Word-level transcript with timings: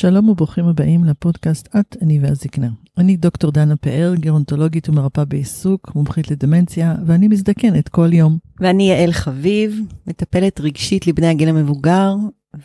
שלום 0.00 0.28
וברוכים 0.28 0.64
הבאים 0.68 1.04
לפודקאסט 1.04 1.68
את, 1.76 1.96
אני 2.02 2.18
והזקנה. 2.18 2.68
אני 2.98 3.16
דוקטור 3.16 3.50
דנה 3.50 3.76
פאר, 3.76 4.14
גרונטולוגית 4.14 4.88
ומרפאה 4.88 5.24
בעיסוק, 5.24 5.94
מומחית 5.94 6.30
לדמנציה, 6.30 6.94
ואני 7.06 7.28
מזדקנת 7.28 7.88
כל 7.88 8.12
יום. 8.12 8.38
ואני 8.60 8.90
יעל 8.90 9.12
חביב, 9.12 9.80
מטפלת 10.06 10.60
רגשית 10.60 11.06
לבני 11.06 11.26
הגיל 11.26 11.48
המבוגר, 11.48 12.14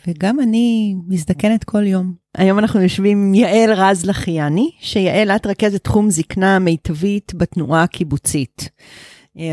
וגם 0.06 0.40
אני 0.40 0.94
מזדקנת 1.08 1.64
כל 1.64 1.86
יום. 1.86 2.14
היום 2.36 2.58
אנחנו 2.58 2.80
יושבים 2.80 3.18
עם 3.18 3.34
יעל 3.34 3.72
רז 3.72 4.04
לחיאני, 4.04 4.70
שיעל, 4.80 5.30
את 5.30 5.46
רכזת 5.46 5.84
תחום 5.84 6.10
זקנה 6.10 6.58
מיטבית 6.58 7.32
בתנועה 7.34 7.82
הקיבוצית. 7.82 8.68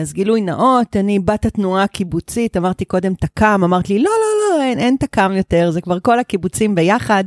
אז 0.02 0.14
גילוי 0.14 0.42
נאות, 0.42 0.98
אני 0.98 1.20
בת 1.20 1.46
התנועה 1.46 1.84
הקיבוצית, 1.84 2.58
אמרתי 2.58 2.86
קודם 2.86 3.14
תק"ם, 3.14 3.62
אמרת 3.64 3.90
לי, 3.90 4.00
לא, 4.00 4.12
לא, 4.12 4.58
לא, 4.58 4.64
אין, 4.64 4.80
אין 4.80 4.96
תק"ם 5.00 5.32
יותר, 5.38 5.72
זה 5.72 5.82
כבר 5.82 6.00
כל 6.00 6.20
הקיבוצים 6.20 6.76
ביחד, 6.76 7.24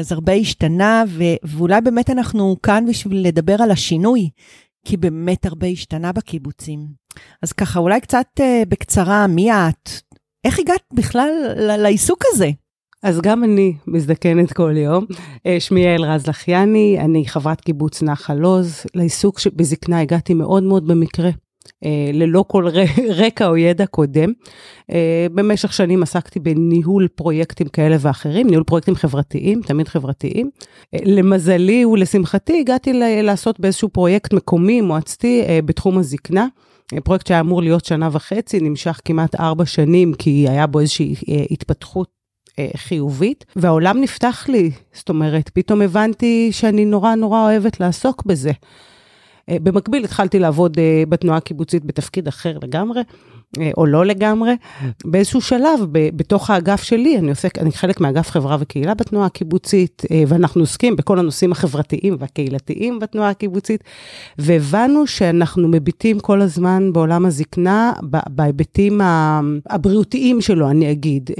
אז 0.00 0.12
הרבה 0.12 0.32
השתנה, 0.32 1.04
ו- 1.08 1.24
ואולי 1.42 1.80
באמת 1.80 2.10
אנחנו 2.10 2.56
כאן 2.62 2.84
בשביל 2.88 3.26
לדבר 3.26 3.56
על 3.62 3.70
השינוי, 3.70 4.30
כי 4.84 4.96
באמת 4.96 5.46
הרבה 5.46 5.66
השתנה 5.66 6.12
בקיבוצים. 6.12 6.86
אז 7.42 7.52
ככה, 7.52 7.80
אולי 7.80 8.00
קצת 8.00 8.40
בקצרה, 8.68 9.26
מי 9.26 9.52
את? 9.52 9.90
איך 10.44 10.58
הגעת 10.58 10.82
בכלל 10.92 11.30
לעיסוק 11.56 12.24
הזה? 12.32 12.50
אז 13.02 13.20
גם 13.20 13.44
אני 13.44 13.74
מזדקנת 13.86 14.52
כל 14.52 14.76
יום. 14.76 15.04
שמי 15.58 15.80
יעל 15.80 16.04
רז 16.04 16.26
לחיאני, 16.26 16.96
אני 17.00 17.26
חברת 17.26 17.60
קיבוץ 17.60 18.02
נחל 18.02 18.42
עוז. 18.42 18.82
לעיסוק 18.94 19.38
בזקנה 19.56 20.00
הגעתי 20.00 20.34
מאוד 20.34 20.62
מאוד 20.62 20.86
במקרה. 20.86 21.30
ללא 22.12 22.44
כל 22.48 22.66
רקע 23.20 23.46
או 23.46 23.56
ידע 23.56 23.86
קודם. 23.86 24.32
במשך 25.34 25.72
שנים 25.72 26.02
עסקתי 26.02 26.40
בניהול 26.40 27.08
פרויקטים 27.08 27.68
כאלה 27.68 27.96
ואחרים, 28.00 28.46
ניהול 28.46 28.64
פרויקטים 28.64 28.94
חברתיים, 28.94 29.60
תמיד 29.62 29.88
חברתיים. 29.88 30.50
למזלי 31.04 31.84
ולשמחתי 31.84 32.60
הגעתי 32.60 32.92
לעשות 33.22 33.60
באיזשהו 33.60 33.88
פרויקט 33.88 34.32
מקומי, 34.32 34.80
מועצתי, 34.80 35.42
בתחום 35.64 35.98
הזקנה. 35.98 36.46
פרויקט 37.04 37.26
שהיה 37.26 37.40
אמור 37.40 37.62
להיות 37.62 37.84
שנה 37.84 38.08
וחצי, 38.12 38.60
נמשך 38.60 39.00
כמעט 39.04 39.34
ארבע 39.34 39.66
שנים, 39.66 40.14
כי 40.14 40.46
היה 40.48 40.66
בו 40.66 40.80
איזושהי 40.80 41.14
התפתחות 41.50 42.08
חיובית, 42.76 43.44
והעולם 43.56 44.00
נפתח 44.00 44.46
לי, 44.48 44.70
זאת 44.92 45.08
אומרת, 45.08 45.48
פתאום 45.48 45.82
הבנתי 45.82 46.48
שאני 46.52 46.84
נורא 46.84 47.14
נורא 47.14 47.40
אוהבת 47.42 47.80
לעסוק 47.80 48.22
בזה. 48.26 48.52
במקביל 49.50 50.04
התחלתי 50.04 50.38
לעבוד 50.38 50.76
בתנועה 51.08 51.38
הקיבוצית 51.38 51.84
בתפקיד 51.84 52.28
אחר 52.28 52.58
לגמרי, 52.62 53.00
או 53.76 53.86
לא 53.86 54.06
לגמרי. 54.06 54.52
באיזשהו 55.04 55.40
שלב, 55.40 55.80
בתוך 55.92 56.50
האגף 56.50 56.82
שלי, 56.82 57.18
אני 57.18 57.30
עוסק, 57.30 57.58
אני 57.58 57.72
חלק 57.72 58.00
מאגף 58.00 58.30
חברה 58.30 58.56
וקהילה 58.60 58.94
בתנועה 58.94 59.26
הקיבוצית, 59.26 60.02
ואנחנו 60.28 60.60
עוסקים 60.60 60.96
בכל 60.96 61.18
הנושאים 61.18 61.52
החברתיים 61.52 62.16
והקהילתיים 62.18 62.98
בתנועה 62.98 63.30
הקיבוצית, 63.30 63.84
והבנו 64.38 65.06
שאנחנו 65.06 65.68
מביטים 65.68 66.20
כל 66.20 66.40
הזמן 66.40 66.92
בעולם 66.92 67.26
הזקנה, 67.26 67.92
בהיבטים 68.28 69.00
הבריאותיים 69.70 70.40
שלו, 70.40 70.70
אני 70.70 70.90
אגיד, 70.90 71.30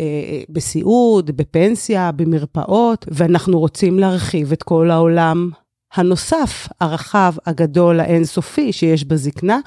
בסיעוד, 0.49 1.31
בפנסיה, 1.37 2.13
במרפאות, 2.13 3.07
ואנחנו 3.11 3.59
רוצים 3.59 3.99
להרחיב 3.99 4.53
את 4.53 4.63
כל 4.63 4.91
העולם. 4.91 5.51
הנוסף, 5.95 6.69
הרחב, 6.81 7.35
הגדול, 7.47 8.01
האינסופי 8.01 8.73
שיש 8.73 9.05
בזקנה, 9.05 9.61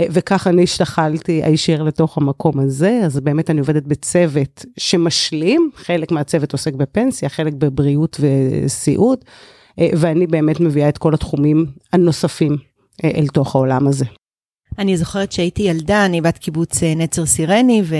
וכך 0.00 0.46
אני 0.46 0.62
השתחלתי 0.62 1.44
הישיר 1.44 1.82
לתוך 1.82 2.18
המקום 2.18 2.60
הזה, 2.60 3.00
אז 3.04 3.20
באמת 3.20 3.50
אני 3.50 3.60
עובדת 3.60 3.82
בצוות 3.82 4.64
שמשלים, 4.76 5.70
חלק 5.74 6.12
מהצוות 6.12 6.52
עוסק 6.52 6.74
בפנסיה, 6.74 7.28
חלק 7.28 7.52
בבריאות 7.52 8.20
וסיעוד, 8.20 9.18
ואני 9.80 10.26
באמת 10.26 10.60
מביאה 10.60 10.88
את 10.88 10.98
כל 10.98 11.14
התחומים 11.14 11.66
הנוספים 11.92 12.56
אל 13.04 13.26
תוך 13.26 13.54
העולם 13.54 13.88
הזה. 13.88 14.04
אני 14.78 14.96
זוכרת 14.96 15.32
שהייתי 15.32 15.62
ילדה, 15.62 16.06
אני 16.06 16.20
בת 16.20 16.38
קיבוץ 16.38 16.82
נצר 16.82 17.26
סירני, 17.26 17.82
ו... 17.84 17.94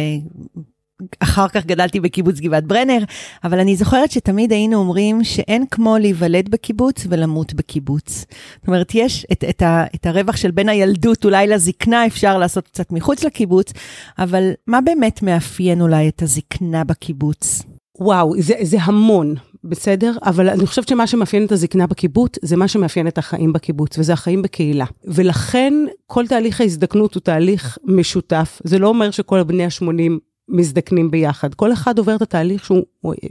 אחר 1.21 1.49
כך 1.49 1.67
גדלתי 1.67 2.01
בקיבוץ 2.01 2.41
גבעת 2.41 2.65
ברנר, 2.65 3.05
אבל 3.45 3.59
אני 3.59 3.77
זוכרת 3.77 4.11
שתמיד 4.11 4.53
היינו 4.53 4.77
אומרים 4.79 5.25
שאין 5.25 5.65
כמו 5.71 5.99
להיוולד 5.99 6.49
בקיבוץ 6.49 7.07
ולמות 7.09 7.55
בקיבוץ. 7.55 8.25
זאת 8.59 8.67
אומרת, 8.67 8.95
יש 8.95 9.27
את, 9.33 9.45
את, 9.49 9.63
ה, 9.63 9.85
את 9.95 10.07
הרווח 10.07 10.37
של 10.37 10.51
בין 10.51 10.69
הילדות 10.69 11.25
אולי 11.25 11.47
לזקנה, 11.47 12.07
אפשר 12.07 12.39
לעשות 12.39 12.69
קצת 12.69 12.93
מחוץ 12.93 13.25
לקיבוץ, 13.25 13.73
אבל 14.19 14.51
מה 14.67 14.81
באמת 14.81 15.23
מאפיין 15.23 15.81
אולי 15.81 16.09
את 16.09 16.23
הזקנה 16.23 16.85
בקיבוץ? 16.85 17.63
וואו, 18.01 18.35
זה, 18.39 18.55
זה 18.63 18.77
המון, 18.81 19.35
בסדר? 19.65 20.13
אבל 20.23 20.49
אני 20.49 20.67
חושבת 20.67 20.89
שמה 20.89 21.07
שמאפיין 21.07 21.47
את 21.47 21.53
הזקנה 21.53 21.87
בקיבוץ, 21.87 22.33
זה 22.43 22.57
מה 22.57 22.69
שמאפיין 22.69 23.09
את 23.09 23.19
החיים 23.19 23.53
בקיבוץ, 23.53 23.99
וזה 23.99 24.13
החיים 24.13 24.43
בקהילה. 24.43 24.85
ולכן, 25.05 25.75
כל 26.07 26.27
תהליך 26.27 26.61
ההזדקנות 26.61 27.15
הוא 27.15 27.21
תהליך 27.21 27.79
משותף. 27.85 28.61
זה 28.65 28.79
לא 28.79 28.89
אומר 28.89 29.11
שכל 29.11 29.43
בני 29.43 29.65
ה-80 29.65 30.28
מזדקנים 30.49 31.11
ביחד. 31.11 31.55
כל 31.55 31.73
אחד 31.73 31.99
עובר 31.99 32.17
את 32.17 32.23
התהליך 32.23 32.65
שהוא, 32.65 32.85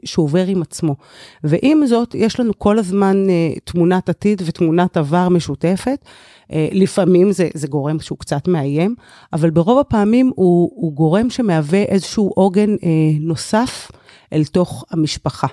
שהוא 0.06 0.24
עובר 0.24 0.48
עם 0.48 0.62
עצמו. 0.62 0.96
ועם 1.44 1.86
זאת, 1.86 2.16
יש 2.16 2.40
לנו 2.40 2.52
כל 2.58 2.80
הזמן 2.80 3.26
uh, 3.28 3.60
תמונת 3.64 4.10
עתיד 4.10 4.42
ותמונת 4.46 4.98
עבר 4.98 5.30
משותפת. 5.30 6.00
Uh, 6.04 6.54
לפעמים 6.72 7.32
זה, 7.32 7.50
זה 7.54 7.68
גורם 7.68 8.00
שהוא 8.00 8.18
קצת 8.18 8.48
מאיים, 8.48 8.96
אבל 9.34 9.50
ברוב 9.50 9.80
הפעמים 9.80 10.32
הוא, 10.36 10.72
הוא 10.76 10.94
גורם 10.94 11.30
שמהווה 11.30 11.84
איזשהו 11.84 12.32
עוגן 12.36 12.76
uh, 12.76 12.80
נוסף 13.20 13.92
אל 14.34 14.46
תוך 14.46 14.86
המשפחה. 14.92 15.48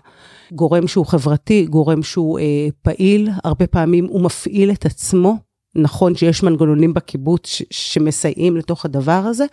גורם 0.52 0.86
שהוא 0.86 1.06
חברתי, 1.06 1.66
גורם 1.66 2.02
שהוא 2.02 2.38
uh, 2.38 2.42
פעיל, 2.82 3.28
הרבה 3.44 3.66
פעמים 3.66 4.06
הוא 4.06 4.20
מפעיל 4.20 4.70
את 4.70 4.86
עצמו. 4.86 5.43
נכון 5.76 6.14
שיש 6.14 6.42
מנגנונים 6.42 6.94
בקיבוץ 6.94 7.46
ש- 7.46 7.62
שמסייעים 7.70 8.56
לתוך 8.56 8.84
הדבר 8.84 9.12
הזה, 9.12 9.44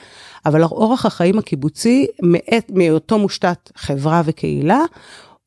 אבל 0.46 0.64
אורח 0.64 1.06
החיים 1.06 1.40
הקיבוצי, 1.40 2.08
מאת, 2.22 2.72
מאותו 2.76 3.20
מושתת 3.20 3.72
חברה 3.76 4.22
וקהילה, 4.26 4.80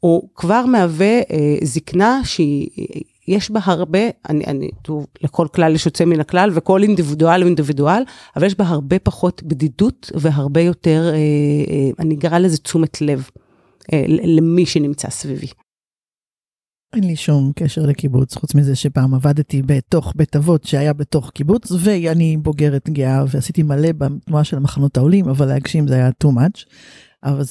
הוא 0.00 0.28
כבר 0.34 0.66
מהווה 0.66 1.18
אה, 1.18 1.56
זקנה 1.62 2.20
שיש 2.24 3.50
בה 3.50 3.60
הרבה, 3.64 3.98
אני, 4.28 4.44
אני, 4.44 4.70
טוב, 4.82 5.06
לכל 5.22 5.46
כלל 5.54 5.74
יש 5.74 5.86
יוצא 5.86 6.04
מן 6.04 6.20
הכלל, 6.20 6.50
וכל 6.54 6.82
אינדיבידואל 6.82 7.40
הוא 7.40 7.46
אינדיבידואל, 7.46 8.02
אבל 8.36 8.46
יש 8.46 8.54
בה 8.54 8.64
הרבה 8.64 8.98
פחות 8.98 9.42
בדידות 9.42 10.12
והרבה 10.14 10.60
יותר, 10.60 11.10
אה, 11.12 11.14
אה, 11.14 11.90
אני 11.98 12.14
אקרא 12.14 12.38
לזה 12.38 12.58
תשומת 12.58 13.00
לב 13.00 13.28
אה, 13.92 14.04
למי 14.08 14.66
שנמצא 14.66 15.10
סביבי. 15.10 15.46
אין 16.94 17.04
לי 17.04 17.16
שום 17.16 17.52
קשר 17.56 17.82
לקיבוץ, 17.82 18.34
חוץ 18.34 18.54
מזה 18.54 18.76
שפעם 18.76 19.14
עבדתי 19.14 19.62
בתוך 19.62 20.12
בית 20.16 20.36
אבות 20.36 20.64
שהיה 20.64 20.92
בתוך 20.92 21.30
קיבוץ, 21.30 21.72
ואני 21.80 22.36
בוגרת 22.36 22.90
גאה 22.90 23.24
ועשיתי 23.28 23.62
מלא 23.62 23.92
בתנועה 23.92 24.44
של 24.44 24.56
המחנות 24.56 24.96
העולים, 24.96 25.28
אבל 25.28 25.46
להגשים 25.46 25.88
זה 25.88 25.94
היה 25.94 26.10
too 26.24 26.28
much. 26.28 26.64
אבל, 27.24 27.42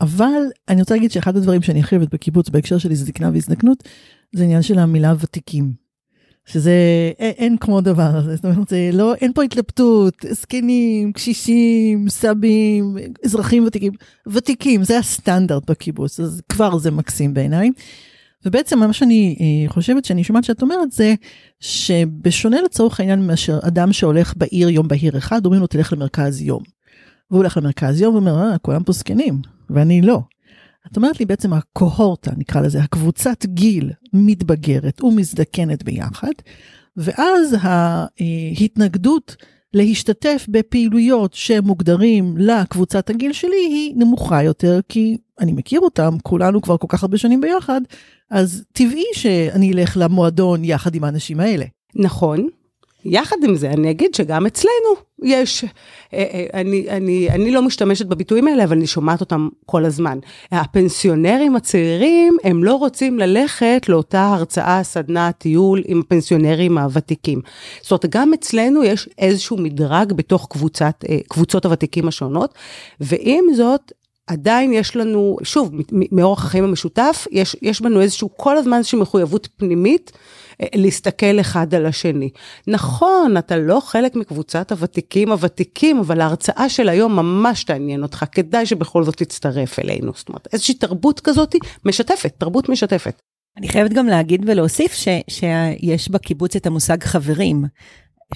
אבל 0.00 0.42
אני 0.68 0.80
רוצה 0.80 0.94
להגיד 0.94 1.10
שאחד 1.10 1.36
הדברים 1.36 1.62
שאני 1.62 1.80
הכי 1.80 1.96
אוהבת 1.96 2.14
בקיבוץ 2.14 2.48
בהקשר 2.48 2.78
של 2.78 2.94
זקנה 2.94 3.30
והזדקנות, 3.32 3.88
זה 4.32 4.44
עניין 4.44 4.62
של 4.62 4.78
המילה 4.78 5.14
ותיקים. 5.20 5.72
שזה 6.46 6.72
אין, 7.18 7.32
אין 7.38 7.56
כמו 7.56 7.80
דבר 7.80 8.16
הזה, 8.16 8.36
זאת 8.36 8.44
אומרת, 8.44 8.68
זה 8.68 8.90
לא, 8.92 9.14
אין 9.14 9.32
פה 9.32 9.42
התלבטות, 9.42 10.14
זקנים, 10.30 11.12
קשישים, 11.12 12.08
סבים, 12.08 12.96
אזרחים 13.24 13.64
ותיקים, 13.66 13.92
ותיקים, 14.26 14.84
זה 14.84 14.98
הסטנדרט 14.98 15.70
בקיבוץ, 15.70 16.20
אז 16.20 16.42
כבר 16.48 16.78
זה 16.78 16.90
מקסים 16.90 17.34
בעיניי. 17.34 17.70
ובעצם 18.44 18.78
מה 18.78 18.92
שאני 18.92 19.36
חושבת 19.68 20.04
שאני 20.04 20.24
שומעת 20.24 20.44
שאת 20.44 20.62
אומרת 20.62 20.92
זה 20.92 21.14
שבשונה 21.60 22.62
לצורך 22.62 23.00
העניין 23.00 23.26
מאשר 23.26 23.58
אדם 23.62 23.92
שהולך 23.92 24.34
בעיר 24.36 24.68
יום 24.68 24.88
בהיר 24.88 25.18
אחד 25.18 25.44
אומרים 25.44 25.60
לו 25.60 25.66
תלך 25.66 25.92
למרכז 25.92 26.42
יום. 26.42 26.62
והוא 27.30 27.38
הולך 27.38 27.56
למרכז 27.56 28.00
יום 28.00 28.14
ואומר 28.14 28.38
אה 28.42 28.58
כולם 28.58 28.82
פה 28.82 28.92
זקנים 28.92 29.42
ואני 29.70 30.02
לא. 30.02 30.20
את 30.92 30.96
אומרת 30.96 31.20
לי 31.20 31.26
בעצם 31.26 31.52
הקוהורטה 31.52 32.30
נקרא 32.36 32.60
לזה 32.60 32.82
הקבוצת 32.82 33.46
גיל 33.46 33.90
מתבגרת 34.12 35.02
ומזדקנת 35.02 35.82
ביחד 35.82 36.32
ואז 36.96 37.56
ההתנגדות 37.62 39.36
להשתתף 39.74 40.46
בפעילויות 40.48 41.34
שמוגדרים 41.34 42.34
לקבוצת 42.38 43.10
הגיל 43.10 43.32
שלי 43.32 43.66
היא 43.70 43.94
נמוכה 43.96 44.42
יותר 44.42 44.80
כי 44.88 45.16
אני 45.40 45.52
מכיר 45.52 45.80
אותם 45.80 46.16
כולנו 46.22 46.62
כבר 46.62 46.76
כל 46.76 46.86
כך 46.90 47.02
הרבה 47.02 47.18
שנים 47.18 47.40
ביחד 47.40 47.80
אז 48.30 48.64
טבעי 48.72 49.04
שאני 49.12 49.72
אלך 49.72 49.96
למועדון 50.00 50.64
יחד 50.64 50.94
עם 50.94 51.04
האנשים 51.04 51.40
האלה. 51.40 51.64
נכון, 51.94 52.48
יחד 53.04 53.36
עם 53.44 53.56
זה, 53.56 53.70
אני 53.70 53.90
אגיד 53.90 54.14
שגם 54.14 54.46
אצלנו 54.46 55.10
יש, 55.22 55.64
אה, 55.64 55.68
אה, 56.14 56.46
אני, 56.60 56.86
אני, 56.90 57.30
אני 57.30 57.50
לא 57.50 57.62
משתמשת 57.62 58.06
בביטויים 58.06 58.48
האלה, 58.48 58.64
אבל 58.64 58.76
אני 58.76 58.86
שומעת 58.86 59.20
אותם 59.20 59.48
כל 59.66 59.84
הזמן. 59.84 60.18
הפנסיונרים 60.52 61.56
הצעירים, 61.56 62.36
הם 62.44 62.64
לא 62.64 62.74
רוצים 62.74 63.18
ללכת 63.18 63.86
לאותה 63.88 64.26
הרצאה, 64.26 64.82
סדנה, 64.82 65.32
טיול 65.32 65.82
עם 65.86 66.00
הפנסיונרים 66.00 66.78
הוותיקים. 66.78 67.40
זאת 67.82 67.90
אומרת, 67.90 68.16
גם 68.16 68.34
אצלנו 68.34 68.84
יש 68.84 69.08
איזשהו 69.18 69.56
מדרג 69.56 70.12
בתוך 70.12 70.46
קבוצת, 70.50 71.04
אה, 71.08 71.18
קבוצות 71.28 71.64
הוותיקים 71.64 72.08
השונות, 72.08 72.54
ועם 73.00 73.44
זאת, 73.54 73.92
עדיין 74.30 74.72
יש 74.72 74.96
לנו, 74.96 75.36
שוב, 75.42 75.72
מאורח 76.12 76.44
החיים 76.44 76.64
המשותף, 76.64 77.26
יש, 77.30 77.56
יש 77.62 77.80
בנו 77.80 78.00
איזשהו, 78.00 78.36
כל 78.36 78.56
הזמן 78.56 78.76
איזושהי 78.76 78.98
מחויבות 78.98 79.48
פנימית. 79.56 80.12
להסתכל 80.74 81.40
אחד 81.40 81.74
על 81.74 81.86
השני. 81.86 82.30
נכון, 82.66 83.36
אתה 83.36 83.56
לא 83.56 83.80
חלק 83.80 84.16
מקבוצת 84.16 84.72
הוותיקים 84.72 85.32
הוותיקים, 85.32 85.98
אבל 85.98 86.20
ההרצאה 86.20 86.68
של 86.68 86.88
היום 86.88 87.16
ממש 87.16 87.64
תעניין 87.64 88.02
אותך, 88.02 88.24
כדאי 88.32 88.66
שבכל 88.66 89.04
זאת 89.04 89.16
תצטרף 89.16 89.78
אלינו. 89.78 90.12
זאת 90.14 90.28
אומרת, 90.28 90.48
איזושהי 90.52 90.74
תרבות 90.74 91.20
כזאת 91.20 91.54
משתפת, 91.84 92.32
תרבות 92.38 92.68
משתפת. 92.68 93.20
אני 93.56 93.68
חייבת 93.68 93.92
גם 93.92 94.06
להגיד 94.06 94.44
ולהוסיף 94.46 94.94
ש, 94.94 95.08
שיש 95.28 96.08
בקיבוץ 96.08 96.56
את 96.56 96.66
המושג 96.66 97.04
חברים. 97.04 97.64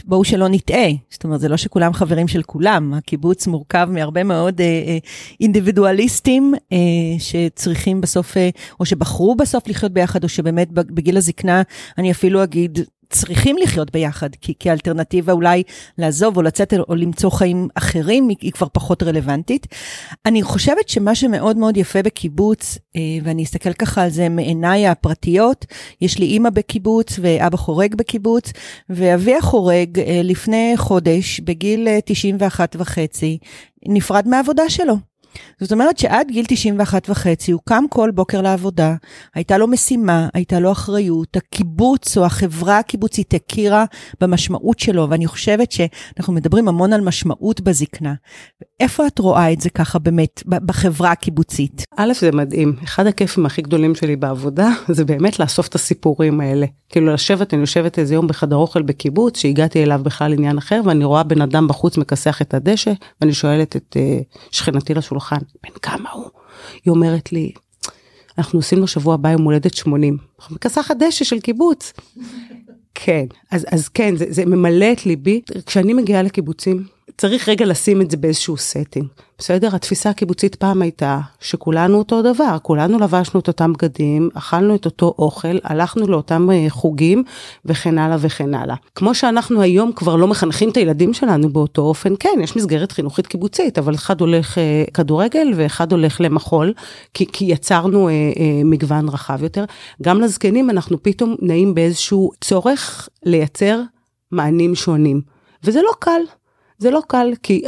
בואו 0.05 0.25
שלא 0.25 0.49
נטעה, 0.49 0.89
זאת 1.11 1.25
אומרת, 1.25 1.41
זה 1.41 1.49
לא 1.49 1.57
שכולם 1.57 1.93
חברים 1.93 2.29
של 2.29 2.43
כולם, 2.43 2.95
הקיבוץ 2.95 3.47
מורכב 3.47 3.89
מהרבה 3.91 4.25
מאוד 4.25 4.61
אה, 4.61 4.67
אה, 4.67 4.99
אינדיבידואליסטים 5.41 6.55
אה, 6.73 6.79
שצריכים 7.19 8.01
בסוף, 8.01 8.37
אה, 8.37 8.49
או 8.81 8.85
שבחרו 8.85 9.35
בסוף 9.35 9.69
לחיות 9.69 9.93
ביחד, 9.93 10.25
או 10.25 10.29
שבאמת 10.29 10.73
בגיל 10.73 11.17
הזקנה, 11.17 11.63
אני 11.99 12.11
אפילו 12.11 12.43
אגיד, 12.43 12.79
צריכים 13.11 13.57
לחיות 13.63 13.93
ביחד, 13.93 14.29
כי 14.41 14.55
כאלטרנטיבה 14.59 15.33
אולי 15.33 15.63
לעזוב 15.99 16.37
או 16.37 16.43
לצאת 16.43 16.75
או 16.89 16.95
למצוא 16.95 17.31
חיים 17.31 17.69
אחרים, 17.75 18.29
היא, 18.29 18.53
כבר 18.53 18.67
פחות 18.73 19.03
רלוונטית. 19.03 19.67
אני 20.27 20.43
חושבת 20.43 20.89
שמה 20.89 21.15
שמאוד 21.15 21.57
מאוד 21.57 21.77
יפה 21.77 22.03
בקיבוץ, 22.03 22.79
אה, 22.97 23.01
ואני 23.23 23.43
אסתכל 23.43 23.73
ככה 23.73 24.03
על 24.03 24.11
זה 24.11 24.29
מעיניי 24.29 24.89
הפרטיות, 24.89 25.67
יש 26.01 26.19
לי 26.19 26.27
אימא 26.27 26.51
בקיבוץ 26.51 27.19
ואבא 27.23 27.57
חורג 27.57 27.95
בקיבוץ, 27.95 28.53
ואבי 28.91 29.37
החורג 29.37 29.99
אה, 29.99 30.21
לפני 30.25 30.73
חודש, 30.77 31.41
בגיל 31.41 31.89
91 32.05 32.77
אה, 32.77 32.83
וחצי, 32.83 33.39
נפרד 33.89 34.29
מהעבודה 34.29 34.71
שלו. 34.71 35.14
זאת 35.61 35.73
אומרת 35.73 35.99
שעד 35.99 36.27
גיל 36.31 36.45
91 36.49 37.11
וחצי 37.11 37.53
הוא 37.53 37.61
קם 37.65 37.85
כל 37.91 38.11
בוקר 38.15 38.43
לעבודה, 38.43 38.95
הייתה 39.35 39.59
לו 39.59 39.67
משימה, 39.69 40.29
הייתה 40.35 40.61
לו 40.61 40.73
אחריות, 40.73 41.37
הקיבוץ 41.37 42.19
או 42.19 42.25
החברה 42.25 42.79
הקיבוצית 42.79 43.35
הכירה 43.35 43.85
במשמעות 44.21 44.79
שלו, 44.79 45.11
ואני 45.11 45.27
חושבת 45.27 45.73
שאנחנו 45.73 46.33
מדברים 46.33 46.69
המון 46.69 46.93
על 46.93 47.01
משמעות 47.01 47.61
בזקנה. 47.61 48.15
איפה 48.81 49.07
את 49.07 49.19
רואה 49.19 49.53
את 49.53 49.61
זה 49.61 49.71
ככה 49.71 49.99
באמת 49.99 50.43
בחברה 50.47 51.13
הקיבוצית? 51.13 51.85
א', 51.97 52.13
זה 52.21 52.33
מדהים. 52.33 52.77
אחד 52.85 53.07
הכיפים 53.07 53.47
הכי 53.47 53.63
גדולים 53.63 53.95
שלי 53.95 54.17
בעבודה 54.17 54.69
זה 54.89 55.05
באמת 55.05 55.39
לאסוף 55.39 55.69
את 55.69 55.75
הסיפורים 55.75 56.41
האלה. 56.41 56.67
כאילו 56.89 57.13
לשבת, 57.13 57.55
אני 57.55 57.61
יושבת 57.61 57.99
איזה 57.99 58.15
יום 58.15 58.27
בחדר 58.27 58.57
אוכל 58.57 58.83
בקיבוץ, 58.83 59.39
שהגעתי 59.39 59.83
אליו 59.83 60.01
בכלל 60.03 60.33
עניין 60.33 60.59
אחר, 60.59 60.81
ואני 60.85 61.05
רואה 61.05 61.23
בן 61.23 61.43
אדם 61.43 61.69
בחוץ 61.69 61.97
מכסח 61.97 62.43
את 62.43 62.55
הדשא, 62.55 62.93
ואני 63.21 63.33
שואלת 63.33 63.77
את 63.77 63.97
uh, 63.97 64.39
שכנתי 64.51 64.95
לשולחן, 64.95 65.24
בן 65.33 65.79
כמה 65.83 66.11
הוא? 66.11 66.31
היא 66.85 66.91
אומרת 66.91 67.33
לי, 67.33 67.53
אנחנו 68.39 68.59
עושים 68.59 68.79
לו 68.79 68.87
שבוע 68.87 69.15
הבא 69.15 69.31
יום 69.31 69.43
הולדת 69.43 69.75
80. 69.75 70.19
אנחנו 70.41 70.55
מכסחת 70.55 70.97
דשא 70.97 71.25
של 71.25 71.41
קיבוץ. 71.41 71.93
כן, 72.95 73.25
אז, 73.51 73.67
אז 73.71 73.89
כן, 73.89 74.17
זה, 74.17 74.25
זה 74.29 74.47
ממלא 74.47 74.93
את 74.93 75.07
ליבי. 75.07 75.41
כשאני 75.67 75.95
מגיעה 75.95 76.23
לקיבוצים, 76.23 76.85
צריך 77.19 77.49
רגע 77.49 77.67
לשים 77.67 78.03
את 78.03 78.11
זה 78.11 78.17
באיזשהו 78.17 78.55
setting. 78.55 79.05
בסדר? 79.39 79.77
התפיסה 79.77 80.11
הקיבוצית 80.11 80.55
פעם 80.55 80.83
הייתה 80.83 81.21
שכולנו 81.41 81.99
אותו 81.99 82.23
דבר, 82.23 82.57
כולנו 82.63 82.99
לבשנו 82.99 83.41
את 83.41 83.49
אותם 83.49 83.73
בגדים, 83.73 84.29
אכלנו 84.35 84.75
את 84.75 84.85
אותו 84.85 85.15
אוכל, 85.19 85.57
הלכנו 85.65 86.07
לאותם 86.07 86.51
אה, 86.51 86.67
חוגים 86.69 87.25
וכן 87.65 87.99
הלאה 87.99 88.17
וכן 88.21 88.55
הלאה. 88.55 88.75
כמו 88.95 89.15
שאנחנו 89.15 89.61
היום 89.61 89.93
כבר 89.93 90.17
לא 90.17 90.29
מחנכים 90.29 90.71
את 90.71 90.77
הילדים 90.77 91.15
שלנו 91.15 91.49
באותו 91.49 91.83
אופן, 91.83 92.15
כן, 92.21 92.39
יש 92.43 92.57
מסגרת 92.57 92.93
חינוכית 92.93 93.27
קיבוצית, 93.27 93.79
אבל 93.79 93.95
אחד 93.95 94.21
הולך 94.21 94.59
אה, 94.59 94.85
כדורגל 94.95 95.53
ואחד 95.57 95.93
הולך 95.93 96.21
למחול, 96.21 96.73
כי, 97.15 97.27
כי 97.33 97.45
יצרנו 97.45 98.09
אה, 98.09 98.13
אה, 98.13 98.63
מגוון 98.65 99.09
רחב 99.09 99.43
יותר. 99.43 99.65
גם 100.03 100.21
לזקנים 100.21 100.71
אנחנו 100.71 101.03
פתאום 101.03 101.37
נעים 101.43 101.75
באיזשהו 101.75 102.31
צורך 102.41 103.09
לייצר 103.25 103.81
מענים 104.33 104.75
שונים, 104.75 105.21
וזה 105.65 105.83
לא 105.83 105.93
קל. 105.99 106.21
זה 106.79 106.91
לא 106.91 107.03
קל, 107.09 107.33
כי 107.43 107.63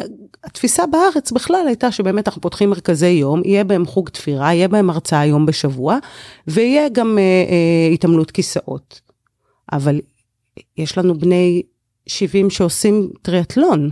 התפיסה 0.45 0.87
בארץ 0.87 1.33
בכלל 1.33 1.65
הייתה 1.67 1.93
שבאמת 1.93 2.29
אנחנו 2.29 2.43
פותחים 2.43 2.71
מרכזי 2.71 3.07
יום, 3.07 3.43
יהיה 3.45 3.65
בהם 3.65 3.87
חוג 3.87 4.09
תפירה, 4.09 4.55
יהיה 4.55 4.69
בהם 4.69 4.91
הרצאה 4.91 5.27
יום 5.27 5.47
בשבוע, 5.47 5.99
ויהיה 6.47 6.89
גם 6.89 7.19
אה, 7.19 7.23
אה, 7.23 7.93
התעמלות 7.93 8.31
כיסאות. 8.31 9.01
אבל 9.73 10.01
יש 10.79 10.99
לנו 10.99 11.19
בני 11.19 11.63
70 12.07 12.51
שעושים 12.51 13.11
טריאטלון. 13.23 13.91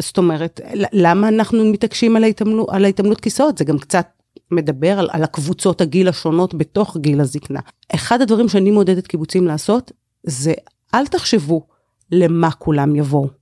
זאת 0.00 0.18
אומרת, 0.18 0.60
למה 0.92 1.28
אנחנו 1.28 1.64
מתעקשים 1.64 2.16
על 2.16 2.24
ההתעמלות, 2.24 2.68
על 2.70 2.84
ההתעמלות 2.84 3.20
כיסאות? 3.20 3.58
זה 3.58 3.64
גם 3.64 3.78
קצת 3.78 4.06
מדבר 4.50 4.98
על, 4.98 5.08
על 5.12 5.22
הקבוצות 5.22 5.80
הגיל 5.80 6.08
השונות 6.08 6.54
בתוך 6.54 6.96
גיל 6.96 7.20
הזקנה. 7.20 7.60
אחד 7.94 8.20
הדברים 8.22 8.48
שאני 8.48 8.70
מעודדת 8.70 9.06
קיבוצים 9.06 9.46
לעשות, 9.46 9.92
זה 10.22 10.52
אל 10.94 11.06
תחשבו 11.06 11.66
למה 12.12 12.50
כולם 12.50 12.96
יבואו. 12.96 13.41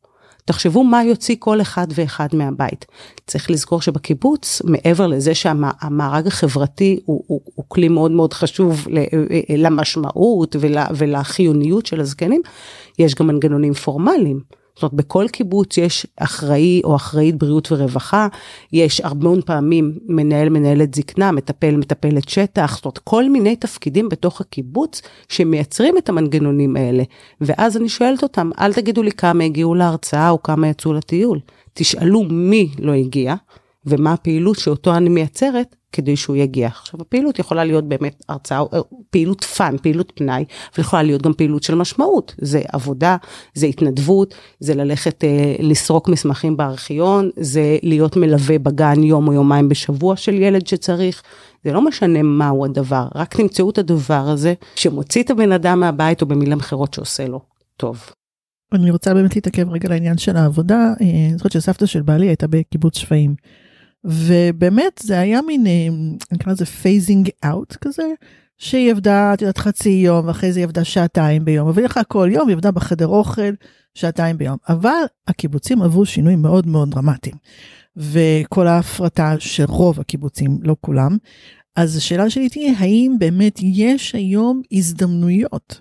תחשבו 0.51 0.85
מה 0.85 1.05
יוציא 1.05 1.37
כל 1.39 1.61
אחד 1.61 1.87
ואחד 1.95 2.29
מהבית. 2.33 2.87
צריך 3.27 3.51
לזכור 3.51 3.83
שבקיבוץ, 3.83 4.63
מעבר 4.65 5.07
לזה 5.07 5.35
שהמארג 5.35 6.27
החברתי 6.27 7.01
הוא, 7.05 7.25
הוא, 7.27 7.41
הוא 7.55 7.65
כלי 7.69 7.89
מאוד 7.89 8.11
מאוד 8.11 8.33
חשוב 8.33 8.87
למשמעות 9.57 10.57
ולחיוניות 10.95 11.87
של 11.87 12.01
הזקנים, 12.01 12.43
יש 12.99 13.15
גם 13.15 13.27
מנגנונים 13.27 13.75
פורמליים. 13.75 14.41
זאת 14.81 14.93
אומרת, 14.93 14.95
בכל 15.07 15.27
קיבוץ 15.33 15.79
יש 15.79 16.07
אחראי 16.17 16.81
או 16.85 16.97
אחראית 16.97 17.39
בריאות 17.39 17.73
ורווחה, 17.73 18.29
יש 18.73 19.01
הרבה 19.01 19.31
פעמים 19.47 19.99
מנהל, 20.07 20.49
מנהלת 20.49 20.95
זקנה, 20.95 21.33
מטפל, 21.33 21.77
מטפלת 21.77 22.29
שטח, 22.29 22.77
זאת 22.77 22.85
אומרת, 22.85 22.99
כל 22.99 23.31
מיני 23.31 23.57
תפקידים 23.57 24.09
בתוך 24.09 24.41
הקיבוץ 24.41 25.03
שמייצרים 25.29 25.99
את 25.99 26.09
המנגנונים 26.09 26.77
האלה. 26.77 27.03
ואז 27.41 27.77
אני 27.77 27.89
שואלת 27.89 28.23
אותם, 28.23 28.51
אל 28.61 28.73
תגידו 28.73 29.03
לי 29.03 29.13
כמה 29.13 29.45
הגיעו 29.45 29.75
להרצאה 29.75 30.31
או 30.31 30.43
כמה 30.43 30.69
יצאו 30.69 30.93
לטיול. 30.93 31.39
תשאלו 31.75 32.23
מי 32.31 32.69
לא 32.79 32.93
הגיע 32.93 33.35
ומה 33.87 34.13
הפעילות 34.13 34.59
שאותו 34.59 34.97
אני 34.97 35.09
מייצרת 35.09 35.77
כדי 35.93 36.17
שהוא 36.17 36.37
יגיע. 36.37 36.67
עכשיו 36.67 37.01
הפעילות 37.01 37.39
יכולה 37.39 37.65
להיות 37.65 37.89
באמת 37.89 38.25
הרצאה, 38.29 38.63
פעילות 39.11 39.45
פאן, 39.45 39.77
פעילות 39.83 40.13
פנאי, 40.15 40.45
אבל 40.75 40.81
יכולה 40.85 41.03
להיות 41.03 41.23
גם 41.23 41.33
פעילות 41.33 41.63
של 41.63 41.75
משמעות. 41.75 42.35
זה 42.39 42.63
עבודה, 42.73 43.17
זה 43.55 43.67
התנדבות, 43.67 44.35
זה 44.61 44.75
ללכת 44.75 45.25
אה, 45.25 45.55
לסרוק 45.59 46.09
מסמכים 46.09 46.57
בארכיון, 46.57 47.31
זה 47.37 47.79
להיות 47.83 48.17
מלווה 48.17 48.59
בגן 48.59 49.03
יום 49.03 49.29
או 49.29 49.33
יומיים 49.33 49.69
בשבוע 49.69 50.17
של 50.17 50.35
ילד 50.35 50.67
שצריך. 50.67 51.23
זה 51.65 51.73
לא 51.73 51.85
משנה 51.85 52.23
מהו 52.23 52.65
הדבר, 52.65 53.09
רק 53.15 53.37
תמצאו 53.37 53.71
את 53.71 53.79
הדבר 53.79 54.29
הזה 54.29 54.55
שמוציא 54.75 55.23
את 55.23 55.31
הבן 55.31 55.53
אדם 55.53 55.81
מהבית 55.81 56.23
או 56.23 56.27
במילים 56.27 56.59
אחרות 56.59 56.95
שעושה 56.95 57.29
לו 57.29 57.41
טוב. 57.77 58.11
אני 58.73 58.91
רוצה 58.91 59.15
באמת 59.15 59.37
להתעכב 59.37 59.71
רגע 59.71 59.89
לעניין 59.89 60.19
של 60.19 60.37
העבודה. 60.37 60.75
אה, 60.77 60.95
אני 61.01 61.33
זוכרת 61.37 61.53
שסבתא 61.53 61.87
של 61.87 62.03
בעלי 62.03 62.27
הייתה 62.27 62.47
בקיבוץ 62.47 62.99
שפיים. 62.99 63.35
ובאמת 64.05 65.01
זה 65.03 65.21
היה 65.21 65.43
מין, 65.43 65.67
אה, 65.67 65.89
נקרא 66.33 66.53
לזה 66.53 66.67
phasing 66.67 67.29
out 67.45 67.77
כזה, 67.77 68.09
שהיא 68.59 68.91
עבדה, 68.91 69.35
את 69.35 69.43
יודעת, 69.43 69.59
חצי 69.59 69.89
יום, 69.89 70.27
ואחרי 70.27 70.53
זה 70.53 70.61
היא 70.61 70.65
עבדה 70.65 70.85
שעתיים 70.85 71.45
ביום, 71.45 71.69
אבל 71.69 71.85
הלכה 71.85 72.01
כל 72.09 72.29
יום 72.33 72.49
היא 72.49 72.57
עבדה 72.57 72.71
בחדר 72.71 73.07
אוכל 73.07 73.51
שעתיים 73.95 74.39
ביום. 74.39 74.57
אבל 74.69 75.03
הקיבוצים 75.29 75.83
עברו 75.83 76.07
שינויים 76.07 76.43
מאוד 76.43 76.67
מאוד 76.67 76.91
דרמטיים. 76.91 77.37
וכל 77.97 78.67
ההפרטה 78.67 79.35
של 79.39 79.65
רוב 79.69 80.01
הקיבוצים, 80.01 80.59
לא 80.63 80.77
כולם. 80.81 81.17
אז 81.77 81.97
השאלה 81.97 82.31
שלי 82.31 82.49
תהיה, 82.49 82.73
האם 82.79 83.17
באמת 83.19 83.59
יש 83.63 84.15
היום 84.15 84.63
הזדמנויות 84.73 85.81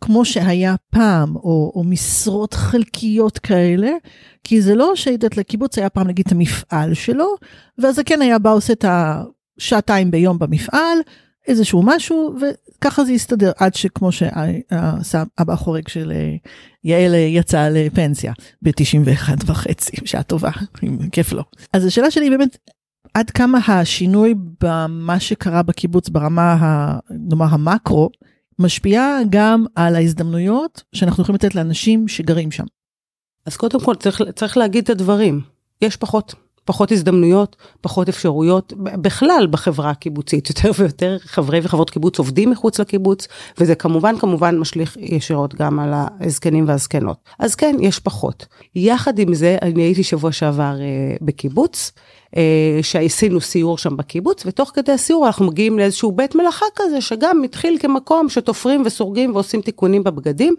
כמו 0.00 0.24
שהיה 0.24 0.74
פעם, 0.90 1.36
או, 1.36 1.72
או 1.74 1.84
משרות 1.84 2.54
חלקיות 2.54 3.38
כאלה, 3.38 3.90
כי 4.44 4.62
זה 4.62 4.74
לא 4.74 4.96
שהיית 4.96 5.36
לקיבוץ 5.36 5.78
היה 5.78 5.90
פעם 5.90 6.08
נגיד 6.08 6.26
את 6.26 6.32
המפעל 6.32 6.94
שלו, 6.94 7.34
זה 7.76 8.04
כן 8.04 8.22
היה 8.22 8.38
בא 8.38 8.52
עושה 8.52 8.72
את 8.72 8.84
השעתיים 8.88 10.10
ביום 10.10 10.38
במפעל, 10.38 10.98
איזשהו 11.48 11.82
משהו, 11.82 12.34
וככה 12.40 13.04
זה 13.04 13.12
הסתדר, 13.12 13.52
עד 13.56 13.74
שכמו 13.74 14.12
שאבא 14.12 15.52
החורג 15.52 15.88
של 15.88 16.12
אה, 16.14 16.36
יעל 16.84 17.14
אה, 17.14 17.18
יצא 17.18 17.68
לפנסיה 17.68 18.32
ב-91 18.62 19.28
וחצי, 19.46 19.96
שעה 20.04 20.22
טובה, 20.22 20.50
כיף 21.12 21.32
לו. 21.32 21.42
אז 21.72 21.84
השאלה 21.84 22.10
שלי 22.10 22.30
באמת, 22.30 22.56
עד 23.14 23.30
כמה 23.30 23.58
השינוי 23.68 24.34
במה 24.60 25.20
שקרה 25.20 25.62
בקיבוץ 25.62 26.08
ברמה, 26.08 26.56
נאמר 27.10 27.46
המקרו, 27.50 28.10
משפיעה 28.60 29.18
גם 29.30 29.64
על 29.74 29.96
ההזדמנויות 29.96 30.82
שאנחנו 30.92 31.22
יכולים 31.22 31.34
לתת 31.34 31.54
לאנשים 31.54 32.08
שגרים 32.08 32.50
שם. 32.50 32.64
אז 33.46 33.56
קודם 33.56 33.80
כל 33.80 33.94
צריך, 33.94 34.22
צריך 34.34 34.56
להגיד 34.56 34.84
את 34.84 34.90
הדברים. 34.90 35.40
יש 35.82 35.96
פחות, 35.96 36.34
פחות 36.64 36.92
הזדמנויות, 36.92 37.56
פחות 37.80 38.08
אפשרויות, 38.08 38.72
בכלל 38.76 39.46
בחברה 39.50 39.90
הקיבוצית, 39.90 40.48
יותר 40.48 40.70
ויותר 40.78 41.16
חברי 41.20 41.60
וחברות 41.62 41.90
קיבוץ 41.90 42.18
עובדים 42.18 42.50
מחוץ 42.50 42.80
לקיבוץ, 42.80 43.28
וזה 43.58 43.74
כמובן 43.74 44.18
כמובן 44.18 44.58
משליך 44.58 44.96
ישירות 45.00 45.54
גם 45.54 45.78
על 45.78 45.92
הזקנים 46.20 46.68
והזקנות. 46.68 47.16
אז 47.38 47.54
כן, 47.54 47.76
יש 47.80 47.98
פחות. 47.98 48.46
יחד 48.74 49.18
עם 49.18 49.34
זה, 49.34 49.56
אני 49.62 49.82
הייתי 49.82 50.02
שבוע 50.02 50.32
שעבר 50.32 50.80
אה, 50.80 51.16
בקיבוץ, 51.22 51.92
שעשינו 52.82 53.40
סיור 53.40 53.78
שם 53.78 53.96
בקיבוץ, 53.96 54.42
ותוך 54.46 54.70
כדי 54.74 54.92
הסיור 54.92 55.26
אנחנו 55.26 55.46
מגיעים 55.46 55.78
לאיזשהו 55.78 56.12
בית 56.12 56.34
מלאכה 56.34 56.66
כזה, 56.76 57.00
שגם 57.00 57.42
התחיל 57.42 57.78
כמקום 57.80 58.28
שתופרים 58.28 58.82
וסורגים 58.86 59.34
ועושים 59.34 59.60
תיקונים 59.60 60.04
בבגדים. 60.04 60.54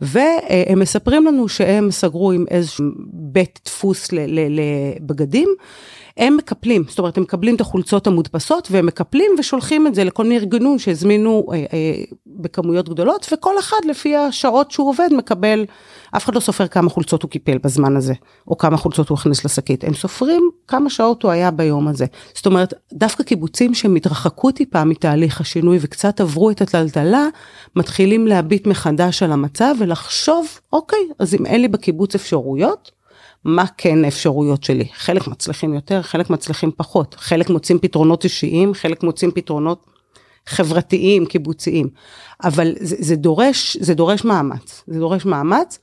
והם 0.00 0.78
מספרים 0.78 1.26
לנו 1.26 1.48
שהם 1.48 1.90
סגרו 1.90 2.32
עם 2.32 2.44
איזשהו 2.50 2.84
בית 3.12 3.60
דפוס 3.64 4.08
לבגדים. 4.12 5.48
הם 6.20 6.36
מקפלים, 6.36 6.84
זאת 6.88 6.98
אומרת, 6.98 7.16
הם 7.16 7.22
מקבלים 7.22 7.54
את 7.54 7.60
החולצות 7.60 8.06
המודפסות 8.06 8.68
והם 8.70 8.86
מקפלים 8.86 9.30
ושולחים 9.38 9.86
את 9.86 9.94
זה 9.94 10.04
לכל 10.04 10.22
מיני 10.22 10.36
ארגונים 10.36 10.78
שהזמינו 10.78 11.46
אה, 11.52 11.56
אה, 11.56 11.64
בכמויות 12.26 12.88
גדולות, 12.88 13.26
וכל 13.32 13.58
אחד 13.58 13.76
לפי 13.88 14.16
השעות 14.16 14.70
שהוא 14.70 14.88
עובד 14.88 15.08
מקבל, 15.12 15.64
אף 16.16 16.24
אחד 16.24 16.34
לא 16.34 16.40
סופר 16.40 16.66
כמה 16.66 16.90
חולצות 16.90 17.22
הוא 17.22 17.30
קיפל 17.30 17.58
בזמן 17.58 17.96
הזה, 17.96 18.14
או 18.48 18.58
כמה 18.58 18.76
חולצות 18.76 19.08
הוא 19.08 19.18
הכניס 19.18 19.44
לשקית, 19.44 19.84
הם 19.84 19.94
סופרים 19.94 20.50
כמה 20.68 20.90
שעות 20.90 21.22
הוא 21.22 21.30
היה 21.30 21.50
ביום 21.50 21.88
הזה. 21.88 22.06
זאת 22.34 22.46
אומרת, 22.46 22.74
דווקא 22.92 23.24
קיבוצים 23.24 23.74
שהם 23.74 23.96
התרחקו 23.96 24.50
טיפה 24.50 24.84
מתהליך 24.84 25.40
השינוי 25.40 25.78
וקצת 25.80 26.20
עברו 26.20 26.50
את 26.50 26.60
הטלטלה, 26.60 27.26
מתחילים 27.76 28.26
להביט 28.26 28.66
מחדש 28.66 29.22
על 29.22 29.32
המצב 29.32 29.74
ולחשוב, 29.78 30.46
אוקיי, 30.72 31.08
אז 31.18 31.34
אם 31.34 31.46
אין 31.46 31.60
לי 31.60 31.68
בקיבוץ 31.68 32.14
אפשרויות, 32.14 32.99
מה 33.44 33.64
כן 33.76 34.04
האפשרויות 34.04 34.64
שלי. 34.64 34.88
חלק 34.94 35.28
מצליחים 35.28 35.74
יותר, 35.74 36.02
חלק 36.02 36.30
מצליחים 36.30 36.70
פחות. 36.76 37.16
חלק 37.18 37.50
מוצאים 37.50 37.78
פתרונות 37.78 38.24
אישיים, 38.24 38.74
חלק 38.74 39.02
מוצאים 39.02 39.30
פתרונות 39.30 39.86
חברתיים, 40.46 41.26
קיבוציים. 41.26 41.88
אבל 42.44 42.74
זה, 42.80 42.96
זה, 42.98 43.16
דורש, 43.16 43.76
זה 43.80 43.94
דורש 43.94 44.24
מאמץ. 44.24 44.84
זה 44.86 44.98
דורש 44.98 45.24
מאמץ. 45.24 45.78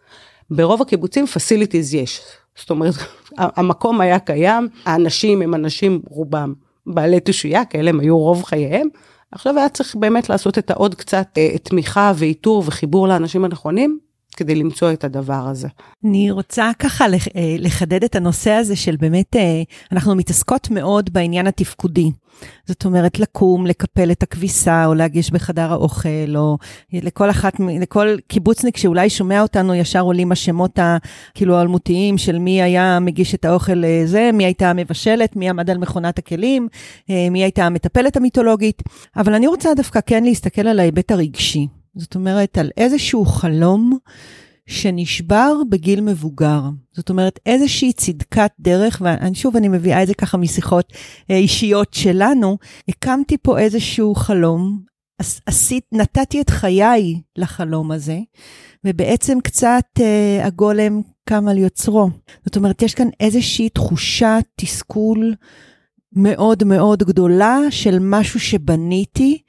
ברוב 0.50 0.82
הקיבוצים 0.82 1.26
facilities 1.26 1.96
יש. 1.96 2.22
זאת 2.56 2.70
אומרת, 2.70 2.94
המקום 3.38 4.02
היה 4.02 4.20
קיים, 4.20 4.68
האנשים 4.86 5.42
הם 5.42 5.56
אנשים 5.56 6.02
רובם 6.10 6.54
בעלי 6.88 7.20
תושייה, 7.20 7.66
כאלה 7.66 7.90
הם 7.90 8.00
היו 8.00 8.18
רוב 8.18 8.44
חייהם. 8.44 8.88
עכשיו 9.32 9.58
היה 9.58 9.70
צריך 9.70 9.96
באמת 9.96 10.30
לעשות 10.30 10.58
את 10.58 10.72
העוד 10.72 10.96
קצת 10.96 11.28
אה, 11.38 11.58
תמיכה 11.64 12.12
ואיתור 12.16 12.64
וחיבור 12.66 13.08
לאנשים 13.08 13.46
הנכונים, 13.46 14.00
כדי 14.38 14.56
למצוא 14.56 14.92
את 14.94 15.04
הדבר 15.04 15.48
הזה. 15.48 15.68
אני 16.06 16.32
רוצה 16.32 16.72
ככה 16.80 17.06
אה, 17.06 17.56
לחדד 17.60 18.04
את 18.04 18.16
הנושא 18.16 18.52
הזה 18.52 18.76
של 18.76 18.96
באמת, 18.96 19.36
אה, 19.36 19.62
אנחנו 19.92 20.16
מתעסקות 20.16 20.70
מאוד 20.72 21.14
בעניין 21.14 21.48
התפקודי. 21.48 22.12
זאת 22.66 22.86
אומרת, 22.86 23.20
לקום, 23.20 23.66
לקפל 23.66 24.12
את 24.12 24.24
הכביסה, 24.24 24.86
או 24.86 24.94
להגיש 24.94 25.32
בחדר 25.32 25.72
האוכל, 25.72 26.36
או 26.36 26.58
לכל 26.94 27.30
אחת, 27.30 27.54
לכל 27.82 28.08
קיבוצניק 28.28 28.78
שאולי 28.78 29.10
שומע 29.10 29.42
אותנו, 29.42 29.76
ישר 29.76 30.02
עולים 30.02 30.32
השמות 30.32 30.80
הכאילו 30.82 31.58
האלמותיים 31.58 32.18
של 32.18 32.40
מי 32.40 32.62
היה 32.62 33.00
מגיש 33.00 33.36
את 33.36 33.46
האוכל 33.46 33.84
אה, 33.86 34.32
מי 34.34 34.46
הייתה 34.46 34.70
המבשלת, 34.70 35.36
מי 35.36 35.50
עמד 35.50 35.70
על 35.70 35.78
מכונת 35.78 36.18
הכלים, 36.18 36.68
מי 37.32 37.44
הייתה 37.44 37.66
המטפלת 37.66 38.18
המיתולוגית. 38.18 38.84
אבל 39.16 39.34
אני 39.34 39.48
רוצה 39.48 39.74
דווקא 39.74 40.00
כן 40.06 40.24
להסתכל 40.24 40.68
על 40.68 40.80
ההיבט 40.80 41.12
הרגשי. 41.12 41.68
זאת 41.98 42.16
אומרת, 42.16 42.58
על 42.58 42.70
איזשהו 42.78 43.26
חלום 43.26 43.98
שנשבר 44.68 45.54
בגיל 45.70 46.02
מבוגר. 46.02 46.62
זאת 46.94 47.10
אומרת, 47.10 47.40
איזושהי 47.46 47.94
צדקת 47.94 48.52
דרך, 48.60 49.02
ושוב, 49.32 49.56
אני 49.56 49.68
מביאה 49.68 50.04
את 50.04 50.08
זה 50.08 50.14
ככה 50.14 50.38
משיחות 50.38 50.94
אה, 51.32 51.36
אישיות 51.36 51.94
שלנו, 51.94 52.58
הקמתי 52.88 53.38
פה 53.38 53.60
איזשהו 53.60 54.16
חלום, 54.16 54.80
עשית, 55.46 55.84
נתתי 55.92 56.42
את 56.42 56.50
חיי 56.50 57.22
לחלום 57.36 57.92
הזה, 57.92 58.20
ובעצם 58.84 59.38
קצת 59.44 59.86
אה, 60.00 60.46
הגולם 60.46 61.02
קם 61.30 61.48
על 61.48 61.58
יוצרו. 61.58 62.10
זאת 62.46 62.56
אומרת, 62.56 62.82
יש 62.82 62.94
כאן 62.94 63.08
איזושהי 63.20 63.70
תחושת 63.70 64.44
תסכול 64.56 65.34
מאוד 66.18 66.64
מאוד 66.64 67.04
גדולה 67.04 67.58
של 67.70 67.98
משהו 68.02 68.40
שבניתי, 68.40 69.42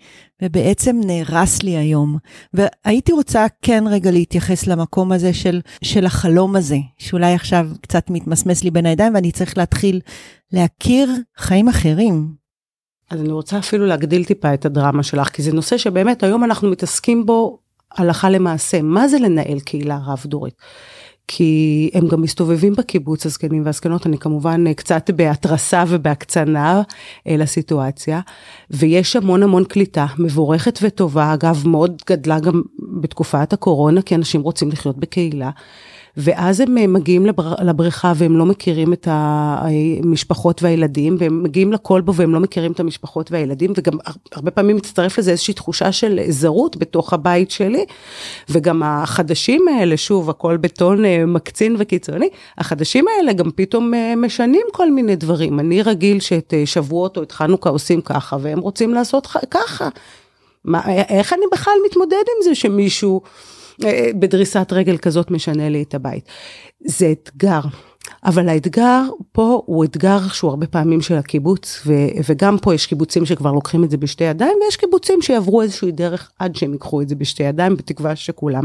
ובעצם 0.43 1.01
נהרס 1.05 1.63
לי 1.63 1.77
היום. 1.77 2.19
והייתי 2.55 3.13
רוצה 3.13 3.47
כן 3.63 3.85
רגע 3.91 4.11
להתייחס 4.11 4.67
למקום 4.67 5.13
הזה 5.13 5.33
של, 5.35 5.61
של 5.83 6.07
החלום 6.07 6.57
הזה, 6.57 6.77
שאולי 6.99 7.35
עכשיו 7.35 7.69
קצת 7.81 8.11
מתמסמס 8.11 8.65
לי 8.65 8.71
בין 8.71 8.87
הידיים 8.87 9.15
ואני 9.15 9.33
צריך 9.33 9.59
להתחיל 9.59 10.01
להכיר 10.53 11.11
חיים 11.37 11.69
אחרים. 11.69 12.35
אז 13.11 13.21
אני 13.21 13.33
רוצה 13.33 13.59
אפילו 13.59 13.87
להגדיל 13.87 14.25
טיפה 14.25 14.55
את 14.55 14.65
הדרמה 14.65 15.03
שלך, 15.03 15.29
כי 15.29 15.43
זה 15.43 15.53
נושא 15.53 15.79
שבאמת 15.79 16.23
היום 16.23 16.45
אנחנו 16.45 16.71
מתעסקים 16.71 17.27
בו 17.27 17.59
הלכה 17.97 18.31
למעשה. 18.31 18.83
מה 18.83 19.09
זה 19.09 19.19
לנהל 19.19 19.61
קהילה 19.61 19.99
רב-דורית? 20.07 20.55
כי 21.29 21.91
הם 21.95 22.09
גם 22.09 22.23
מסתובבים 22.23 22.75
בקיבוץ 22.75 23.27
הזקנים 23.27 23.63
והזקנות, 23.67 24.07
אני 24.07 24.19
כמובן 24.19 24.65
אה, 24.67 24.75
קצת 24.75 25.11
בהתרסה 25.11 25.85
ובהקצנה 25.89 26.83
אה, 27.27 27.37
לסיטואציה, 27.37 28.21
ויש 28.71 29.17
המון 29.17 29.43
המון 29.43 29.65
קליטה 29.65 30.07
מבורכת 30.19 30.79
וטובה, 30.83 31.35
אגב 31.35 31.63
מאוד 31.67 32.03
גדלה 32.09 32.41
גם 32.41 32.63
בתקופת 33.01 33.53
הקורונה, 33.53 34.03
כי 34.03 34.15
אנשים 34.15 34.41
רוצים 34.41 34.69
לחיות 34.69 34.99
בקהילה. 34.99 35.51
ואז 36.17 36.61
הם 36.61 36.79
אה, 36.79 36.87
מגיעים 36.87 37.27
לבר, 37.27 37.55
לבריכה 37.65 38.13
והם 38.17 38.37
לא 38.37 38.47
מכירים 38.47 38.93
את 38.93 39.09
המשפחות 39.11 40.63
והילדים, 40.63 41.17
והם 41.19 41.43
מגיעים 41.43 41.73
לכלבו 41.73 42.15
והם 42.15 42.35
לא 42.35 42.41
מכירים 42.41 42.73
את 42.73 42.81
המשפחות 42.81 43.33
והילדים, 43.33 43.73
וגם 43.77 43.99
הרבה 44.33 44.51
פעמים 44.51 44.77
מצטרף 44.77 45.19
לזה 45.19 45.31
איזושהי 45.31 45.55
תחושה 45.55 45.93
של 45.93 46.21
זרות 46.29 46.77
בתוך 46.77 47.13
הבית 47.13 47.51
שלי, 47.51 47.85
וגם 48.49 48.83
החדשים 48.83 49.69
האלה, 49.69 49.97
שוב, 49.97 50.31
הכל 50.31 50.57
בטון 50.57 51.05
אה, 51.05 51.27
מקצין 51.27 51.77
וקיצוני, 51.79 52.29
החדשים 52.59 53.05
האלה 53.09 53.33
גם 53.33 53.51
פתאום 53.55 53.95
אה, 53.95 54.17
משנים 54.17 54.67
כל 54.73 54.91
מיני 54.91 55.17
דברים. 55.17 55.61
אני 55.61 55.83
רגיל 55.83 56.21
שאת 56.21 56.55
שבועות 56.65 57.17
או 57.17 57.23
את 57.23 57.33
חנוכה 57.33 57.71
עושים 57.71 58.01
ככה, 58.01 58.37
והם 58.41 58.59
רוצים 58.59 58.95
לעשות 58.95 59.27
ככה. 59.51 59.89
מה, 60.65 60.81
איך 61.09 61.33
אני 61.33 61.43
בכלל 61.53 61.75
מתמודד 61.87 62.17
עם 62.17 62.43
זה 62.45 62.55
שמישהו... 62.55 63.21
אה, 63.85 64.11
בדריסת 64.15 64.73
רגל 64.73 64.97
כזאת 64.97 65.31
משנה 65.31 65.69
לי 65.69 65.83
את 65.83 65.95
הבית. 65.95 66.29
זה 66.81 67.13
אתגר. 67.13 67.61
אבל 68.25 68.49
האתגר 68.49 69.03
פה 69.33 69.63
הוא 69.67 69.85
אתגר 69.85 70.19
שהוא 70.29 70.51
הרבה 70.51 70.67
פעמים 70.67 71.01
של 71.01 71.15
הקיבוץ, 71.15 71.83
ו, 71.87 71.93
וגם 72.29 72.59
פה 72.59 72.75
יש 72.75 72.87
קיבוצים 72.87 73.27
שכבר 73.27 73.53
לוקחים 73.53 73.85
את 73.85 73.91
זה 73.91 73.97
בשתי 73.97 74.25
ידיים, 74.25 74.59
ויש 74.65 74.77
קיבוצים 74.77 75.23
שיעברו 75.23 75.63
איזושהי 75.63 75.93
דרך 75.93 76.31
עד 76.39 76.57
שהם 76.57 76.73
ייקחו 76.73 77.03
את 77.03 77.09
זה 77.09 77.15
בשתי 77.15 77.43
ידיים, 77.43 77.77
בתקווה 77.77 78.17
שכולם. 78.17 78.65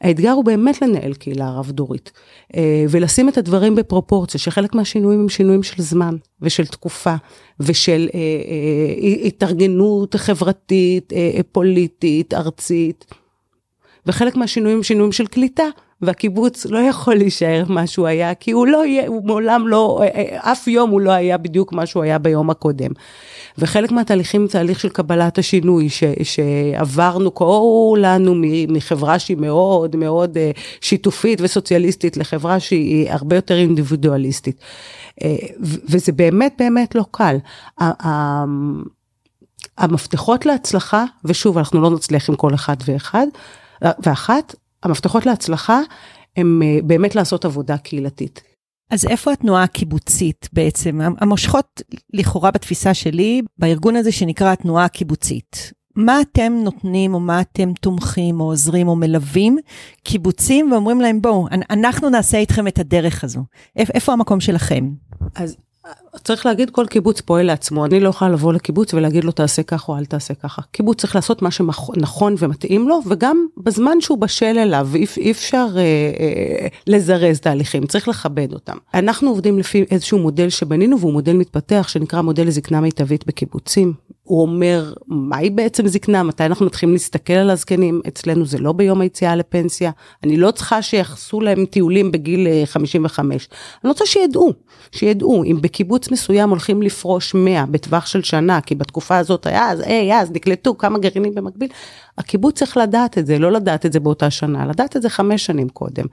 האתגר 0.00 0.30
הוא 0.30 0.44
באמת 0.44 0.82
לנהל 0.82 1.14
קהילה 1.14 1.50
רב-דורית, 1.50 2.12
אה, 2.56 2.84
ולשים 2.90 3.28
את 3.28 3.38
הדברים 3.38 3.74
בפרופורציה, 3.74 4.40
שחלק 4.40 4.74
מהשינויים 4.74 5.20
הם 5.20 5.28
שינויים 5.28 5.62
של 5.62 5.82
זמן, 5.82 6.16
ושל 6.42 6.66
תקופה, 6.66 7.14
ושל 7.60 8.08
אה, 8.14 8.18
אה, 8.18 9.26
התארגנות 9.26 10.16
חברתית, 10.16 11.12
אה, 11.12 11.40
פוליטית, 11.52 12.34
ארצית. 12.34 13.04
וחלק 14.08 14.36
מהשינויים 14.36 14.82
שינויים 14.82 15.12
של 15.12 15.26
קליטה, 15.26 15.64
והקיבוץ 16.02 16.66
לא 16.66 16.78
יכול 16.78 17.14
להישאר 17.14 17.64
מה 17.68 17.86
שהוא 17.86 18.06
היה, 18.06 18.34
כי 18.34 18.50
הוא 18.50 18.66
לא 18.66 18.86
יהיה, 18.86 19.08
הוא 19.08 19.26
מעולם 19.26 19.68
לא, 19.68 20.00
אה, 20.02 20.08
אה, 20.14 20.52
אף 20.52 20.68
יום 20.68 20.90
הוא 20.90 21.00
לא 21.00 21.10
היה 21.10 21.38
בדיוק 21.38 21.72
מה 21.72 21.86
שהוא 21.86 22.02
היה 22.02 22.18
ביום 22.18 22.50
הקודם. 22.50 22.90
וחלק 23.58 23.92
מהתהליכים 23.92 24.46
תהליך 24.46 24.80
של 24.80 24.88
קבלת 24.88 25.38
השינוי, 25.38 25.88
ש, 25.88 26.04
שעברנו 26.22 27.34
כולנו 27.34 28.34
מחברה 28.68 29.18
שהיא 29.18 29.36
מאוד 29.36 29.96
מאוד 29.96 30.36
אה, 30.36 30.50
שיתופית 30.80 31.40
וסוציאליסטית 31.42 32.16
לחברה 32.16 32.60
שהיא 32.60 33.10
הרבה 33.10 33.36
יותר 33.36 33.54
אינדיבידואליסטית. 33.54 34.60
וזה 35.60 36.12
באמת 36.12 36.54
באמת 36.58 36.94
לא 36.94 37.04
קל. 37.10 37.36
המפתחות 39.78 40.46
להצלחה, 40.46 41.04
ושוב, 41.24 41.58
אנחנו 41.58 41.80
לא 41.80 41.90
נצליח 41.90 42.30
עם 42.30 42.36
כל 42.36 42.54
אחד 42.54 42.76
ואחד, 42.84 43.26
ואחת, 43.82 44.54
המפתחות 44.82 45.26
להצלחה 45.26 45.80
הם 46.36 46.62
אה, 46.62 46.78
באמת 46.84 47.14
לעשות 47.14 47.44
עבודה 47.44 47.78
קהילתית. 47.78 48.42
אז 48.90 49.06
איפה 49.06 49.32
התנועה 49.32 49.62
הקיבוצית 49.62 50.48
בעצם? 50.52 51.00
המושכות 51.20 51.82
לכאורה 52.12 52.50
בתפיסה 52.50 52.94
שלי, 52.94 53.42
בארגון 53.58 53.96
הזה 53.96 54.12
שנקרא 54.12 54.52
התנועה 54.52 54.84
הקיבוצית. 54.84 55.72
מה 55.96 56.20
אתם 56.20 56.52
נותנים 56.64 57.14
או 57.14 57.20
מה 57.20 57.40
אתם 57.40 57.72
תומכים 57.80 58.40
או 58.40 58.44
עוזרים 58.44 58.88
או 58.88 58.96
מלווים 58.96 59.58
קיבוצים 60.04 60.72
ואומרים 60.72 61.00
להם 61.00 61.22
בואו, 61.22 61.46
אנחנו 61.70 62.08
נעשה 62.08 62.38
איתכם 62.38 62.66
את 62.66 62.78
הדרך 62.78 63.24
הזו. 63.24 63.44
איפה 63.76 64.12
המקום 64.12 64.40
שלכם? 64.40 64.90
אז 65.34 65.56
צריך 66.24 66.46
להגיד, 66.46 66.70
כל 66.70 66.86
קיבוץ 66.86 67.20
פועל 67.20 67.46
לעצמו. 67.46 67.84
אני 67.84 68.00
לא 68.00 68.08
יכולה 68.08 68.30
לבוא 68.30 68.52
לקיבוץ 68.52 68.94
ולהגיד 68.94 69.24
לו, 69.24 69.32
תעשה 69.32 69.62
ככה 69.62 69.92
או 69.92 69.98
אל 69.98 70.04
תעשה 70.04 70.34
ככה. 70.34 70.62
קיבוץ 70.72 71.00
צריך 71.00 71.14
לעשות 71.16 71.42
מה 71.42 71.50
שנכון 71.50 72.34
ומתאים 72.38 72.88
לו, 72.88 73.00
וגם 73.06 73.46
בזמן 73.56 74.00
שהוא 74.00 74.18
בשל 74.18 74.58
אליו, 74.58 74.88
אי, 74.94 75.06
אי 75.16 75.30
אפשר 75.30 75.66
אה, 75.76 75.80
אה, 75.80 76.66
לזרז 76.86 77.40
תהליכים, 77.40 77.86
צריך 77.86 78.08
לכבד 78.08 78.52
אותם. 78.52 78.76
אנחנו 78.94 79.28
עובדים 79.30 79.58
לפי 79.58 79.84
איזשהו 79.90 80.18
מודל 80.18 80.48
שבנינו, 80.48 80.98
והוא 81.00 81.12
מודל 81.12 81.32
מתפתח, 81.32 81.86
שנקרא 81.88 82.20
מודל 82.20 82.46
לזקנה 82.46 82.80
מיטבית 82.80 83.26
בקיבוצים. 83.26 83.92
הוא 84.28 84.42
אומר, 84.42 84.92
מהי 85.06 85.50
בעצם 85.50 85.88
זקנה? 85.88 86.22
מתי 86.22 86.44
אנחנו 86.44 86.66
מתחילים 86.66 86.92
להסתכל 86.92 87.32
על 87.32 87.50
הזקנים? 87.50 88.00
אצלנו 88.08 88.46
זה 88.46 88.58
לא 88.58 88.72
ביום 88.72 89.00
היציאה 89.00 89.36
לפנסיה. 89.36 89.90
אני 90.24 90.36
לא 90.36 90.50
צריכה 90.50 90.82
שיחסו 90.82 91.40
להם 91.40 91.64
טיולים 91.64 92.12
בגיל 92.12 92.46
55. 92.64 93.48
אה, 93.52 93.58
אני 93.84 93.88
רוצה 93.88 94.06
שידעו, 94.06 94.52
שידעו, 94.92 95.44
אם 95.44 95.58
בקיבוץ 95.60 96.07
מסוים 96.12 96.50
הולכים 96.50 96.82
לפרוש 96.82 97.34
100 97.34 97.66
בטווח 97.66 98.06
של 98.06 98.22
שנה, 98.22 98.60
כי 98.60 98.74
בתקופה 98.74 99.16
הזאת 99.16 99.46
היה, 99.46 99.70
אז 99.70 99.80
היי, 99.80 100.20
אז 100.20 100.30
נקלטו 100.30 100.78
כמה 100.78 100.98
גרעינים 100.98 101.34
במקביל, 101.34 101.68
הקיבוץ 102.18 102.58
צריך 102.58 102.76
לדעת 102.76 103.18
את 103.18 103.26
זה, 103.26 103.38
לא 103.38 103.52
לדעת 103.52 103.86
את 103.86 103.92
זה 103.92 104.00
באותה 104.00 104.30
שנה, 104.30 104.66
לדעת 104.66 104.96
את 104.96 105.02
זה 105.02 105.08
חמש 105.08 105.46
שנים 105.46 105.68
קודם. 105.68 106.04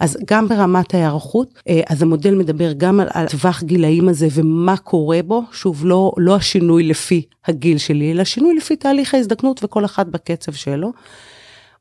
אז 0.00 0.18
גם 0.26 0.48
ברמת 0.48 0.94
ההיערכות, 0.94 1.48
אה, 1.68 1.80
אז 1.88 2.02
המודל 2.02 2.34
מדבר 2.34 2.72
גם 2.72 3.00
על, 3.00 3.08
על 3.12 3.26
טווח 3.26 3.62
גילאים 3.62 4.08
הזה 4.08 4.28
ומה 4.32 4.76
קורה 4.76 5.20
בו, 5.26 5.42
שוב, 5.52 5.86
לא, 5.86 6.12
לא 6.16 6.36
השינוי 6.36 6.82
לפי 6.82 7.22
הגיל 7.46 7.78
שלי, 7.78 8.12
אלא 8.12 8.24
שינוי 8.24 8.56
לפי 8.56 8.76
תהליך 8.76 9.14
ההזדקנות 9.14 9.64
וכל 9.64 9.84
אחד 9.84 10.10
בקצב 10.10 10.52
שלו. 10.52 10.92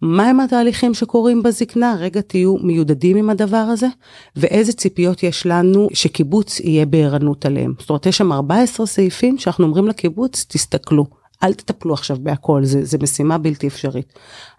מהם 0.06 0.40
התהליכים 0.40 0.94
שקורים 0.94 1.44
בזקנה? 1.44 1.96
רגע 2.00 2.22
תהיו 2.22 2.58
מיודדים 2.58 3.18
עם 3.18 3.30
הדבר 3.30 3.58
הזה, 3.58 3.88
ואיזה 4.36 4.74
ציפיות 4.74 5.24
יש 5.24 5.46
לנו 5.46 5.88
שקיבוץ 5.94 6.60
יהיה 6.60 6.86
בערנות 6.86 7.46
עליהם. 7.46 7.74
זאת 7.80 7.90
אומרת, 7.90 8.06
יש 8.06 8.18
שם 8.18 8.32
14 8.32 8.86
סעיפים 8.86 9.38
שאנחנו 9.38 9.66
אומרים 9.66 9.88
לקיבוץ, 9.88 10.46
תסתכלו. 10.50 11.06
אל 11.44 11.54
תטפלו 11.54 11.94
עכשיו 11.94 12.18
בהכל, 12.20 12.66
זה, 12.66 12.86
זה 12.86 12.98
משימה 13.02 13.38
בלתי 13.38 13.68
אפשרית. 13.68 14.14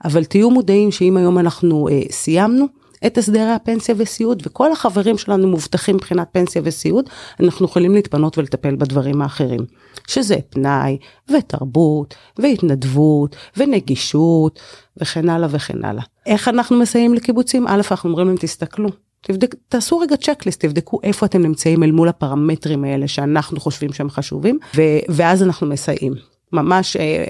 אבל 0.04 0.24
תהיו 0.24 0.50
מודעים 0.50 0.90
שאם 0.90 1.16
היום 1.16 1.38
אנחנו 1.38 1.88
אה, 1.88 2.02
סיימנו 2.10 2.66
את 3.06 3.18
הסדרי 3.18 3.50
הפנסיה 3.50 3.94
וסיעוד, 3.99 4.42
וכל 4.46 4.73
החברים 4.73 5.18
שלנו 5.18 5.49
מובטחים 5.49 5.96
מבחינת 5.96 6.28
פנסיה 6.32 6.62
וסיעוד, 6.64 7.11
אנחנו 7.40 7.66
יכולים 7.66 7.94
להתפנות 7.94 8.38
ולטפל 8.38 8.76
בדברים 8.76 9.23
האחרים. 9.23 9.61
שזה 10.06 10.37
פנאי, 10.50 10.99
ותרבות, 11.30 12.14
והתנדבות, 12.38 13.37
ונגישות, 13.56 14.61
וכן 14.96 15.28
הלאה 15.28 15.49
וכן 15.50 15.84
הלאה. 15.84 16.02
איך 16.26 16.49
אנחנו 16.49 16.78
מסייעים 16.78 17.14
לקיבוצים? 17.14 17.66
א', 17.66 17.80
אנחנו 17.90 18.11
אומרים 18.11 18.26
להם, 18.26 18.37
תסתכלו, 18.37 18.88
תבדק, 19.20 19.54
תעשו 19.68 19.99
רגע 19.99 20.16
צ'קליסט, 20.16 20.64
תבדקו 20.64 21.00
איפה 21.02 21.26
אתם 21.26 21.42
נמצאים 21.42 21.82
אל 21.82 21.90
מול 21.92 22.08
הפרמטרים 22.08 22.84
האלה 22.84 23.08
שאנחנו 23.08 23.61
חושבים 23.61 23.92
שהם 23.92 24.11
חשובים, 24.11 24.58
ו- 24.76 24.99
ואז 25.08 25.42
אנחנו 25.42 25.66
מסייעים. 25.66 26.12
ממש, 26.52 26.96
אה, 26.96 27.25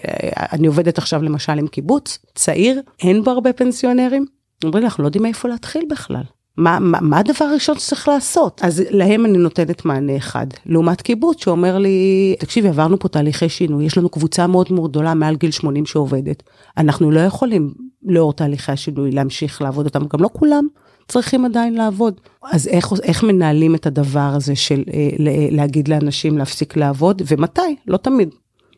אני 0.53 0.67
עובדת 0.67 0.99
עכשיו 0.99 1.23
למשל 1.23 1.53
עם 1.53 1.67
קיבוץ 1.67 2.19
צעיר, 2.35 2.81
אין 3.03 3.25
בו 3.25 3.31
הרבה 3.31 3.53
פנסיונרים. 3.53 4.27
אומרים 4.65 4.81
לי, 4.81 4.87
אנחנו 4.87 5.03
לא 5.03 5.09
יודעים 5.09 5.23
מאיפה 5.23 5.49
להתחיל 5.49 5.85
בכלל. 5.91 6.23
מה, 6.57 6.79
מה, 6.79 6.99
מה 7.01 7.19
הדבר 7.19 7.45
הראשון 7.45 7.79
שצריך 7.79 8.09
לעשות? 8.09 8.61
אז 8.65 8.83
להם 8.91 9.27
אני 9.27 9.39
נותנת 9.39 9.85
מענה 9.85 10.17
אחד. 10.17 10.47
לעומת 10.67 11.03
קיבוץ 11.03 11.45
שאומר 11.45 11.79
לי, 11.79 12.35
תקשיבי, 12.39 12.69
עברנו 12.69 12.99
פה 12.99 13.09
תהליכי 13.09 13.49
שינוי, 13.49 13.85
יש 13.85 13.99
לנו 13.99 14.09
קבוצה 14.09 14.47
מאוד 14.47 14.73
מאוד 14.73 14.91
גדולה 14.91 15.15
מעל 15.15 15.37
גיל 15.37 15.51
80 15.51 15.87
שעובדת. 15.87 16.43
אנחנו 16.77 17.11
לא 17.11 17.21
יכולים 17.21 17.75
לאור 18.03 18.33
תהליכי 18.33 18.73
השינוי 18.73 19.11
להמשיך 19.11 19.63
לעבוד 19.63 19.87
אותם, 19.87 20.07
גם 20.07 20.23
לא 20.23 20.31
כולם 20.33 20.67
צריכים 21.09 21.45
עדיין 21.45 21.75
לעבוד. 21.75 22.21
אז 22.53 22.69
איך, 22.69 22.93
איך 23.03 23.23
מנהלים 23.23 23.75
את 23.75 23.87
הדבר 23.87 24.31
הזה 24.35 24.57
של 24.57 24.83
אה, 24.95 25.09
להגיד 25.51 25.89
לאנשים 25.89 26.39
להפסיק 26.39 26.77
לעבוד, 26.77 27.23
ומתי? 27.27 27.77
לא 27.87 27.97
תמיד. 27.97 28.29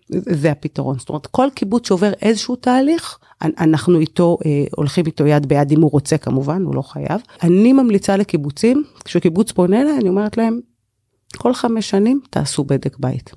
זה 0.08 0.50
הפתרון. 0.50 0.98
זאת 0.98 1.08
אומרת, 1.08 1.26
כל 1.26 1.48
קיבוץ 1.54 1.88
שעובר 1.88 2.12
איזשהו 2.22 2.56
תהליך, 2.56 3.18
אנחנו 3.42 4.00
איתו, 4.00 4.38
אה, 4.46 4.64
הולכים 4.76 5.06
איתו 5.06 5.26
יד 5.26 5.46
ביד, 5.46 5.72
אם 5.72 5.80
הוא 5.80 5.90
רוצה 5.90 6.18
כמובן, 6.18 6.62
הוא 6.62 6.74
לא 6.74 6.82
חייב. 6.82 7.20
אני 7.42 7.72
ממליצה 7.72 8.16
לקיבוצים, 8.16 8.84
כשקיבוץ 9.04 9.52
פונה 9.52 9.82
אליי, 9.82 9.98
אני 10.00 10.08
אומרת 10.08 10.36
להם, 10.36 10.60
כל 11.36 11.54
חמש 11.54 11.90
שנים 11.90 12.20
תעשו 12.30 12.64
בדק 12.64 12.96
בית. 12.98 13.30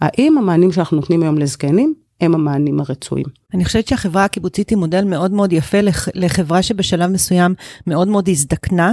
האם 0.00 0.38
המענים 0.38 0.72
שאנחנו 0.72 0.96
נותנים 0.96 1.22
היום 1.22 1.38
לזקנים, 1.38 1.94
הם 2.22 2.34
המענים 2.34 2.80
הרצויים. 2.80 3.26
אני 3.54 3.64
חושבת 3.64 3.88
שהחברה 3.88 4.24
הקיבוצית 4.24 4.70
היא 4.70 4.78
מודל 4.78 5.04
מאוד 5.04 5.30
מאוד 5.30 5.52
יפה 5.52 5.78
לחברה 6.14 6.62
שבשלב 6.62 7.10
מסוים 7.10 7.54
מאוד 7.86 8.08
מאוד 8.08 8.28
הזדקנה, 8.28 8.92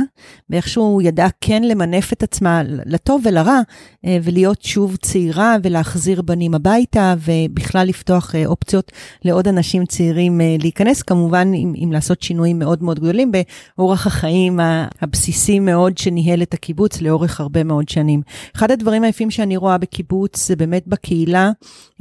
ואיכשהו 0.50 1.02
ידעה 1.02 1.28
כן 1.42 1.64
למנף 1.64 2.14
את 2.14 2.24
עצמה 2.24 2.62
לטוב 2.66 3.22
ולרע, 3.26 3.60
אה, 4.06 4.18
ולהיות 4.24 4.62
שוב 4.62 4.96
צעירה 4.96 5.56
ולהחזיר 5.64 6.22
בנים 6.22 6.54
הביתה, 6.54 7.16
ובכלל 7.26 7.88
לפתוח 7.88 8.36
אה, 8.36 8.46
אופציות 8.46 8.92
לעוד 9.26 9.48
אנשים 9.48 9.86
צעירים 9.86 10.42
אה, 10.42 10.56
להיכנס, 10.60 11.02
כמובן 11.02 11.52
עם, 11.54 11.74
עם 11.76 11.92
לעשות 11.92 12.22
שינויים 12.22 12.60
מאוד 12.60 12.84
מאוד 12.84 13.00
גדולים 13.00 13.32
באורח 13.78 14.08
החיים 14.08 14.60
הבסיסי 15.02 15.60
מאוד 15.60 15.98
שניהל 15.98 16.42
את 16.42 16.54
הקיבוץ 16.54 17.02
לאורך 17.02 17.40
הרבה 17.40 17.64
מאוד 17.64 17.90
שנים. 17.90 18.22
אחד 18.56 18.72
הדברים 18.72 19.04
היפים 19.04 19.32
שאני 19.32 19.58
רואה 19.58 19.78
בקיבוץ 19.78 20.48
זה 20.48 20.56
באמת 20.56 20.88
בקהילה, 20.88 21.52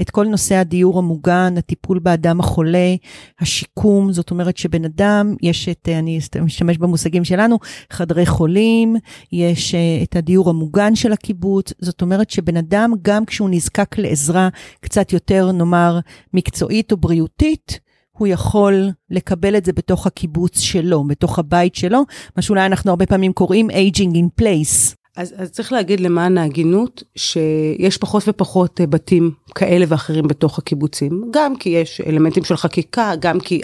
את 0.01 0.11
כל 0.11 0.27
נושא 0.27 0.55
הדיור 0.55 0.99
המוגן, 0.99 1.18
הטיפול 1.27 1.99
באדם 1.99 2.41
החולה, 2.41 2.95
השיקום, 3.41 4.13
זאת 4.13 4.31
אומרת 4.31 4.57
שבן 4.57 4.85
אדם, 4.85 5.35
יש 5.43 5.69
את, 5.69 5.89
אני 5.89 6.19
משתמש 6.43 6.79
במושגים 6.79 7.25
שלנו, 7.25 7.59
חדרי 7.93 8.27
חולים, 8.27 8.97
יש 9.33 9.75
אה, 9.75 10.01
את 10.03 10.17
הדיור 10.17 10.51
המוגן 10.51 10.95
של 10.95 11.13
הקיבוץ, 11.13 11.73
זאת 11.79 12.03
אומרת 12.03 12.31
שבן 12.31 12.57
אדם, 12.57 12.93
גם 13.03 13.25
כשהוא 13.25 13.51
נזקק 13.51 13.99
לעזרה 13.99 14.49
קצת 14.81 15.13
יותר, 15.13 15.53
נאמר, 15.53 15.99
מקצועית 16.35 16.93
או 16.93 16.97
בריאותית, 16.97 17.81
הוא 18.19 18.29
יכול 18.29 18.91
לקבל 19.11 19.57
את 19.57 19.65
זה 19.65 19.73
בתוך 19.73 20.07
הקיבוץ 20.07 20.59
שלו, 20.59 21.05
בתוך 21.05 21.39
הבית 21.39 21.75
שלו, 21.75 22.03
מה 22.37 22.43
שאולי 22.43 22.67
אנחנו 22.67 22.91
הרבה 22.91 23.07
פעמים 23.07 23.33
קוראים 23.33 23.71
aging 23.71 24.15
in 24.15 24.43
place. 24.43 24.98
אז, 25.19 25.35
אז 25.37 25.51
צריך 25.51 25.73
להגיד 25.73 26.01
למען 26.01 26.39
ההגינות, 26.39 27.03
שיש 27.17 27.97
פחות 27.97 28.23
ופחות 28.27 28.81
אה, 28.81 28.87
בתים 28.87 29.31
כאלה 29.55 29.85
ואחרים 29.89 30.29
בתוך 30.29 30.59
הקיבוצים, 30.59 31.25
גם 31.31 31.57
כי 31.57 31.69
יש 31.69 32.01
אלמנטים 32.07 32.45
של 32.45 32.57
חקיקה, 32.57 33.13
גם 33.21 33.41
כי 33.41 33.61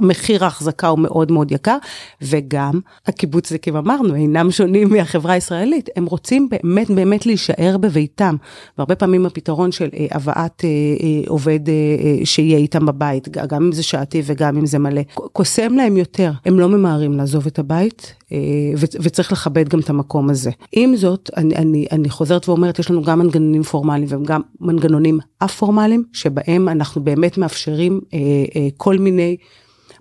מחיר 0.00 0.44
ההחזקה 0.44 0.88
הוא 0.88 0.98
מאוד 0.98 1.32
מאוד 1.32 1.52
יקר, 1.52 1.76
וגם 2.22 2.80
הקיבוצניקים 3.06 3.76
אמרנו, 3.76 4.14
אינם 4.14 4.50
שונים 4.50 4.88
מהחברה 4.88 5.32
הישראלית, 5.32 5.88
הם 5.96 6.06
רוצים 6.06 6.48
באמת 6.48 6.90
באמת 6.90 7.26
להישאר 7.26 7.76
בביתם, 7.80 8.36
והרבה 8.78 8.94
פעמים 8.94 9.26
הפתרון 9.26 9.72
של 9.72 9.88
אה, 9.98 10.06
הבאת 10.10 10.64
אה, 10.64 10.68
אה, 10.68 11.28
עובד 11.28 11.68
אה, 11.68 11.74
אה, 11.74 12.26
שיהיה 12.26 12.58
איתם 12.58 12.86
בבית, 12.86 13.28
גם 13.28 13.62
אם 13.64 13.72
זה 13.72 13.82
שעתי 13.82 14.22
וגם 14.24 14.56
אם 14.56 14.66
זה 14.66 14.78
מלא, 14.78 15.02
קוסם 15.14 15.74
להם 15.74 15.96
יותר, 15.96 16.32
הם 16.44 16.60
לא 16.60 16.68
ממהרים 16.68 17.12
לעזוב 17.12 17.46
את 17.46 17.58
הבית, 17.58 18.14
אה, 18.32 18.38
וצריך 18.76 19.32
לכבד 19.32 19.68
גם 19.68 19.80
את 19.80 19.90
המקום 19.90 20.30
הזה. 20.30 20.50
עם 20.78 20.96
זאת, 20.96 21.30
אני, 21.36 21.56
אני, 21.56 21.86
אני 21.92 22.10
חוזרת 22.10 22.48
ואומרת, 22.48 22.78
יש 22.78 22.90
לנו 22.90 23.02
גם 23.02 23.18
מנגנונים 23.18 23.62
פורמליים 23.62 24.06
וגם 24.10 24.40
מנגנונים 24.60 25.18
א-פורמליים, 25.40 26.04
שבהם 26.12 26.68
אנחנו 26.68 27.04
באמת 27.04 27.38
מאפשרים 27.38 28.00
אה, 28.14 28.18
אה, 28.56 28.68
כל 28.76 28.98
מיני 28.98 29.36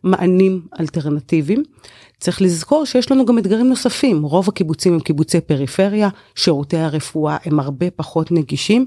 מענים 0.04 0.62
אלטרנטיביים. 0.80 1.64
צריך 2.26 2.42
לזכור 2.42 2.86
שיש 2.86 3.12
לנו 3.12 3.26
גם 3.26 3.38
אתגרים 3.38 3.70
נוספים, 3.70 4.24
רוב 4.24 4.50
הקיבוצים 4.50 4.94
הם 4.94 5.00
קיבוצי 5.00 5.42
פריפריה, 5.42 6.10
שירותי 6.36 6.78
הרפואה 6.78 7.38
הם 7.46 7.60
הרבה 7.60 7.92
פחות 7.92 8.32
נגישים, 8.32 8.86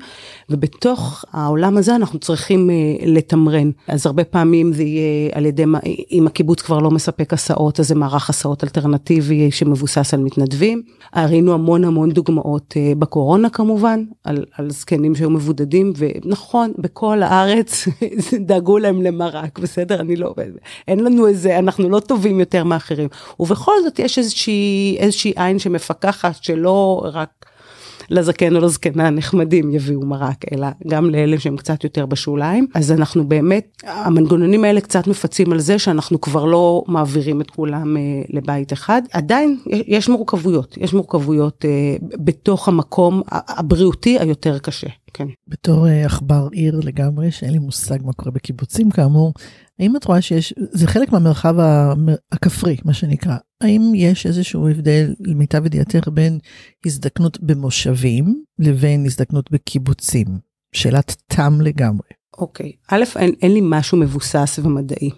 ובתוך 0.50 1.24
העולם 1.32 1.76
הזה 1.76 1.96
אנחנו 1.96 2.18
צריכים 2.18 2.70
uh, 2.70 3.06
לתמרן. 3.06 3.70
אז 3.88 4.06
הרבה 4.06 4.24
פעמים 4.24 4.72
זה 4.72 4.82
יהיה 4.82 5.30
על 5.32 5.46
ידי, 5.46 5.64
אם 6.12 6.26
הקיבוץ 6.26 6.62
כבר 6.62 6.78
לא 6.78 6.90
מספק 6.90 7.32
הסעות, 7.32 7.80
אז 7.80 7.88
זה 7.88 7.94
מערך 7.94 8.30
הסעות 8.30 8.64
אלטרנטיבי 8.64 9.50
שמבוסס 9.50 10.14
על 10.14 10.20
מתנדבים. 10.20 10.82
ראינו 11.16 11.54
המון 11.54 11.84
המון 11.84 12.10
דוגמאות 12.10 12.74
uh, 12.76 12.98
בקורונה 12.98 13.50
כמובן, 13.50 14.04
על, 14.24 14.44
על 14.56 14.70
זקנים 14.70 15.14
שהיו 15.14 15.30
מבודדים, 15.30 15.92
ונכון, 15.96 16.72
בכל 16.78 17.22
הארץ 17.22 17.88
דאגו 18.48 18.78
להם 18.78 19.02
למרק, 19.02 19.58
בסדר? 19.58 20.00
אני 20.00 20.16
לא, 20.16 20.34
אין 20.88 21.00
לנו 21.00 21.26
איזה, 21.26 21.58
אנחנו 21.58 21.88
לא 21.88 22.00
טובים 22.00 22.40
יותר 22.40 22.64
מאחרים. 22.64 23.08
ובכל 23.40 23.72
זאת 23.84 23.98
יש 23.98 24.18
איזושהי, 24.18 24.96
איזושהי 24.98 25.32
עין 25.36 25.58
שמפקחת 25.58 26.44
שלא 26.44 27.02
רק 27.12 27.46
לזקן 28.10 28.56
או 28.56 28.60
לזקנה 28.60 29.06
הנחמדים 29.06 29.70
יביאו 29.70 30.06
מרק, 30.06 30.44
אלא 30.52 30.66
גם 30.86 31.10
לאלה 31.10 31.40
שהם 31.40 31.56
קצת 31.56 31.84
יותר 31.84 32.06
בשוליים. 32.06 32.66
אז 32.74 32.92
אנחנו 32.92 33.28
באמת, 33.28 33.82
המנגנונים 33.84 34.64
האלה 34.64 34.80
קצת 34.80 35.06
מפצים 35.06 35.52
על 35.52 35.60
זה 35.60 35.78
שאנחנו 35.78 36.20
כבר 36.20 36.44
לא 36.44 36.84
מעבירים 36.86 37.40
את 37.40 37.50
כולם 37.50 37.96
אה, 37.96 38.02
לבית 38.28 38.72
אחד. 38.72 39.02
עדיין 39.12 39.58
יש 39.66 40.08
מורכבויות, 40.08 40.76
יש 40.80 40.94
מורכבויות 40.94 41.64
אה, 41.64 41.96
בתוך 42.24 42.68
המקום 42.68 43.22
הבריאותי 43.30 44.18
היותר 44.18 44.58
קשה. 44.58 44.88
כן. 45.14 45.26
בתור 45.48 45.88
אה, 45.88 46.06
עכבר 46.06 46.48
עיר 46.52 46.80
לגמרי, 46.82 47.30
שאין 47.30 47.52
לי 47.52 47.58
מושג 47.58 47.98
מה 48.04 48.12
קורה 48.12 48.30
בקיבוצים 48.30 48.90
כאמור, 48.90 49.32
האם 49.78 49.96
את 49.96 50.04
רואה 50.04 50.22
שיש, 50.22 50.54
זה 50.58 50.86
חלק 50.86 51.12
מהמרחב 51.12 51.54
הכפרי, 52.32 52.76
מה 52.84 52.92
שנקרא. 52.92 53.36
האם 53.60 53.92
יש 53.94 54.26
איזשהו 54.26 54.68
הבדל, 54.68 55.14
למיטב 55.20 55.66
ידיעתך, 55.66 56.08
בין 56.08 56.38
הזדקנות 56.86 57.40
במושבים 57.40 58.42
לבין 58.58 59.06
הזדקנות 59.06 59.50
בקיבוצים? 59.50 60.26
שאלת 60.72 61.16
תם 61.26 61.60
לגמרי. 61.60 62.08
אוקיי, 62.38 62.72
okay. 62.74 62.94
א', 62.94 63.04
אין, 63.16 63.34
אין 63.42 63.54
לי 63.54 63.60
משהו 63.62 63.98
מבוסס 63.98 64.58
ומדעי. 64.62 65.10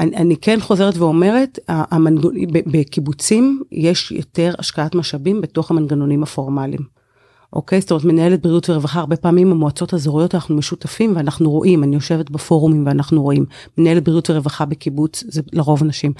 אני, 0.00 0.16
אני 0.16 0.36
כן 0.36 0.60
חוזרת 0.60 0.96
ואומרת, 0.96 1.58
המנגונ... 1.68 2.34
בקיבוצים 2.52 3.62
יש 3.72 4.12
יותר 4.12 4.54
השקעת 4.58 4.94
משאבים 4.94 5.40
בתוך 5.40 5.70
המנגנונים 5.70 6.22
הפורמליים. 6.22 6.80
אוקיי? 7.52 7.80
זאת 7.80 7.90
אומרת, 7.90 8.04
מנהלת 8.04 8.42
בריאות 8.42 8.70
ורווחה, 8.70 9.00
הרבה 9.00 9.16
פעמים 9.16 9.50
במועצות 9.50 9.94
אזוריות 9.94 10.34
אנחנו 10.34 10.56
משותפים 10.56 11.16
ואנחנו 11.16 11.50
רואים, 11.50 11.84
אני 11.84 11.94
יושבת 11.94 12.30
בפורומים 12.30 12.86
ואנחנו 12.86 13.22
רואים, 13.22 13.44
מנהלת 13.78 14.04
בריאות 14.04 14.30
ורווחה 14.30 14.64
בקיבוץ, 14.64 15.24
זה 15.28 15.42
לרוב 15.52 15.84
נשים, 15.84 16.12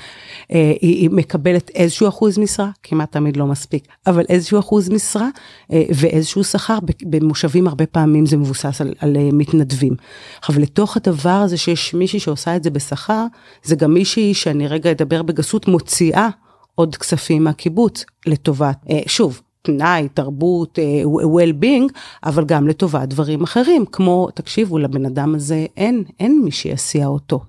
אה, 0.52 0.72
היא, 0.80 0.96
היא 0.96 1.10
מקבלת 1.10 1.70
איזשהו 1.70 2.08
אחוז 2.08 2.38
משרה, 2.38 2.70
כמעט 2.82 3.12
תמיד 3.12 3.36
לא 3.36 3.46
מספיק, 3.46 3.86
אבל 4.06 4.24
איזשהו 4.28 4.58
אחוז 4.58 4.90
משרה 4.90 5.28
אה, 5.72 5.82
ואיזשהו 5.94 6.44
שכר, 6.44 6.78
במושבים 7.02 7.66
הרבה 7.68 7.86
פעמים 7.86 8.26
זה 8.26 8.36
מבוסס 8.36 8.80
על, 8.80 8.94
על 8.98 9.16
אה, 9.16 9.28
מתנדבים. 9.32 9.94
עכשיו, 10.38 10.58
לתוך 10.58 10.96
הדבר 10.96 11.30
הזה 11.30 11.56
שיש 11.56 11.94
מישהי 11.94 12.20
שעושה 12.20 12.56
את 12.56 12.62
זה 12.62 12.70
בשכר, 12.70 13.26
זה 13.64 13.76
גם 13.76 13.94
מישהי 13.94 14.34
שאני 14.34 14.68
רגע 14.68 14.90
אדבר 14.90 15.22
בגסות, 15.22 15.68
מוציאה 15.68 16.28
עוד 16.74 16.96
כספים 16.96 17.44
מהקיבוץ 17.44 18.04
לטובת, 18.26 18.76
אה, 18.90 19.00
שוב, 19.06 19.40
פנאי, 19.62 20.08
תרבות, 20.14 20.78
uh, 20.78 21.06
well-being, 21.08 21.92
אבל 22.24 22.44
גם 22.44 22.68
לטובת 22.68 23.08
דברים 23.08 23.42
אחרים, 23.42 23.84
כמו, 23.92 24.28
תקשיבו, 24.34 24.78
לבן 24.78 25.06
אדם 25.06 25.34
הזה 25.34 25.66
אין, 25.76 26.04
אין 26.20 26.42
מי 26.44 26.50
שיסיע 26.50 27.06
אותו. 27.06 27.40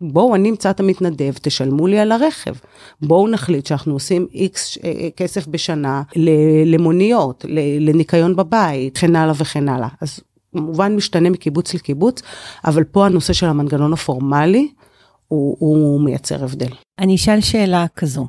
בואו, 0.00 0.34
אני 0.34 0.50
אמצא 0.50 0.70
את 0.70 0.80
המתנדב, 0.80 1.32
תשלמו 1.42 1.86
לי 1.86 1.98
על 1.98 2.12
הרכב. 2.12 2.54
בואו 3.02 3.28
נחליט 3.28 3.66
שאנחנו 3.66 3.92
עושים 3.92 4.26
איקס 4.34 4.78
אה, 4.84 5.08
כסף 5.16 5.46
בשנה 5.46 6.02
למוניות, 6.66 7.44
לניקיון 7.80 8.36
בבית, 8.36 8.96
וכן 8.96 9.16
הלאה 9.16 9.34
וכן 9.36 9.68
הלאה. 9.68 9.88
אז 10.00 10.20
כמובן 10.52 10.96
משתנה 10.96 11.30
מקיבוץ 11.30 11.74
לקיבוץ, 11.74 12.22
אבל 12.64 12.84
פה 12.84 13.06
הנושא 13.06 13.32
של 13.32 13.46
המנגנון 13.46 13.92
הפורמלי, 13.92 14.68
הוא, 15.28 15.56
הוא 15.58 16.00
מייצר 16.00 16.44
הבדל. 16.44 16.70
אני 16.98 17.14
אשאל 17.14 17.40
שאלה 17.40 17.86
כזו. 17.96 18.26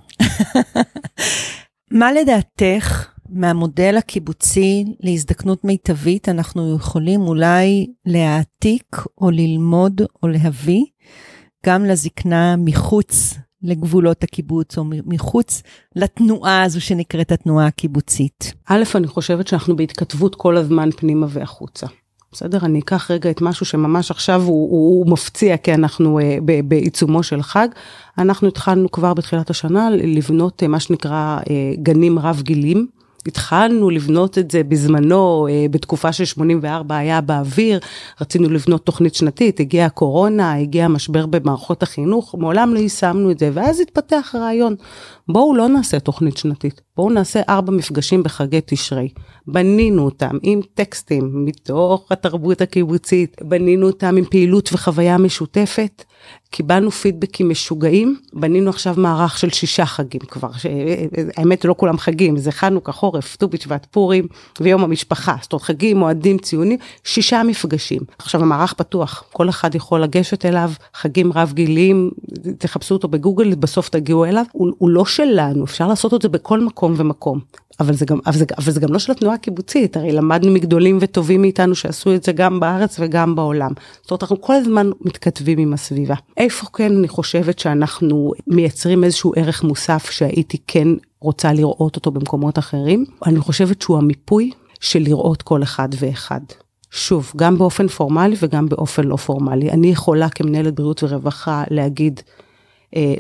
מה 1.92 2.12
לדעתך 2.12 3.08
מהמודל 3.30 3.96
הקיבוצי 3.98 4.86
להזדקנות 5.00 5.64
מיטבית 5.64 6.30
אנחנו 6.30 6.76
יכולים 6.76 7.22
אולי 7.22 7.88
להעתיק 8.06 8.98
או 9.22 9.32
ללמוד 9.32 10.02
או 10.24 10.28
להביא 10.28 10.86
גם 11.66 11.86
לזקנה 11.86 12.56
מחוץ 12.58 13.34
לגבולות 13.62 14.24
הקיבוץ 14.24 14.78
או 14.78 14.84
מחוץ 15.06 15.64
לתנועה 15.96 16.64
הזו 16.64 16.82
שנקראת 16.82 17.32
התנועה 17.32 17.68
הקיבוצית. 17.68 18.54
א', 18.68 18.84
אני 18.96 19.08
חושבת 19.08 19.48
שאנחנו 19.48 19.76
בהתכתבות 19.76 20.36
כל 20.36 20.58
הזמן 20.58 20.90
פנימה 20.92 21.28
והחוצה. 21.30 21.88
בסדר? 22.32 22.58
אני 22.66 22.80
אקח 22.80 23.12
רגע 23.12 23.30
את 23.30 23.42
משהו 23.42 23.66
שממש 23.66 24.12
עכשיו 24.12 24.42
הוא, 24.42 24.72
הוא, 24.72 25.00
הוא 25.00 25.12
מפציע, 25.12 25.58
כי 25.58 25.74
אנחנו 25.74 26.20
uh, 26.20 26.24
בעיצומו 26.66 27.24
של 27.24 27.42
חג. 27.42 27.68
אנחנו 28.18 28.48
התחלנו 28.48 28.92
כבר 28.92 29.14
בתחילת 29.14 29.50
השנה 29.50 29.90
לבנות 29.90 30.64
uh, 30.64 30.68
מה 30.68 30.80
שנקרא 30.80 31.40
uh, 31.40 31.50
גנים 31.82 32.20
רב 32.20 32.42
גילים. 32.42 32.97
התחלנו 33.28 33.90
לבנות 33.90 34.38
את 34.38 34.52
זה 34.52 34.64
בזמנו, 34.64 35.48
אה, 35.50 35.66
בתקופה 35.72 36.14
של 36.14 36.26
84 36.26 36.98
היה 36.98 37.22
באוויר, 37.22 37.80
רצינו 38.22 38.50
לבנות 38.50 38.86
תוכנית 38.86 39.16
שנתית, 39.16 39.60
הגיעה 39.60 39.86
הקורונה, 39.86 40.56
הגיע 40.56 40.88
משבר 40.88 41.26
במערכות 41.26 41.84
החינוך, 41.84 42.36
מעולם 42.40 42.74
לא 42.74 42.80
יישמנו 42.80 43.32
את 43.32 43.40
זה, 43.40 43.50
ואז 43.54 43.80
התפתח 43.80 44.32
הרעיון, 44.34 44.76
בואו 45.30 45.56
לא 45.56 45.68
נעשה 45.68 46.00
תוכנית 46.00 46.38
שנתית, 46.38 46.82
בואו 46.98 47.10
נעשה 47.10 47.42
ארבע 47.50 47.72
מפגשים 47.72 48.24
בחגי 48.24 48.60
תשרי. 48.66 49.10
בנינו 49.48 50.06
אותם 50.06 50.38
עם 50.44 50.60
טקסטים 50.74 51.46
מתוך 51.46 52.12
התרבות 52.12 52.62
הקיבוצית, 52.62 53.38
בנינו 53.42 53.88
אותם 53.88 54.18
עם 54.18 54.26
פעילות 54.26 54.70
וחוויה 54.74 55.18
משותפת. 55.18 56.04
קיבלנו 56.50 56.92
פידבקים 56.92 57.50
משוגעים, 57.50 58.20
בנינו 58.34 58.70
עכשיו 58.70 58.94
מערך 58.98 59.38
של 59.38 59.50
שישה 59.50 59.86
חגים 59.86 60.22
כבר, 60.22 60.50
האמת 61.38 61.66
לא 61.66 61.76
כולם 61.78 61.98
חגים, 61.98 62.38
זה 62.38 62.52
חנוכה, 62.52 62.92
חורף, 62.92 63.36
ט"ו 63.36 63.48
בשבט, 63.48 63.88
פורים 63.92 64.28
ויום 64.62 64.84
המשפחה, 64.84 65.36
זאת 65.42 65.54
אומרת 65.54 65.64
חגים, 65.64 65.98
מועדים, 65.98 66.38
ציונים, 66.38 66.78
שישה 67.04 67.44
מפגשים. 67.44 68.02
עכשיו 68.20 68.42
המערך 68.42 68.74
פתוח, 68.74 69.24
כל 69.34 69.50
אחד 69.50 69.76
יכול 69.76 70.04
לגשת 70.04 70.46
אליו, 70.46 70.72
חגים 70.94 71.34
רב 71.34 71.52
גיליים, 71.54 72.12
תחפשו 72.58 72.96
אותו 72.96 73.08
בגוגל, 73.08 73.56
בסוף 73.56 73.90
תגיעו 73.90 74.26
אליו, 74.26 74.44
הוא, 74.52 74.72
הוא 74.78 74.90
לא 74.90 75.06
שלנו, 75.06 75.64
אפשר 75.64 75.88
לעשות 75.88 76.14
את 76.14 76.22
זה 76.22 76.30
בכל 76.30 76.60
מקום 76.60 76.87
ומקום. 76.98 77.40
אבל 77.80 77.94
זה 77.94 78.06
גם, 78.06 78.20
אבל 78.26 78.38
זה, 78.38 78.46
אבל 78.58 78.72
זה 78.72 78.80
גם 78.80 78.94
לא 78.94 79.00
של 79.00 79.12
התנועה 79.12 79.36
הקיבוצית, 79.36 79.98
הרי 79.98 80.12
למדנו 80.12 80.52
מגדולים 80.52 80.98
וטובים 81.02 81.42
מאיתנו 81.42 81.76
שעשו 81.76 82.16
את 82.16 82.24
זה 82.24 82.32
גם 82.32 82.60
בארץ 82.60 82.98
וגם 83.00 83.36
בעולם. 83.36 83.72
זאת 84.02 84.12
אומרת, 84.12 84.24
אנחנו 84.24 84.42
כל 84.42 84.54
הזמן 84.54 84.90
מתכתבים 85.02 85.60
עם 85.60 85.74
הסביבה. 85.74 86.16
איפה 86.38 86.66
כן 86.74 86.98
אני 86.98 87.08
חושבת 87.08 87.60
שאנחנו 87.60 88.34
מייצרים 88.48 89.04
איזשהו 89.04 89.34
ערך 89.36 89.64
מוסף 89.64 90.10
שהייתי 90.10 90.58
כן 90.68 90.88
רוצה 91.22 91.54
לראות 91.54 91.96
אותו 91.96 92.12
במקומות 92.12 92.60
אחרים? 92.60 93.06
אני 93.26 93.40
חושבת 93.40 93.82
שהוא 93.82 93.98
המיפוי 93.98 94.52
של 94.80 95.00
לראות 95.00 95.42
כל 95.42 95.64
אחד 95.64 95.90
ואחד. 96.00 96.42
שוב, 96.92 97.32
גם 97.36 97.58
באופן 97.58 97.88
פורמלי 97.88 98.36
וגם 98.40 98.70
באופן 98.70 99.04
לא 99.04 99.16
פורמלי. 99.16 99.72
אני 99.72 99.88
יכולה 99.88 100.30
כמנהלת 100.30 100.76
בריאות 100.76 101.04
ורווחה 101.04 101.64
להגיד, 101.70 102.22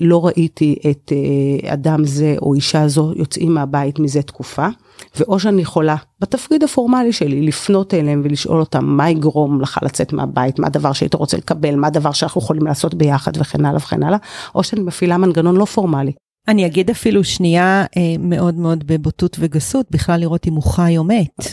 לא 0.01 0.25
ראיתי 0.25 0.75
את 0.89 1.12
אה, 1.15 1.73
אדם 1.73 2.06
זה 2.06 2.36
או 2.41 2.53
אישה 2.53 2.88
זו 2.88 3.13
יוצאים 3.15 3.53
מהבית 3.53 3.99
מזה 3.99 4.21
תקופה, 4.21 4.67
ואו 5.15 5.39
שאני 5.39 5.62
יכולה 5.62 5.95
בתפקיד 6.19 6.63
הפורמלי 6.63 7.13
שלי 7.13 7.41
לפנות 7.41 7.93
אליהם 7.93 8.21
ולשאול 8.25 8.60
אותם 8.60 8.86
מה 8.86 9.10
יגרום 9.10 9.62
לך 9.62 9.80
לצאת 9.82 10.13
מהבית, 10.13 10.60
מה 10.60 10.67
הדבר 10.67 10.93
שהיית 10.93 11.13
רוצה 11.13 11.38
לקבל, 11.38 11.75
מה 11.75 11.88
הדבר 11.88 12.12
שאנחנו 12.12 12.41
יכולים 12.41 12.65
לעשות 12.65 12.93
ביחד 12.93 13.32
וכן 13.38 13.65
הלאה 13.65 13.77
וכן 13.77 14.03
הלאה, 14.03 14.17
או 14.56 14.63
שאני 14.63 14.82
מפעילה 14.82 15.17
מנגנון 15.17 15.56
לא 15.56 15.65
פורמלי. 15.65 16.12
אני 16.47 16.65
אגיד 16.65 16.89
אפילו 16.89 17.23
שנייה 17.23 17.86
אה, 17.97 18.01
מאוד 18.19 18.56
מאוד 18.56 18.88
בבוטות 18.88 19.38
וגסות, 19.39 19.86
בכלל 19.91 20.19
לראות 20.19 20.47
אם 20.47 20.53
הוא 20.53 20.63
חי 20.63 20.97
או 20.97 21.03
מת. 21.03 21.45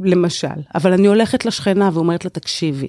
למשל, 0.00 0.48
אבל 0.74 0.92
אני 0.92 1.06
הולכת 1.06 1.44
לשכנה 1.44 1.90
ואומרת 1.92 2.24
לה, 2.24 2.30
תקשיבי, 2.30 2.88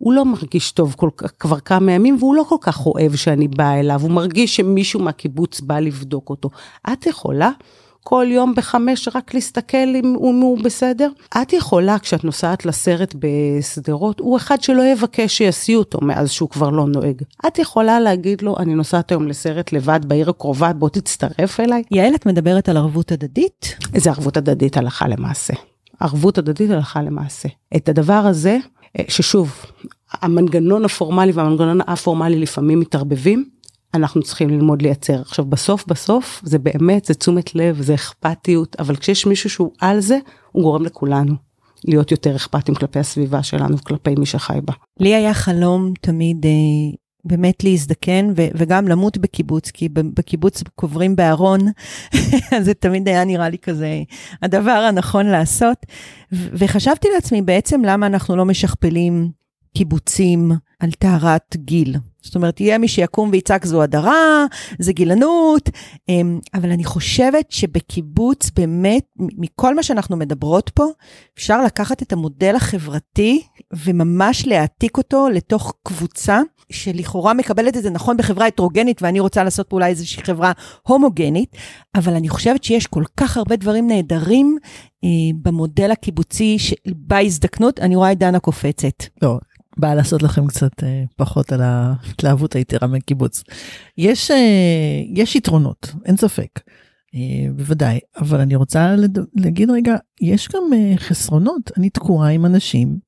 הוא 0.00 0.12
לא 0.12 0.24
מרגיש 0.24 0.72
טוב 0.72 0.94
כל, 0.98 1.10
כבר 1.38 1.60
כמה 1.60 1.92
ימים, 1.92 2.16
והוא 2.18 2.34
לא 2.34 2.42
כל 2.48 2.56
כך 2.60 2.86
אוהב 2.86 3.16
שאני 3.16 3.48
באה 3.48 3.80
אליו, 3.80 4.00
הוא 4.02 4.10
מרגיש 4.10 4.56
שמישהו 4.56 5.00
מהקיבוץ 5.00 5.60
בא 5.60 5.78
לבדוק 5.78 6.30
אותו. 6.30 6.50
את 6.92 7.06
יכולה 7.06 7.50
כל 8.04 8.26
יום 8.28 8.54
בחמש 8.54 9.08
רק 9.14 9.34
להסתכל 9.34 9.96
אם 9.96 10.14
הוא 10.40 10.58
בסדר? 10.58 11.10
את 11.42 11.52
יכולה, 11.52 11.98
כשאת 11.98 12.24
נוסעת 12.24 12.66
לסרט 12.66 13.14
בשדרות, 13.18 14.20
הוא 14.20 14.36
אחד 14.36 14.62
שלא 14.62 14.82
יבקש 14.82 15.38
שיסיעו 15.38 15.78
אותו 15.82 15.98
מאז 16.02 16.30
שהוא 16.30 16.48
כבר 16.48 16.70
לא 16.70 16.86
נוהג. 16.86 17.22
את 17.46 17.58
יכולה 17.58 18.00
להגיד 18.00 18.42
לו, 18.42 18.56
אני 18.58 18.74
נוסעת 18.74 19.10
היום 19.10 19.28
לסרט 19.28 19.72
לבד 19.72 20.00
בעיר 20.06 20.30
הקרובה, 20.30 20.72
בוא 20.72 20.88
תצטרף 20.88 21.60
אליי. 21.60 21.82
יעל, 21.90 22.14
את 22.14 22.26
מדברת 22.26 22.68
על 22.68 22.76
ערבות 22.76 23.12
הדדית? 23.12 23.76
איזה 23.94 24.10
ערבות 24.10 24.36
הדדית 24.36 24.76
הלכה 24.76 25.08
למעשה. 25.08 25.54
ערבות 26.00 26.38
הדדית 26.38 26.70
הלכה 26.70 27.02
למעשה. 27.02 27.48
את 27.76 27.88
הדבר 27.88 28.12
הזה, 28.12 28.58
ששוב, 29.08 29.64
המנגנון 30.12 30.84
הפורמלי 30.84 31.32
והמנגנון 31.32 31.80
הפורמלי 31.86 32.38
לפעמים 32.38 32.80
מתערבבים, 32.80 33.44
אנחנו 33.94 34.22
צריכים 34.22 34.50
ללמוד 34.50 34.82
לייצר. 34.82 35.20
עכשיו 35.20 35.44
בסוף 35.44 35.86
בסוף 35.86 36.40
זה 36.44 36.58
באמת, 36.58 37.04
זה 37.04 37.14
תשומת 37.14 37.54
לב, 37.54 37.82
זה 37.82 37.94
אכפתיות, 37.94 38.76
אבל 38.78 38.96
כשיש 38.96 39.26
מישהו 39.26 39.50
שהוא 39.50 39.72
על 39.80 40.00
זה, 40.00 40.18
הוא 40.52 40.62
גורם 40.62 40.84
לכולנו 40.84 41.34
להיות 41.84 42.10
יותר 42.10 42.36
אכפתים 42.36 42.74
כלפי 42.74 42.98
הסביבה 42.98 43.42
שלנו 43.42 43.78
וכלפי 43.78 44.14
מי 44.18 44.26
שחי 44.26 44.58
בה. 44.64 44.72
לי 45.00 45.14
היה 45.14 45.34
חלום 45.34 45.92
תמיד 46.00 46.46
אה, 46.46 46.50
באמת 47.24 47.64
להזדקן 47.64 48.32
ו- 48.36 48.48
וגם 48.54 48.88
למות 48.88 49.18
בקיבוץ, 49.18 49.70
כי 49.70 49.88
בקיבוץ 49.88 50.62
קוברים 50.74 51.16
בארון, 51.16 51.60
זה 52.66 52.74
תמיד 52.74 53.08
היה 53.08 53.24
נראה 53.24 53.48
לי 53.48 53.58
כזה 53.58 54.02
הדבר 54.42 54.70
הנכון 54.88 55.26
לעשות. 55.26 55.86
ו- 56.32 56.48
וחשבתי 56.52 57.08
לעצמי 57.14 57.42
בעצם 57.42 57.82
למה 57.84 58.06
אנחנו 58.06 58.36
לא 58.36 58.44
משכפלים 58.44 59.30
קיבוצים 59.74 60.52
על 60.80 60.90
טהרת 60.90 61.56
גיל. 61.56 61.96
זאת 62.22 62.34
אומרת, 62.34 62.60
יהיה 62.60 62.78
מי 62.78 62.88
שיקום 62.88 63.28
ויצעק 63.32 63.66
זו 63.66 63.82
הדרה, 63.82 64.46
זה 64.78 64.92
גילנות, 64.92 65.70
אמ, 66.08 66.38
אבל 66.54 66.70
אני 66.70 66.84
חושבת 66.84 67.50
שבקיבוץ 67.50 68.50
באמת, 68.56 69.04
מכל 69.18 69.74
מה 69.74 69.82
שאנחנו 69.82 70.16
מדברות 70.16 70.70
פה, 70.74 70.84
אפשר 71.38 71.64
לקחת 71.64 72.02
את 72.02 72.12
המודל 72.12 72.56
החברתי 72.56 73.42
וממש 73.72 74.46
להעתיק 74.46 74.96
אותו 74.96 75.28
לתוך 75.28 75.74
קבוצה 75.82 76.40
שלכאורה 76.70 77.34
מקבלת 77.34 77.76
את 77.76 77.82
זה 77.82 77.90
נכון 77.90 78.16
בחברה 78.16 78.46
הטרוגנית, 78.46 79.02
ואני 79.02 79.20
רוצה 79.20 79.44
לעשות 79.44 79.68
פה 79.68 79.76
אולי 79.76 79.90
איזושהי 79.90 80.22
חברה 80.22 80.52
הומוגנית, 80.82 81.56
אבל 81.94 82.14
אני 82.14 82.28
חושבת 82.28 82.64
שיש 82.64 82.86
כל 82.86 83.04
כך 83.16 83.36
הרבה 83.36 83.56
דברים 83.56 83.86
נהדרים 83.86 84.58
אה, 85.04 85.08
במודל 85.42 85.90
הקיבוצי 85.90 86.56
בהזדקנות, 86.86 87.80
אני 87.80 87.96
רואה 87.96 88.12
את 88.12 88.18
דנה 88.18 88.38
קופצת. 88.38 89.04
לא, 89.22 89.38
באה 89.76 89.94
לעשות 89.94 90.22
לכם 90.22 90.46
קצת 90.46 90.82
אה, 90.82 91.04
פחות 91.16 91.52
על 91.52 91.60
ההתלהבות 91.62 92.54
היתרה 92.56 92.88
מקיבוץ. 92.88 93.42
יש, 93.98 94.30
אה, 94.30 95.02
יש 95.14 95.36
יתרונות, 95.36 95.92
אין 96.04 96.16
ספק, 96.16 96.60
אה, 97.14 97.52
בוודאי, 97.56 97.98
אבל 98.16 98.40
אני 98.40 98.56
רוצה 98.56 98.96
לד... 98.96 99.18
להגיד 99.34 99.70
רגע, 99.70 99.96
יש 100.20 100.48
גם 100.48 100.62
אה, 100.72 100.96
חסרונות, 100.96 101.70
אני 101.76 101.90
תקועה 101.90 102.28
עם 102.28 102.46
אנשים 102.46 102.98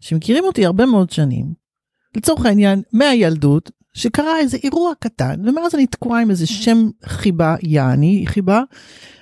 שמכירים 0.00 0.44
אותי 0.44 0.66
הרבה 0.66 0.86
מאוד 0.86 1.10
שנים, 1.10 1.61
לצורך 2.16 2.46
העניין, 2.46 2.82
מהילדות, 2.92 3.70
שקרה 3.94 4.38
איזה 4.38 4.58
אירוע 4.64 4.92
קטן, 4.98 5.40
ומאז 5.44 5.74
אני 5.74 5.86
תקועה 5.86 6.20
עם 6.22 6.30
איזה 6.30 6.46
שם 6.46 6.88
חיבה, 7.04 7.56
יעני 7.62 8.24
חיבה, 8.26 8.62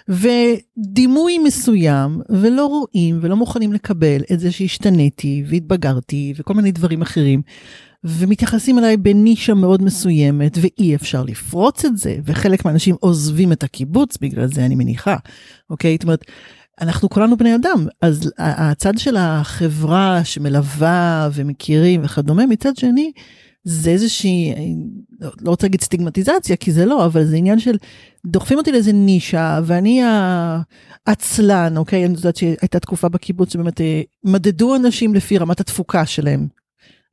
ודימוי 0.09 1.38
מסוים, 1.38 2.20
ולא 2.29 2.66
רואים 2.66 3.18
ולא 3.22 3.37
מוכנים 3.37 3.72
לקבל 3.72 4.22
את 4.33 4.40
זה 4.40 4.53
שהשתניתי 4.53 5.44
והתבגרתי 5.46 6.33
וכל 6.37 6.55
מיני 6.55 6.72
דברים 6.72 7.03
אחרים. 7.03 7.42
ומתייחסים 8.05 8.79
אליי 8.79 8.96
בנישה 8.96 9.55
מאוד 9.55 9.83
מסוימת 9.83 10.59
ואי 10.61 10.94
אפשר 10.94 11.22
לפרוץ 11.22 11.85
את 11.85 11.96
זה 11.98 12.16
וחלק 12.24 12.64
מהאנשים 12.64 12.96
עוזבים 13.00 13.53
את 13.53 13.62
הקיבוץ 13.62 14.16
בגלל 14.20 14.46
זה 14.46 14.64
אני 14.64 14.74
מניחה 14.74 15.16
אוקיי 15.70 15.92
זאת 15.92 16.03
אומרת 16.03 16.24
אנחנו 16.81 17.11
כולנו 17.11 17.37
בני 17.37 17.55
אדם 17.55 17.87
אז 18.01 18.33
הצד 18.38 18.99
של 18.99 19.16
החברה 19.19 20.25
שמלווה 20.25 21.29
ומכירים 21.35 22.05
וכדומה 22.05 22.47
מצד 22.47 22.77
שני 22.77 23.12
זה 23.64 23.90
איזושהי 23.90 24.55
לא, 25.21 25.31
רוצה 25.47 25.66
להגיד 25.66 25.81
סטיגמטיזציה 25.81 26.57
כי 26.57 26.73
זה 26.73 26.87
לא 26.87 27.07
אבל 27.07 27.25
זה 27.25 27.37
עניין 27.37 27.59
של 27.59 27.77
דוחפים 28.27 28.59
אותי 28.59 28.73
לאיזה 28.73 28.93
נישה 28.93 29.61
ואני 29.64 30.03
העצלן 31.07 31.77
אוקיי 31.77 32.07
אני 32.07 32.14
יודעת 32.14 32.37
שהייתה 32.37 32.81
תקופה 32.81 33.09
בקיבוץ 33.09 33.53
שבאמת 33.53 33.81
אה, 33.81 34.03
מדדו 34.25 34.77
אנשים 34.77 35.14
לפי 35.14 35.38
רמת 35.38 35.61
התפוקה 35.61 36.07
שלהם. 36.07 36.49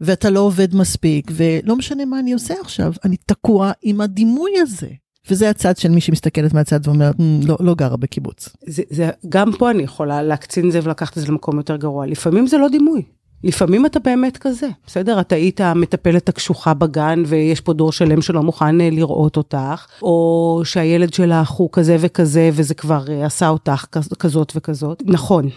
ואתה 0.01 0.29
לא 0.29 0.39
עובד 0.39 0.75
מספיק 0.75 1.31
ולא 1.31 1.75
משנה 1.75 2.05
מה 2.05 2.19
אני 2.19 2.33
עושה 2.33 2.53
עכשיו 2.61 2.93
אני 3.05 3.17
תקוע 3.17 3.71
עם 3.81 4.01
הדימוי 4.01 4.51
הזה. 4.59 4.89
וזה 5.29 5.49
הצד 5.49 5.77
של 5.77 5.89
מי 5.89 6.01
שמסתכלת 6.01 6.53
מהצד 6.53 6.79
ואומרת 6.83 7.15
לא, 7.43 7.57
לא 7.59 7.75
גרה 7.75 7.97
בקיבוץ. 7.97 8.49
זה, 8.65 8.83
זה, 8.89 9.09
גם 9.29 9.51
פה 9.57 9.71
אני 9.71 9.83
יכולה 9.83 10.23
להקצין 10.23 10.71
זה 10.71 10.79
ולקחת 10.83 11.17
את 11.17 11.23
זה 11.23 11.27
למקום 11.27 11.57
יותר 11.57 11.75
גרוע 11.75 12.05
לפעמים 12.05 12.47
זה 12.47 12.57
לא 12.57 12.67
דימוי. 12.69 13.03
לפעמים 13.43 13.85
אתה 13.85 13.99
באמת 13.99 14.37
כזה, 14.37 14.67
בסדר? 14.87 15.19
אתה 15.19 15.35
היית 15.35 15.61
המטפלת 15.61 16.29
הקשוחה 16.29 16.73
בגן 16.73 17.23
ויש 17.27 17.61
פה 17.61 17.73
דור 17.73 17.91
שלם 17.91 18.21
שלא 18.21 18.43
מוכן 18.43 18.81
אה, 18.81 18.89
לראות 18.89 19.37
אותך, 19.37 19.85
או 20.01 20.61
שהילד 20.63 21.13
שלך 21.13 21.49
הוא 21.49 21.69
כזה 21.71 21.97
וכזה 21.99 22.49
וזה 22.53 22.73
כבר 22.73 23.03
אה, 23.09 23.25
עשה 23.25 23.49
אותך 23.49 23.85
כזאת 24.19 24.53
וכזאת. 24.55 25.03
נכון, 25.05 25.49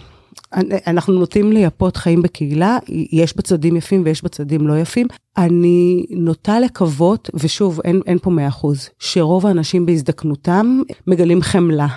אנחנו 0.86 1.14
נוטים 1.14 1.52
לייפות 1.52 1.96
חיים 1.96 2.22
בקהילה, 2.22 2.78
יש 3.12 3.36
בצדדים 3.36 3.76
יפים 3.76 4.02
ויש 4.04 4.24
בצדדים 4.24 4.66
לא 4.66 4.78
יפים. 4.78 5.06
אני 5.36 6.06
נוטה 6.10 6.60
לקוות, 6.60 7.30
ושוב, 7.34 7.80
אין, 7.84 8.00
אין 8.06 8.18
פה 8.18 8.30
100%, 8.62 8.66
שרוב 8.98 9.46
האנשים 9.46 9.86
בהזדקנותם 9.86 10.80
מגלים 11.06 11.42
חמלה. 11.42 11.88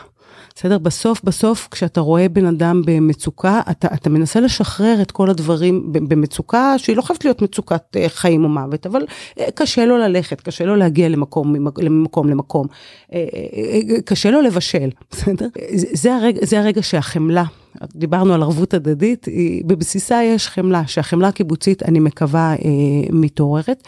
בסדר? 0.55 0.77
בסוף, 0.77 1.23
בסוף, 1.23 1.67
כשאתה 1.71 2.01
רואה 2.01 2.29
בן 2.29 2.45
אדם 2.45 2.81
במצוקה, 2.85 3.61
אתה, 3.71 3.87
אתה 3.93 4.09
מנסה 4.09 4.39
לשחרר 4.39 5.01
את 5.01 5.11
כל 5.11 5.29
הדברים 5.29 5.93
במצוקה, 5.93 6.75
שהיא 6.77 6.95
לא 6.97 7.01
חייבת 7.01 7.25
להיות 7.25 7.41
מצוקת 7.41 7.97
אה, 7.97 8.09
חיים 8.09 8.43
או 8.43 8.49
מוות, 8.49 8.85
אבל 8.85 9.05
אה, 9.39 9.47
קשה 9.55 9.85
לו 9.85 9.97
ללכת, 9.97 10.41
קשה 10.41 10.65
לו 10.65 10.75
להגיע 10.75 11.09
למקום, 11.09 11.55
למקום 11.77 12.29
למקום, 12.29 12.67
אה, 13.13 13.19
קשה 14.05 14.31
לו 14.31 14.41
לבשל, 14.41 14.89
בסדר? 15.11 15.47
זה 15.73 16.15
הרגע, 16.15 16.45
זה 16.45 16.59
הרגע 16.59 16.83
שהחמלה, 16.83 17.43
דיברנו 17.95 18.33
על 18.33 18.43
ערבות 18.43 18.73
הדדית, 18.73 19.25
היא, 19.25 19.65
בבסיסה 19.65 20.23
יש 20.23 20.47
חמלה, 20.47 20.87
שהחמלה 20.87 21.27
הקיבוצית, 21.27 21.83
אני 21.83 21.99
מקווה, 21.99 22.55
מתעוררת. 23.11 23.83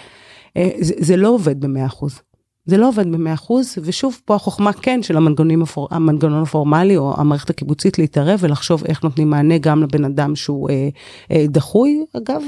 זה, 0.80 0.94
זה 0.98 1.18
לא 1.18 1.30
עובד 1.30 1.62
במאה 1.62 1.86
אחוז. 1.86 2.20
זה 2.66 2.78
לא 2.78 2.88
עובד 2.88 3.12
ב-100%, 3.12 3.54
ושוב, 3.82 4.22
פה 4.26 4.36
החוכמה 4.36 4.74
כן 4.74 5.04
של 5.04 5.18
הפור, 5.64 5.88
המנגנון 5.92 6.42
הפורמלי 6.42 6.98
או 6.98 7.14
המערכת 7.18 7.50
הקיבוצית 7.50 8.00
להתערב 8.00 8.40
ולחשוב 8.42 8.84
איך 8.86 9.04
נותנים 9.04 9.30
מענה 9.30 9.58
גם 9.58 9.84
לבן 9.84 10.06
אדם 10.06 10.36
שהוא 10.36 10.70
אה, 10.70 10.90
אה, 11.32 11.46
דחוי, 11.48 12.06
אגב, 12.18 12.42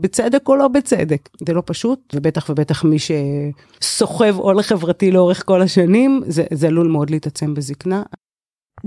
בצדק 0.00 0.48
או 0.48 0.56
לא 0.56 0.68
בצדק, 0.68 1.28
זה 1.46 1.54
לא 1.54 1.62
פשוט, 1.66 2.14
ובטח 2.16 2.50
ובטח 2.50 2.84
מי 2.84 2.96
שסוחב 2.98 4.38
עול 4.38 4.62
חברתי 4.62 5.10
לאורך 5.10 5.42
כל 5.46 5.62
השנים, 5.62 6.22
זה, 6.26 6.44
זה 6.50 6.66
עלול 6.66 6.88
מאוד 6.88 7.10
להתעצם 7.10 7.54
בזקנה. 7.54 8.02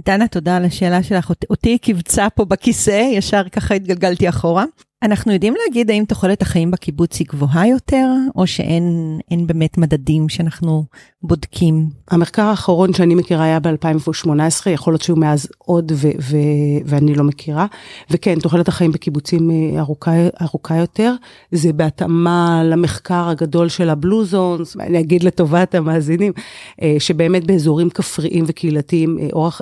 דנה, 0.06 0.28
תודה 0.28 0.58
על 0.58 0.66
השאלה 0.66 1.04
שלך. 1.04 1.32
אותי 1.50 1.70
היא 1.70 1.80
קיבצה 1.80 2.30
פה 2.30 2.46
בכיסא, 2.46 3.10
ישר 3.12 3.50
ככה 3.50 3.74
התגלגלתי 3.74 4.30
אחורה. 4.30 4.66
אנחנו 5.04 5.34
יודעים 5.34 5.54
להגיד 5.66 5.92
האם 5.92 6.06
תוחלת 6.08 6.42
החיים 6.42 6.72
בקיבוץ 6.72 7.20
היא 7.20 7.28
גבוהה 7.30 7.68
יותר, 7.68 8.08
או 8.36 8.48
שאין 8.48 9.20
באמת 9.48 9.78
מדדים 9.78 10.30
שאנחנו 10.30 10.86
בודקים? 11.22 11.90
המחקר 12.12 12.42
האחרון 12.42 12.94
שאני 12.94 13.16
מכירה 13.16 13.44
היה 13.44 13.60
ב-2018, 13.60 14.70
יכול 14.70 14.94
להיות 14.94 15.02
שהוא 15.02 15.18
מאז 15.18 15.48
עוד 15.58 15.92
ו- 15.96 16.08
ו- 16.22 16.38
ואני 16.86 17.16
לא 17.16 17.24
מכירה. 17.24 17.66
וכן, 18.12 18.40
תוחלת 18.40 18.68
החיים 18.68 18.92
בקיבוצים 18.92 19.52
אה, 19.52 19.80
ארוכה, 19.80 20.12
ארוכה 20.42 20.76
יותר. 20.76 21.14
זה 21.52 21.74
בהתאמה 21.74 22.62
למחקר 22.66 23.30
הגדול 23.30 23.70
של 23.70 23.90
הבלו 23.90 24.26
זונס, 24.26 24.78
אני 24.80 25.00
אגיד 25.00 25.24
לטובת 25.24 25.76
המאזינים, 25.76 26.34
אה, 26.82 26.96
שבאמת 27.00 27.44
באזורים 27.48 27.90
כפריים 27.90 28.46
וקהילתיים, 28.48 29.20
אה, 29.20 29.28
אורח, 29.34 29.62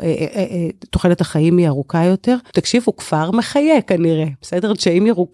תוחלת 0.89 1.21
החיים 1.21 1.57
היא 1.57 1.67
ארוכה 1.67 2.03
יותר. 2.03 2.37
תקשיבו, 2.53 2.95
כפר 2.95 3.31
מחיה 3.31 3.81
כנראה, 3.81 4.25
בסדר? 4.41 4.73
דשאים 4.73 5.07
ירוקים 5.07 5.24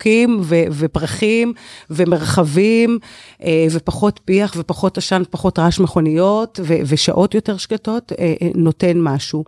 ו- 0.41 0.63
ופרחים 0.71 1.53
ומרחבים 1.89 2.99
ופחות 3.71 4.19
פיח 4.25 4.53
ופחות 4.57 4.97
עשן, 4.97 5.23
פחות 5.29 5.59
רעש 5.59 5.79
מכוניות. 5.79 6.59
ו- 6.63 6.79
ושעות 6.85 7.35
יותר 7.35 7.57
שקטות 7.57 8.11
אה, 8.19 8.33
אה, 8.41 8.49
נותן 8.55 8.97
משהו. 8.99 9.43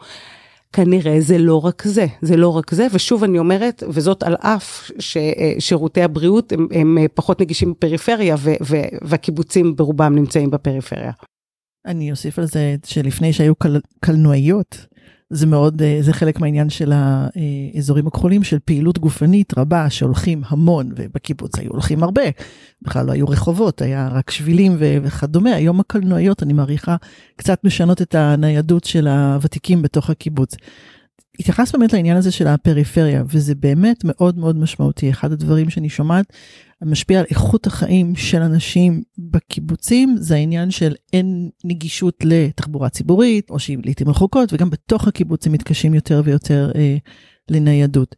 כנראה 0.73 1.21
זה 1.21 1.37
לא 1.37 1.65
רק 1.65 1.83
זה, 1.85 2.05
זה 2.21 2.37
לא 2.37 2.57
רק 2.57 2.73
זה, 2.73 2.87
ושוב 2.91 3.23
אני 3.23 3.39
אומרת, 3.39 3.83
וזאת 3.89 4.23
על 4.23 4.35
אף 4.35 4.91
ששירותי 4.99 5.99
אה, 5.99 6.05
הבריאות 6.05 6.51
הם, 6.51 6.67
הם 6.71 6.97
פחות 7.13 7.41
נגישים 7.41 7.71
בפריפריה, 7.71 8.35
ו- 8.39 8.53
ו- 8.61 8.97
והקיבוצים 9.01 9.75
ברובם 9.75 10.15
נמצאים 10.15 10.51
בפריפריה. 10.51 11.11
אני 11.85 12.11
אוסיף 12.11 12.39
על 12.39 12.45
זה 12.45 12.75
שלפני 12.85 13.33
שהיו 13.33 13.55
קל, 13.55 13.79
קלנועיות, 14.05 14.85
זה 15.29 15.45
מאוד, 15.45 15.81
אה, 15.81 15.97
זה 16.01 16.13
חלק 16.13 16.39
מהעניין 16.39 16.69
של 16.69 16.91
האזורים 16.93 18.07
הכחולים 18.07 18.43
של 18.43 18.57
פעילות 18.65 18.99
גופנית 18.99 19.57
רבה 19.57 19.89
שהולכים 19.89 20.41
המון, 20.47 20.91
ובקיבוץ 20.95 21.59
היו 21.59 21.71
הולכים 21.71 22.03
הרבה, 22.03 22.21
בכלל 22.81 23.05
לא 23.05 23.11
היו 23.11 23.27
רחובות, 23.27 23.81
היה 23.81 24.09
רק 24.11 24.31
שבילים 24.31 24.75
וכדומה. 24.79 25.55
היום 25.55 25.79
הקלנועיות, 25.79 26.43
אני 26.43 26.53
מעריכה, 26.53 26.95
קצת 27.35 27.63
משנות 27.63 28.01
את 28.01 28.15
הניידות 28.15 28.83
של 28.83 29.07
הוותיקים 29.07 29.81
בתוך 29.81 30.09
הקיבוץ. 30.09 30.55
התייחס 31.39 31.71
באמת 31.71 31.93
לעניין 31.93 32.17
הזה 32.17 32.31
של 32.31 32.47
הפריפריה, 32.47 33.23
וזה 33.27 33.55
באמת 33.55 34.03
מאוד 34.03 34.37
מאוד 34.37 34.57
משמעותי. 34.57 35.09
אחד 35.09 35.31
הדברים 35.31 35.69
שאני 35.69 35.89
שומעת 35.89 36.25
המשפיע 36.81 37.19
על 37.19 37.25
איכות 37.29 37.67
החיים 37.67 38.15
של 38.15 38.41
אנשים 38.41 39.03
בקיבוצים, 39.17 40.15
זה 40.19 40.35
העניין 40.35 40.71
של 40.71 40.95
אין 41.13 41.49
נגישות 41.63 42.17
לתחבורה 42.23 42.89
ציבורית, 42.89 43.49
או 43.49 43.59
שהיא 43.59 43.77
לעיתים 43.83 44.09
רחוקות, 44.09 44.53
וגם 44.53 44.69
בתוך 44.69 45.07
הקיבוצים 45.07 45.51
מתקשים 45.51 45.93
יותר 45.93 46.21
ויותר 46.25 46.71
אה, 46.75 46.97
לניידות. 47.49 48.15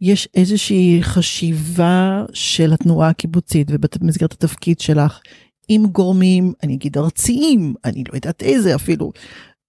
יש 0.00 0.28
איזושהי 0.34 0.98
חשיבה 1.02 2.24
של 2.32 2.72
התנועה 2.72 3.08
הקיבוצית 3.08 3.68
ובמסגרת 3.70 4.32
התפקיד 4.32 4.80
שלך 4.80 5.20
עם 5.68 5.86
גורמים, 5.86 6.52
אני 6.62 6.74
אגיד 6.74 6.98
ארציים, 6.98 7.74
אני 7.84 8.04
לא 8.08 8.14
יודעת 8.14 8.42
איזה 8.42 8.74
אפילו, 8.74 9.12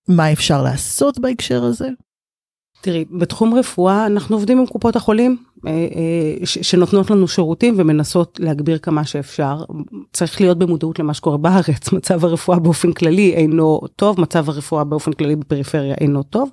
מה 0.08 0.32
אפשר 0.32 0.64
לעשות 0.64 1.20
בהקשר 1.20 1.64
הזה? 1.64 1.90
תראי, 2.82 3.06
בתחום 3.12 3.54
רפואה 3.54 4.06
אנחנו 4.06 4.36
עובדים 4.36 4.60
עם 4.60 4.66
קופות 4.66 4.96
החולים 4.96 5.38
אה, 5.68 5.72
אה, 5.72 6.46
שנותנות 6.46 7.12
לנו 7.12 7.28
שירותים 7.28 7.74
ומנסות 7.78 8.40
להגביר 8.44 8.78
כמה 8.78 9.06
שאפשר. 9.06 9.64
צריך 10.14 10.42
להיות 10.42 10.58
במודעות 10.58 11.00
למה 11.00 11.14
שקורה 11.14 11.38
בארץ, 11.38 11.92
מצב 11.98 12.26
הרפואה 12.26 12.60
באופן 12.60 12.92
כללי 12.92 13.34
אינו 13.34 13.82
טוב, 13.96 14.22
מצב 14.22 14.50
הרפואה 14.50 14.84
באופן 14.84 15.14
כללי 15.14 15.36
בפריפריה 15.36 15.96
אינו 16.02 16.24
טוב, 16.24 16.50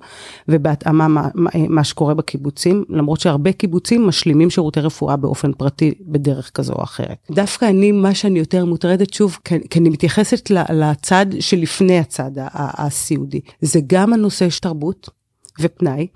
ובהתאמה 0.47 1.07
מה, 1.07 1.29
מה 1.69 1.83
שקורה 1.83 2.13
בקיבוצים, 2.13 2.83
למרות 2.89 3.19
שהרבה 3.19 3.51
קיבוצים 3.51 4.07
משלימים 4.07 4.49
שירותי 4.49 4.79
רפואה 4.79 5.15
באופן 5.15 5.53
פרטי 5.53 5.93
בדרך 6.01 6.51
כזו 6.53 6.73
או 6.73 6.83
אחרת. 6.83 7.17
דווקא 7.31 7.65
אני, 7.65 7.91
מה 7.91 8.15
שאני 8.15 8.39
יותר 8.39 8.65
מוטרדת 8.65 9.13
שוב, 9.13 9.37
כי 9.43 9.79
אני 9.79 9.89
מתייחסת 9.89 10.51
לצד 10.69 11.25
שלפני 11.39 11.99
הצד 11.99 12.31
הסיעודי, 12.53 13.39
זה 13.61 13.79
גם 13.87 14.13
הנושא 14.13 14.49
של 14.49 14.61
תרבות. 14.61 15.24
ופנאי, 15.59 16.07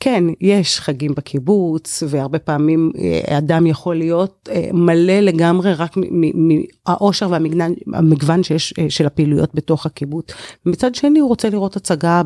כן, 0.00 0.24
יש 0.40 0.80
חגים 0.80 1.14
בקיבוץ, 1.14 2.02
והרבה 2.08 2.38
פעמים 2.38 2.92
אה, 2.98 3.38
אדם 3.38 3.66
יכול 3.66 3.96
להיות 3.96 4.48
אה, 4.52 4.68
מלא 4.72 5.20
לגמרי 5.20 5.74
רק 5.74 5.94
מהאושר 6.34 7.30
והמגוון 7.30 8.42
שיש 8.42 8.74
אה, 8.78 8.86
של 8.88 9.06
הפעילויות 9.06 9.54
בתוך 9.54 9.86
הקיבוץ. 9.86 10.26
מצד 10.66 10.94
שני, 10.94 11.18
הוא 11.18 11.28
רוצה 11.28 11.50
לראות 11.50 11.76
הצגה 11.76 12.22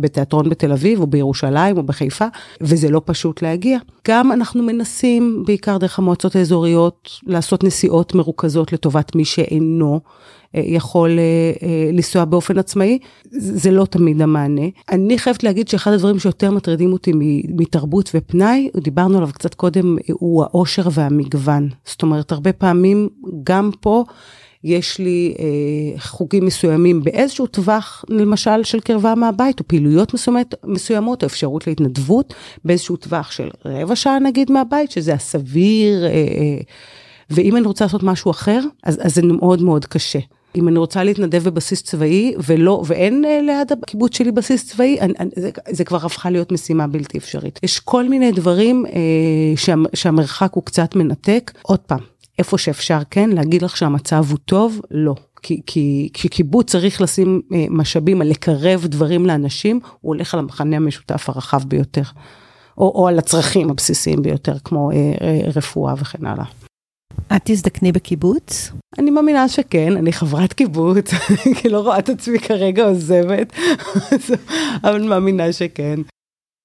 בתיאטרון 0.00 0.50
בתל 0.50 0.72
אביב, 0.72 1.00
או 1.00 1.06
בירושלים, 1.06 1.76
או 1.76 1.82
בחיפה, 1.82 2.26
וזה 2.60 2.90
לא 2.90 3.00
פשוט 3.04 3.42
להגיע. 3.42 3.78
גם 4.08 4.32
אנחנו 4.32 4.62
מנסים, 4.62 5.42
בעיקר 5.46 5.78
דרך 5.78 5.98
המועצות 5.98 6.36
האזוריות, 6.36 7.10
לעשות 7.26 7.64
נסיעות 7.64 8.14
מרוכזות 8.14 8.72
לטובת 8.72 9.14
מי 9.14 9.24
שאינו. 9.24 10.00
אה, 10.54 10.62
יכול 10.64 11.18
אה, 11.18 11.52
אה, 11.62 11.90
לנסוע 11.92 12.24
באופן 12.24 12.58
עצמאי, 12.58 12.98
זה 13.30 13.70
לא 13.70 13.84
תמיד 13.84 14.22
המענה. 14.22 14.66
אני 14.90 15.18
חייבת 15.18 15.42
להגיד 15.42 15.68
שאחד 15.68 15.92
הדברים 15.92 16.18
שיותר 16.18 16.50
מטרידים 16.50 16.92
אותי 16.92 17.12
מתרבות 17.48 18.10
ופנאי, 18.14 18.70
דיברנו 18.76 19.16
עליו 19.16 19.28
קצת 19.32 19.54
קודם, 19.54 19.96
הוא 20.12 20.42
העושר 20.42 20.88
והמגוון. 20.92 21.68
זאת 21.84 22.02
אומרת, 22.02 22.32
הרבה 22.32 22.52
פעמים, 22.52 23.08
גם 23.44 23.70
פה, 23.80 24.04
יש 24.64 24.98
לי 24.98 25.34
אה, 25.38 26.00
חוגים 26.00 26.46
מסוימים 26.46 27.02
באיזשהו 27.02 27.46
טווח, 27.46 28.04
למשל 28.08 28.64
של 28.64 28.80
קרבה 28.80 29.14
מהבית, 29.14 29.60
או 29.60 29.68
פעילויות 29.68 30.14
מסוימות, 30.14 30.54
מסוימות, 30.64 31.22
או 31.22 31.26
אפשרות 31.26 31.66
להתנדבות, 31.66 32.34
באיזשהו 32.64 32.96
טווח 32.96 33.30
של 33.30 33.48
רבע 33.64 33.96
שעה 33.96 34.18
נגיד 34.18 34.52
מהבית, 34.52 34.90
שזה 34.90 35.14
הסביר, 35.14 36.04
אה, 36.04 36.10
אה, 36.10 36.58
ואם 37.30 37.56
אני 37.56 37.66
רוצה 37.66 37.84
לעשות 37.84 38.02
משהו 38.02 38.30
אחר, 38.30 38.60
אז, 38.82 38.98
אז 39.02 39.14
זה 39.14 39.22
מאוד 39.22 39.62
מאוד 39.62 39.84
קשה. 39.84 40.18
אם 40.56 40.68
אני 40.68 40.78
רוצה 40.78 41.04
להתנדב 41.04 41.48
בבסיס 41.48 41.82
צבאי 41.82 42.34
ולא, 42.46 42.82
ואין 42.86 43.24
אה, 43.24 43.40
ליד 43.42 43.72
הקיבוץ 43.72 44.16
שלי 44.16 44.32
בסיס 44.32 44.68
צבאי, 44.68 45.00
אני, 45.00 45.12
אני, 45.18 45.30
זה, 45.36 45.50
זה 45.70 45.84
כבר 45.84 46.06
הפכה 46.06 46.30
להיות 46.30 46.52
משימה 46.52 46.86
בלתי 46.86 47.18
אפשרית. 47.18 47.60
יש 47.62 47.80
כל 47.80 48.08
מיני 48.08 48.32
דברים 48.32 48.86
אה, 48.86 49.56
שה, 49.56 49.74
שהמרחק 49.94 50.52
הוא 50.52 50.64
קצת 50.64 50.96
מנתק. 50.96 51.52
עוד 51.62 51.78
פעם, 51.78 52.00
איפה 52.38 52.58
שאפשר 52.58 52.98
כן, 53.10 53.30
להגיד 53.30 53.62
לך 53.62 53.76
שהמצב 53.76 54.24
הוא 54.30 54.38
טוב, 54.44 54.80
לא. 54.90 55.14
כי, 55.42 55.60
כי, 55.66 56.08
כי 56.12 56.28
קיבוץ 56.28 56.70
צריך 56.70 57.00
לשים 57.00 57.40
אה, 57.52 57.66
משאבים 57.70 58.20
על 58.20 58.28
לקרב 58.28 58.86
דברים 58.86 59.26
לאנשים, 59.26 59.80
הוא 60.00 60.14
הולך 60.14 60.34
על 60.34 60.40
המחנה 60.40 60.76
המשותף 60.76 61.28
הרחב 61.28 61.62
ביותר. 61.68 62.02
או, 62.78 62.92
או 62.94 63.08
על 63.08 63.18
הצרכים 63.18 63.70
הבסיסיים 63.70 64.22
ביותר, 64.22 64.58
כמו 64.64 64.90
אה, 64.90 64.96
אה, 65.20 65.40
רפואה 65.56 65.94
וכן 65.98 66.26
הלאה. 66.26 66.44
את 67.36 67.40
תזדקני 67.44 67.92
בקיבוץ? 67.92 68.72
אני 68.98 69.10
מאמינה 69.10 69.48
שכן, 69.48 69.96
אני 69.96 70.12
חברת 70.12 70.52
קיבוץ, 70.52 71.10
כי 71.62 71.68
לא 71.68 71.80
רואה 71.80 71.98
את 71.98 72.08
עצמי 72.08 72.38
כרגע 72.38 72.84
עוזבת, 72.84 73.52
אבל 74.84 75.02
מאמינה 75.02 75.52
שכן. 75.52 76.00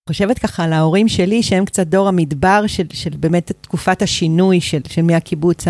חושבת 0.10 0.39
ככה 0.39 0.63
על 0.63 0.74
ההורים 0.74 1.08
שלי, 1.08 1.44
שהם 1.44 1.66
קצת 1.66 1.88
דור 1.88 2.08
המדבר 2.08 2.68
של, 2.68 2.84
של 2.94 3.10
באמת 3.20 3.52
תקופת 3.62 4.02
השינוי 4.02 4.62
של, 4.62 4.80
של 4.88 5.02
מהקיבוץ 5.02 5.66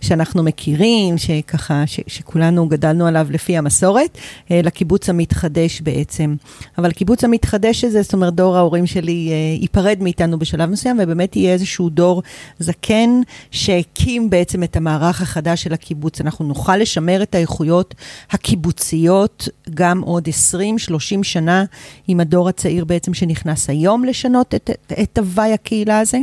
שאנחנו 0.00 0.42
מכירים, 0.42 1.18
שככה, 1.18 1.82
ש, 1.86 2.00
שכולנו 2.06 2.68
גדלנו 2.68 3.06
עליו 3.06 3.26
לפי 3.30 3.56
המסורת, 3.56 4.18
אה, 4.50 4.60
לקיבוץ 4.62 5.08
המתחדש 5.08 5.80
בעצם. 5.80 6.34
אבל 6.78 6.90
הקיבוץ 6.90 7.24
המתחדש 7.24 7.84
הזה, 7.84 8.02
זאת 8.02 8.12
אומרת, 8.12 8.34
דור 8.34 8.56
ההורים 8.56 8.86
שלי 8.86 9.28
אה, 9.30 9.60
ייפרד 9.60 9.98
מאיתנו 10.00 10.38
בשלב 10.38 10.70
מסוים, 10.70 10.98
ובאמת 11.02 11.36
יהיה 11.36 11.52
איזשהו 11.52 11.90
דור 11.90 12.22
זקן 12.58 13.10
שהקים 13.50 14.30
בעצם 14.30 14.62
את 14.62 14.76
המערך 14.76 15.22
החדש 15.22 15.62
של 15.62 15.72
הקיבוץ. 15.72 16.20
אנחנו 16.20 16.44
נוכל 16.44 16.76
לשמר 16.76 17.22
את 17.22 17.34
האיכויות 17.34 17.94
הקיבוציות 18.30 19.48
גם 19.74 20.00
עוד 20.00 20.28
20-30 20.28 21.22
שנה 21.22 21.64
עם 22.08 22.20
הדור 22.20 22.48
הצעיר 22.48 22.84
בעצם 22.84 23.14
שנכנס. 23.14 23.59
נכנס 23.60 23.70
היום 23.70 24.04
לשנות 24.04 24.54
את, 24.54 24.70
את, 24.70 24.92
את 25.02 25.18
הוואי 25.18 25.52
הקהילה 25.52 26.00
הזה? 26.00 26.18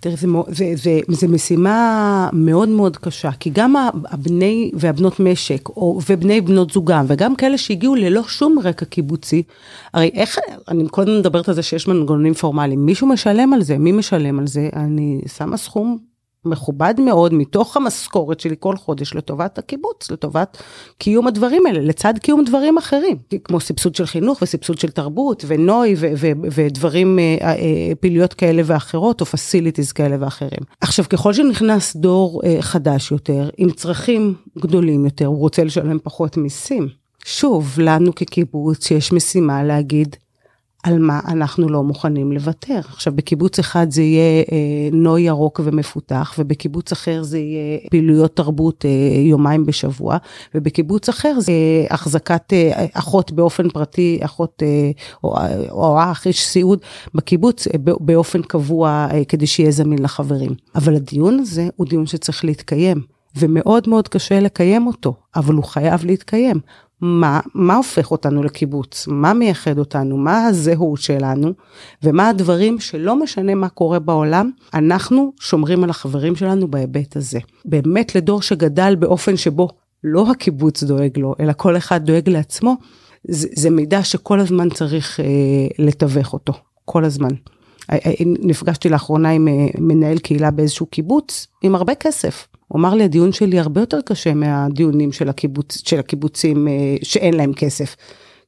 תראה, 0.00 0.16
זה, 0.16 0.26
זה, 0.48 0.72
זה, 0.74 1.00
זה 1.08 1.28
משימה 1.28 2.28
מאוד 2.32 2.68
מאוד 2.68 2.96
קשה, 2.96 3.30
כי 3.40 3.50
גם 3.50 3.76
הבני 4.04 4.70
והבנות 4.74 5.20
משק, 5.20 5.68
או, 5.68 6.00
ובני 6.08 6.40
בנות 6.40 6.70
זוגם, 6.70 7.04
וגם 7.08 7.36
כאלה 7.36 7.58
שהגיעו 7.58 7.94
ללא 7.94 8.22
שום 8.22 8.58
רקע 8.64 8.84
קיבוצי, 8.84 9.42
הרי 9.94 10.10
איך, 10.14 10.38
אני 10.68 10.88
קודם 10.88 11.18
מדברת 11.18 11.48
על 11.48 11.54
זה 11.54 11.62
שיש 11.62 11.88
מנגנונים 11.88 12.34
פורמליים, 12.34 12.86
מישהו 12.86 13.06
משלם 13.06 13.52
על 13.52 13.62
זה, 13.62 13.78
מי 13.78 13.92
משלם 13.92 14.38
על 14.38 14.46
זה? 14.46 14.68
אני 14.76 15.20
שמה 15.36 15.56
סכום 15.56 15.98
מכובד 16.46 16.94
מאוד 16.98 17.34
מתוך 17.34 17.76
המשכורת 17.76 18.40
שלי 18.40 18.56
כל 18.58 18.76
חודש 18.76 19.14
לטובת 19.14 19.58
הקיבוץ, 19.58 20.10
לטובת 20.10 20.62
קיום 20.98 21.26
הדברים 21.26 21.66
האלה, 21.66 21.80
לצד 21.80 22.14
קיום 22.18 22.44
דברים 22.44 22.78
אחרים, 22.78 23.16
כמו 23.44 23.60
סבסוד 23.60 23.94
של 23.94 24.06
חינוך 24.06 24.42
וסבסוד 24.42 24.78
של 24.78 24.90
תרבות 24.90 25.44
ונוי 25.46 25.94
ודברים, 26.50 27.18
אה, 27.18 27.36
אה, 27.40 27.94
פעילויות 28.00 28.34
כאלה 28.34 28.62
ואחרות, 28.64 29.20
או 29.20 29.26
פסיליטיז 29.26 29.92
כאלה 29.92 30.16
ואחרים. 30.20 30.60
עכשיו, 30.80 31.04
ככל 31.08 31.32
שנכנס 31.32 31.96
דור 31.96 32.42
אה, 32.44 32.56
חדש 32.62 33.12
יותר, 33.12 33.50
עם 33.56 33.70
צרכים 33.70 34.34
גדולים 34.58 35.04
יותר, 35.04 35.26
הוא 35.26 35.38
רוצה 35.38 35.64
לשלם 35.64 35.98
פחות 36.02 36.36
מיסים. 36.36 36.88
שוב, 37.24 37.74
לנו 37.78 38.14
כקיבוץ 38.14 38.90
יש 38.90 39.12
משימה 39.12 39.62
להגיד, 39.62 40.16
על 40.84 40.98
מה 40.98 41.20
אנחנו 41.28 41.68
לא 41.68 41.82
מוכנים 41.82 42.32
לוותר. 42.32 42.80
עכשיו, 42.92 43.12
בקיבוץ 43.16 43.58
אחד 43.58 43.86
זה 43.90 44.02
יהיה 44.02 44.42
אה, 44.52 44.88
נוי 44.92 45.22
ירוק 45.22 45.60
ומפותח, 45.64 46.34
ובקיבוץ 46.38 46.92
אחר 46.92 47.22
זה 47.22 47.38
יהיה 47.38 47.78
פעילויות 47.90 48.36
תרבות 48.36 48.84
אה, 48.84 49.20
יומיים 49.20 49.66
בשבוע, 49.66 50.16
ובקיבוץ 50.54 51.08
אחר 51.08 51.40
זה 51.40 51.52
אה, 51.52 51.94
החזקת 51.94 52.52
אה, 52.52 52.86
אחות 52.92 53.32
באופן 53.32 53.68
פרטי, 53.68 54.18
אחות 54.24 54.62
אה, 54.62 54.90
או, 55.24 55.36
או 55.70 55.98
אח, 56.02 56.26
איש 56.26 56.44
סיעוד 56.44 56.78
בקיבוץ 57.14 57.68
אה, 57.68 57.72
באופן 57.84 58.42
קבוע, 58.42 59.06
אה, 59.10 59.24
כדי 59.24 59.46
שיהיה 59.46 59.70
זמין 59.70 59.98
לחברים. 60.02 60.50
אבל 60.74 60.94
הדיון 60.94 61.38
הזה 61.40 61.68
הוא 61.76 61.86
דיון 61.86 62.06
שצריך 62.06 62.44
להתקיים. 62.44 63.14
ומאוד 63.36 63.88
מאוד 63.88 64.08
קשה 64.08 64.40
לקיים 64.40 64.86
אותו, 64.86 65.14
אבל 65.36 65.54
הוא 65.54 65.64
חייב 65.64 66.04
להתקיים. 66.04 66.60
מה, 67.06 67.40
מה 67.54 67.76
הופך 67.76 68.10
אותנו 68.10 68.42
לקיבוץ, 68.42 69.08
מה 69.08 69.34
מייחד 69.34 69.78
אותנו, 69.78 70.16
מה 70.16 70.46
הזהות 70.46 71.00
שלנו, 71.00 71.52
ומה 72.02 72.28
הדברים 72.28 72.80
שלא 72.80 73.16
משנה 73.16 73.54
מה 73.54 73.68
קורה 73.68 73.98
בעולם, 73.98 74.50
אנחנו 74.74 75.32
שומרים 75.40 75.84
על 75.84 75.90
החברים 75.90 76.36
שלנו 76.36 76.68
בהיבט 76.68 77.16
הזה. 77.16 77.38
באמת 77.64 78.14
לדור 78.14 78.42
שגדל 78.42 78.94
באופן 78.94 79.36
שבו 79.36 79.68
לא 80.04 80.30
הקיבוץ 80.30 80.82
דואג 80.82 81.18
לו, 81.18 81.34
אלא 81.40 81.52
כל 81.56 81.76
אחד 81.76 82.06
דואג 82.06 82.28
לעצמו, 82.28 82.76
זה, 83.28 83.48
זה 83.52 83.70
מידע 83.70 84.04
שכל 84.04 84.40
הזמן 84.40 84.70
צריך 84.70 85.20
אה, 85.20 85.26
לתווך 85.78 86.32
אותו, 86.32 86.52
כל 86.84 87.04
הזמן. 87.04 87.30
אה, 87.92 87.98
אה, 88.06 88.12
נפגשתי 88.20 88.88
לאחרונה 88.88 89.30
עם 89.30 89.48
אה, 89.48 89.66
מנהל 89.78 90.18
קהילה 90.18 90.50
באיזשהו 90.50 90.86
קיבוץ, 90.86 91.46
עם 91.62 91.74
הרבה 91.74 91.94
כסף. 91.94 92.46
הוא 92.68 92.78
אמר 92.80 92.94
לי, 92.94 93.04
הדיון 93.04 93.32
שלי 93.32 93.58
הרבה 93.58 93.80
יותר 93.80 94.00
קשה 94.04 94.34
מהדיונים 94.34 95.12
של, 95.12 95.28
הקיבוץ, 95.28 95.82
של 95.88 95.98
הקיבוצים 95.98 96.68
אה, 96.68 96.96
שאין 97.02 97.34
להם 97.34 97.52
כסף. 97.52 97.96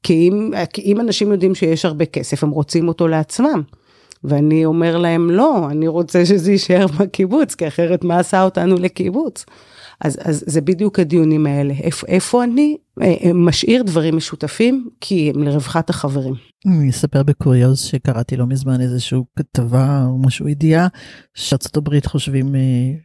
כי 0.03 0.29
אם, 0.29 0.53
כי 0.73 0.83
אם 0.83 1.01
אנשים 1.01 1.33
יודעים 1.33 1.55
שיש 1.55 1.85
הרבה 1.85 2.05
כסף, 2.05 2.45
הם 2.45 2.51
רוצים 2.51 2.89
אותו 2.89 3.09
לעצמם. 3.09 3.63
ואני 4.25 4.65
אומר 4.65 4.99
להם, 4.99 5.31
לא, 5.31 5.67
אני 5.71 5.89
רוצה 5.89 6.27
שזה 6.27 6.53
יישאר 6.53 6.87
בקיבוץ, 6.87 7.55
כי 7.55 7.69
אחרת 7.69 8.05
מה 8.05 8.19
עשה 8.19 8.43
אותנו 8.43 8.77
לקיבוץ? 8.77 9.45
אז, 10.01 10.19
אז 10.25 10.45
זה 10.47 10.61
בדיוק 10.61 10.99
הדיונים 10.99 11.47
האלה. 11.47 11.75
איפה, 11.81 12.07
איפה 12.07 12.45
אני 12.45 12.77
אה, 13.03 13.15
אה, 13.25 13.33
משאיר 13.33 13.83
דברים 13.83 14.17
משותפים, 14.17 14.89
כי 15.01 15.33
הם 15.35 15.43
לרווחת 15.43 15.91
החברים. 15.91 16.35
אני 16.67 16.91
אספר 16.91 17.23
בקוריוז 17.23 17.81
שקראתי 17.81 18.37
לא 18.37 18.47
מזמן 18.47 18.81
איזשהו 18.81 19.27
כתבה 19.37 20.05
או 20.07 20.19
משהו 20.19 20.49
ידיעה 20.49 20.89
שארצות 21.35 21.77
הברית 21.77 22.07
חושבים 22.07 22.55
אה, 22.55 22.61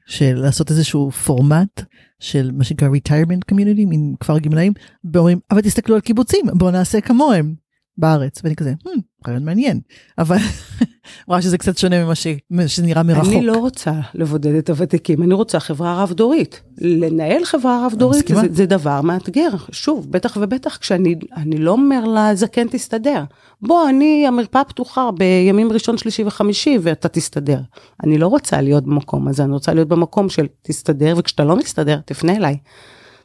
שלעשות 0.05 0.71
איזשהו 0.71 1.11
פורמט 1.11 1.81
של 2.19 2.51
מה 2.53 2.63
שנקרא 2.63 2.87
retirement 2.87 3.53
community, 3.53 3.85
מין 3.87 4.15
כפר 4.19 4.39
גמלאים, 4.39 4.73
ואומרים 5.13 5.39
אבל 5.51 5.61
תסתכלו 5.61 5.95
על 5.95 6.01
קיבוצים 6.01 6.45
בואו 6.53 6.71
נעשה 6.71 7.01
כמוהם. 7.01 7.55
בארץ 7.97 8.41
ואני 8.43 8.55
כזה 8.55 8.73
hmm, 8.83 9.27
רעיון 9.27 9.45
מעניין. 9.45 9.79
אבל 10.17 10.37
רואה 11.27 11.41
שזה 11.41 11.57
קצת 11.57 11.77
שונה 11.77 12.03
ממה 12.03 12.15
ש... 12.15 12.27
שנראה 12.67 13.03
מרחוק. 13.03 13.33
אני 13.33 13.45
לא 13.45 13.57
רוצה 13.57 13.93
לבודד 14.13 14.55
את 14.55 14.69
הוותיקים 14.69 15.23
אני 15.23 15.33
רוצה 15.33 15.59
חברה 15.59 16.03
רב 16.03 16.13
דורית 16.13 16.61
לנהל 16.81 17.45
חברה 17.45 17.85
רב 17.85 17.93
דורית 17.95 18.27
זה, 18.27 18.41
זה 18.51 18.65
דבר 18.65 19.01
מאתגר. 19.01 19.49
שוב 19.71 20.11
בטח 20.11 20.37
ובטח 20.41 20.77
כשאני 20.77 21.15
אני 21.35 21.57
לא 21.57 21.71
אומר 21.71 22.03
לזקן 22.05 22.67
תסתדר. 22.67 23.23
בוא 23.61 23.89
אני 23.89 24.27
המרפאה 24.27 24.63
פתוחה 24.63 25.09
בימים 25.11 25.71
ראשון 25.71 25.97
שלישי 25.97 26.23
וחמישי 26.23 26.77
ואתה 26.81 27.07
תסתדר. 27.07 27.59
אני 28.03 28.17
לא 28.17 28.27
רוצה 28.27 28.61
להיות 28.61 28.83
במקום 28.83 29.27
הזה 29.27 29.43
אני 29.43 29.53
רוצה 29.53 29.73
להיות 29.73 29.87
במקום 29.87 30.29
של 30.29 30.47
תסתדר 30.61 31.13
וכשאתה 31.17 31.43
לא 31.43 31.55
מסתדר 31.55 31.99
תפנה 32.05 32.35
אליי. 32.35 32.57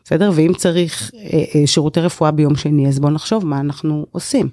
בסדר? 0.06 0.30
ואם 0.34 0.52
צריך 0.56 1.10
אה, 1.14 1.44
אה, 1.54 1.66
שירותי 1.66 2.00
רפואה 2.00 2.30
ביום 2.30 2.56
שני, 2.56 2.88
אז 2.88 2.98
בוא 2.98 3.10
נחשוב 3.10 3.46
מה 3.46 3.60
אנחנו 3.60 4.06
עושים. 4.12 4.48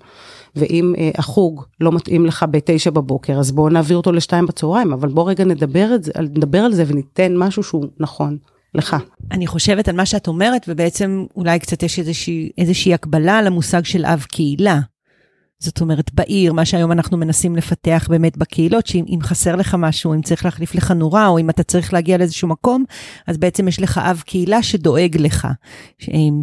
ואם 0.56 0.94
אה, 0.98 1.12
החוג 1.18 1.64
לא 1.80 1.92
מתאים 1.92 2.26
לך 2.26 2.46
בתשע 2.52 2.90
בבוקר, 2.90 3.40
אז 3.40 3.52
בואו 3.52 3.70
נעביר 3.70 3.98
אותו 3.98 4.12
לשתיים 4.12 4.46
בצהריים, 4.46 4.94
אבל 4.94 5.10
בוא 5.10 5.30
רגע 5.30 5.44
נדבר, 5.46 5.92
את 5.96 6.04
זה, 6.04 6.12
נדבר 6.20 6.60
על 6.60 6.74
זה 6.74 6.84
וניתן 6.88 7.38
משהו 7.38 7.64
שהוא 7.64 7.86
נכון. 8.00 8.38
לך. 8.76 8.96
אני 9.32 9.48
חושבת 9.48 9.88
על 9.88 9.96
מה 9.96 10.06
שאת 10.06 10.28
אומרת, 10.28 10.66
ובעצם 10.68 11.26
אולי 11.36 11.60
קצת 11.60 11.84
יש 11.84 12.00
איזושהי, 12.00 12.50
איזושהי 12.58 12.94
הקבלה 12.94 13.42
למושג 13.42 13.86
של 13.86 14.06
אב 14.06 14.26
קהילה. 14.32 14.80
זאת 15.64 15.82
אומרת, 15.82 16.14
בעיר, 16.14 16.54
מה 16.54 16.66
שהיום 16.66 16.92
אנחנו 16.92 17.18
מנסים 17.18 17.56
לפתח 17.56 18.08
באמת 18.10 18.38
בקהילות, 18.38 18.88
שאם 18.88 19.20
חסר 19.22 19.56
לך 19.56 19.76
משהו, 19.80 20.14
אם 20.14 20.22
צריך 20.22 20.46
להחליף 20.46 20.76
לך 20.76 20.92
נורה, 20.92 21.28
או 21.28 21.40
אם 21.40 21.50
אתה 21.50 21.64
צריך 21.64 21.94
להגיע 21.94 22.18
לאיזשהו 22.18 22.48
מקום, 22.48 22.84
אז 23.28 23.38
בעצם 23.38 23.68
יש 23.68 23.82
לך 23.82 23.98
אב 23.98 24.24
קהילה 24.26 24.64
שדואג 24.64 25.18
לך, 25.18 25.48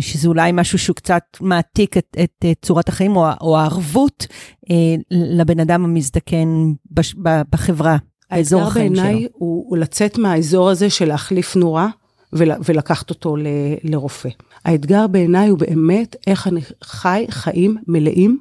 שזה 0.00 0.28
אולי 0.28 0.50
משהו 0.54 0.78
שהוא 0.78 0.96
קצת 0.96 1.22
מעתיק 1.40 1.96
את, 1.96 2.16
את, 2.22 2.44
את 2.50 2.58
צורת 2.62 2.88
החיים, 2.88 3.16
או, 3.16 3.26
או 3.40 3.58
הערבות 3.58 4.26
אה, 4.70 4.76
לבן 5.10 5.60
אדם 5.60 5.84
המזדקן 5.84 6.72
בש, 6.90 7.14
בחברה, 7.50 7.96
באזור 8.30 8.62
החיים 8.62 8.94
שלו. 8.94 9.04
האתגר 9.04 9.12
בעיניי 9.12 9.28
הוא, 9.32 9.64
הוא 9.68 9.78
לצאת 9.78 10.18
מהאזור 10.18 10.70
הזה 10.70 10.90
של 10.90 11.08
להחליף 11.08 11.56
נורה. 11.56 11.88
ולקחת 12.32 13.10
אותו 13.10 13.36
ל, 13.36 13.46
לרופא. 13.84 14.28
האתגר 14.64 15.06
בעיניי 15.06 15.48
הוא 15.48 15.58
באמת 15.58 16.16
איך 16.26 16.46
אני 16.46 16.60
חי 16.84 17.26
חיים 17.30 17.76
מלאים 17.86 18.38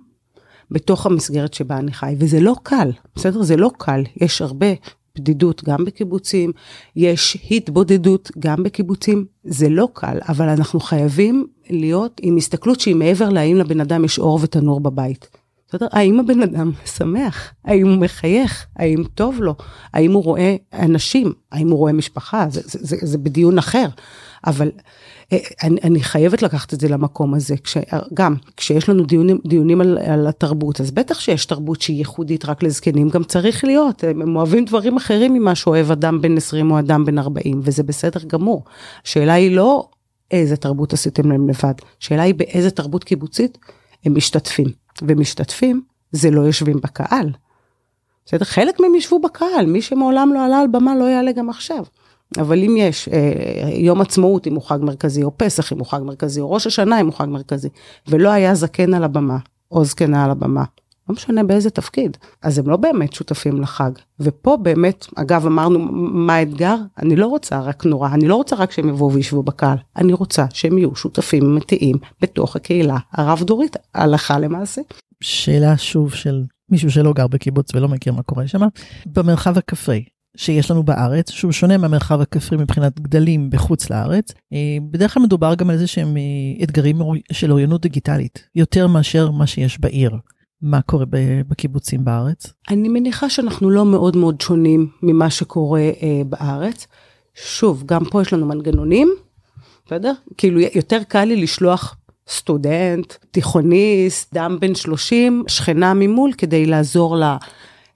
בתוך 0.72 1.06
המסגרת 1.06 1.54
שבה 1.54 1.78
אני 1.78 1.94
חי, 1.94 2.16
וזה 2.18 2.40
לא 2.40 2.56
קל, 2.64 2.92
בסדר? 3.16 3.44
זה 3.44 3.58
לא 3.58 3.72
קל, 3.78 4.04
יש 4.22 4.42
הרבה 4.42 4.68
בדידות 5.16 5.64
גם 5.64 5.86
בקיבוצים, 5.86 6.52
יש 6.96 7.38
התבודדות 7.52 8.32
גם 8.40 8.64
בקיבוצים, 8.64 9.26
זה 9.44 9.70
לא 9.70 9.88
קל, 9.94 10.18
אבל 10.30 10.50
אנחנו 10.50 10.80
חייבים 10.80 11.48
להיות 11.70 12.22
עם 12.24 12.38
הסתכלות 12.38 12.80
שהיא 12.80 12.96
מעבר 12.96 13.30
להאם 13.30 13.58
לבן 13.58 13.82
אדם 13.82 14.06
יש 14.06 14.20
אור 14.20 14.40
ותנור 14.42 14.80
בבית. 14.80 15.30
בסדר? 15.70 15.88
האם 15.92 16.20
הבן 16.20 16.42
אדם 16.42 16.72
שמח? 16.86 17.54
האם 17.66 17.88
הוא 17.88 17.98
מחייך? 17.98 18.66
האם 18.76 19.04
טוב 19.16 19.42
לו? 19.42 19.56
האם 19.94 20.12
הוא 20.12 20.24
רואה 20.24 20.56
אנשים? 20.74 21.34
האם 21.52 21.70
הוא 21.70 21.78
רואה 21.78 21.94
משפחה? 21.94 22.46
זה, 22.50 22.62
זה, 22.64 22.80
זה, 22.82 22.98
זה 23.02 23.18
בדיון 23.18 23.58
אחר. 23.58 23.88
אבל 24.48 24.72
אה, 25.34 25.38
אני, 25.64 25.80
אני 25.84 26.04
חייבת 26.04 26.42
לקחת 26.42 26.74
את 26.74 26.80
זה 26.80 26.88
למקום 26.88 27.34
הזה. 27.34 27.58
כש, 27.58 27.78
גם 28.14 28.36
כשיש 28.58 28.90
לנו 28.90 29.04
דיונים, 29.04 29.40
דיונים 29.48 29.82
על, 29.82 29.98
על 29.98 30.28
התרבות, 30.28 30.82
אז 30.82 30.92
בטח 30.92 31.20
שיש 31.20 31.46
תרבות 31.46 31.82
שהיא 31.82 31.98
ייחודית 31.98 32.46
רק 32.46 32.64
לזקנים, 32.64 33.10
גם 33.10 33.24
צריך 33.24 33.64
להיות. 33.64 34.04
הם 34.04 34.36
אוהבים 34.36 34.66
דברים 34.66 34.98
אחרים 34.98 35.34
ממה 35.34 35.56
שאוהב 35.56 35.92
אדם 35.92 36.22
בן 36.22 36.38
20 36.38 36.72
או 36.72 36.80
אדם 36.80 37.06
בן 37.06 37.18
40, 37.18 37.62
וזה 37.64 37.84
בסדר 37.84 38.20
גמור. 38.28 38.64
השאלה 39.06 39.34
היא 39.34 39.56
לא 39.56 39.90
איזה 40.32 40.58
תרבות 40.58 40.94
עשיתם 40.94 41.32
להם 41.32 41.50
לבד, 41.50 41.74
השאלה 42.02 42.22
היא 42.22 42.36
באיזה 42.36 42.72
תרבות 42.72 43.04
קיבוצית 43.04 43.58
הם 44.06 44.16
משתתפים. 44.16 44.68
ומשתתפים 45.08 45.82
זה 46.12 46.32
לא 46.32 46.42
יושבים 46.42 46.78
בקהל. 46.78 47.32
בסדר? 48.26 48.46
חלק 48.46 48.80
מהם 48.80 48.96
ישבו 48.96 49.20
בקהל, 49.20 49.66
מי 49.66 49.82
שמעולם 49.82 50.34
לא 50.34 50.46
עלה 50.46 50.60
על 50.60 50.68
במה 50.68 50.96
לא 50.96 51.06
יעלה 51.06 51.32
גם 51.32 51.50
עכשיו. 51.50 51.84
אבל 52.38 52.64
אם 52.64 52.76
יש 52.78 53.10
אה, 53.10 53.70
יום 53.70 54.02
עצמאות 54.02 54.48
אם 54.48 54.56
הוא 54.56 54.64
חג 54.64 54.78
מרכזי, 54.82 55.24
או 55.24 55.32
פסח 55.38 55.74
אם 55.74 55.80
הוא 55.80 55.88
חג 55.88 56.00
מרכזי, 56.04 56.42
או 56.42 56.52
ראש 56.52 56.68
השנה 56.68 57.02
אם 57.02 57.06
הוא 57.06 57.14
חג 57.14 57.26
מרכזי, 57.26 57.70
ולא 58.08 58.30
היה 58.30 58.56
זקן 58.56 58.94
על 58.94 59.04
הבמה, 59.04 59.38
או 59.72 59.86
זקנה 59.86 60.26
על 60.26 60.32
הבמה, 60.32 60.64
לא 61.10 61.16
משנה 61.16 61.44
באיזה 61.44 61.70
תפקיד, 61.70 62.18
אז 62.42 62.60
הם 62.60 62.70
לא 62.70 62.78
באמת 62.78 63.14
שותפים 63.14 63.62
לחג. 63.62 63.92
ופה 64.20 64.58
באמת, 64.58 65.06
אגב, 65.16 65.46
אמרנו 65.46 65.80
מה 65.92 66.36
האתגר? 66.36 66.76
אני 66.98 67.16
לא 67.16 67.28
רוצה 67.28 67.60
רק 67.60 67.86
נורא, 67.86 68.10
אני 68.14 68.28
לא 68.28 68.36
רוצה 68.36 68.56
רק 68.56 68.72
שהם 68.72 68.90
יבואו 68.90 69.14
וישבו 69.14 69.44
בקהל, 69.44 69.78
אני 69.98 70.14
רוצה 70.14 70.46
שהם 70.54 70.78
יהיו 70.78 70.96
שותפים 70.96 71.46
אמיתיים 71.46 71.96
בתוך 72.22 72.56
הקהילה 72.56 72.98
הרב-דורית, 73.14 73.78
הלכה 73.94 74.40
למעשה. 74.40 74.82
שאלה 75.22 75.78
שוב 75.78 76.14
של 76.14 76.44
מישהו 76.72 76.92
שלא 76.92 77.14
גר 77.14 77.28
בקיבוץ 77.28 77.76
ולא 77.76 77.88
מכיר 77.88 78.14
מה 78.14 78.24
קורה 78.24 78.48
שם, 78.48 78.62
במרחב 79.06 79.58
הכפרי, 79.58 80.04
שיש 80.38 80.72
לנו 80.72 80.84
בארץ, 80.84 81.32
שהוא 81.32 81.52
שונה 81.52 81.78
מהמרחב 81.78 82.22
הכפרי 82.22 82.58
מבחינת 82.58 83.00
גדלים 83.00 83.50
בחוץ 83.50 83.90
לארץ. 83.90 84.34
אה, 84.54 84.78
בדרך 84.92 85.14
כלל 85.14 85.24
מדובר 85.24 85.56
גם 85.56 85.70
על 85.70 85.74
איזה 85.74 85.88
שהם 85.88 86.18
אה, 86.18 86.64
אתגרים 86.64 87.00
של 87.32 87.52
אוריינות 87.52 87.82
דיגיטלית, 87.82 88.44
יותר 88.56 88.88
מאשר 88.88 89.32
מה 89.32 89.48
שיש 89.48 89.80
בעיר. 89.80 90.12
מה 90.62 90.82
קורה 90.82 91.06
בקיבוצים 91.48 92.06
בארץ? 92.06 92.54
אני 92.70 92.90
מניחה 92.90 93.30
שאנחנו 93.30 93.70
לא 93.70 93.86
מאוד 93.86 94.18
מאוד 94.18 94.42
שונים 94.42 94.88
ממה 95.04 95.30
שקורה 95.30 95.80
אה, 95.80 96.22
בארץ. 96.30 96.88
שוב, 97.36 97.84
גם 97.86 98.06
פה 98.06 98.22
יש 98.22 98.34
לנו 98.34 98.46
מנגנונים, 98.46 99.10
בסדר? 99.86 100.12
כאילו 100.38 100.60
יותר 100.76 101.04
קל 101.08 101.26
לי 101.26 101.36
לשלוח 101.36 101.96
סטודנט, 102.30 103.14
תיכוניסט, 103.32 104.34
דם 104.34 104.58
בן 104.62 104.76
30, 104.76 105.44
שכנה 105.48 105.94
ממול 105.94 106.32
כדי 106.38 106.66
לעזור 106.66 107.16
לה. 107.18 107.38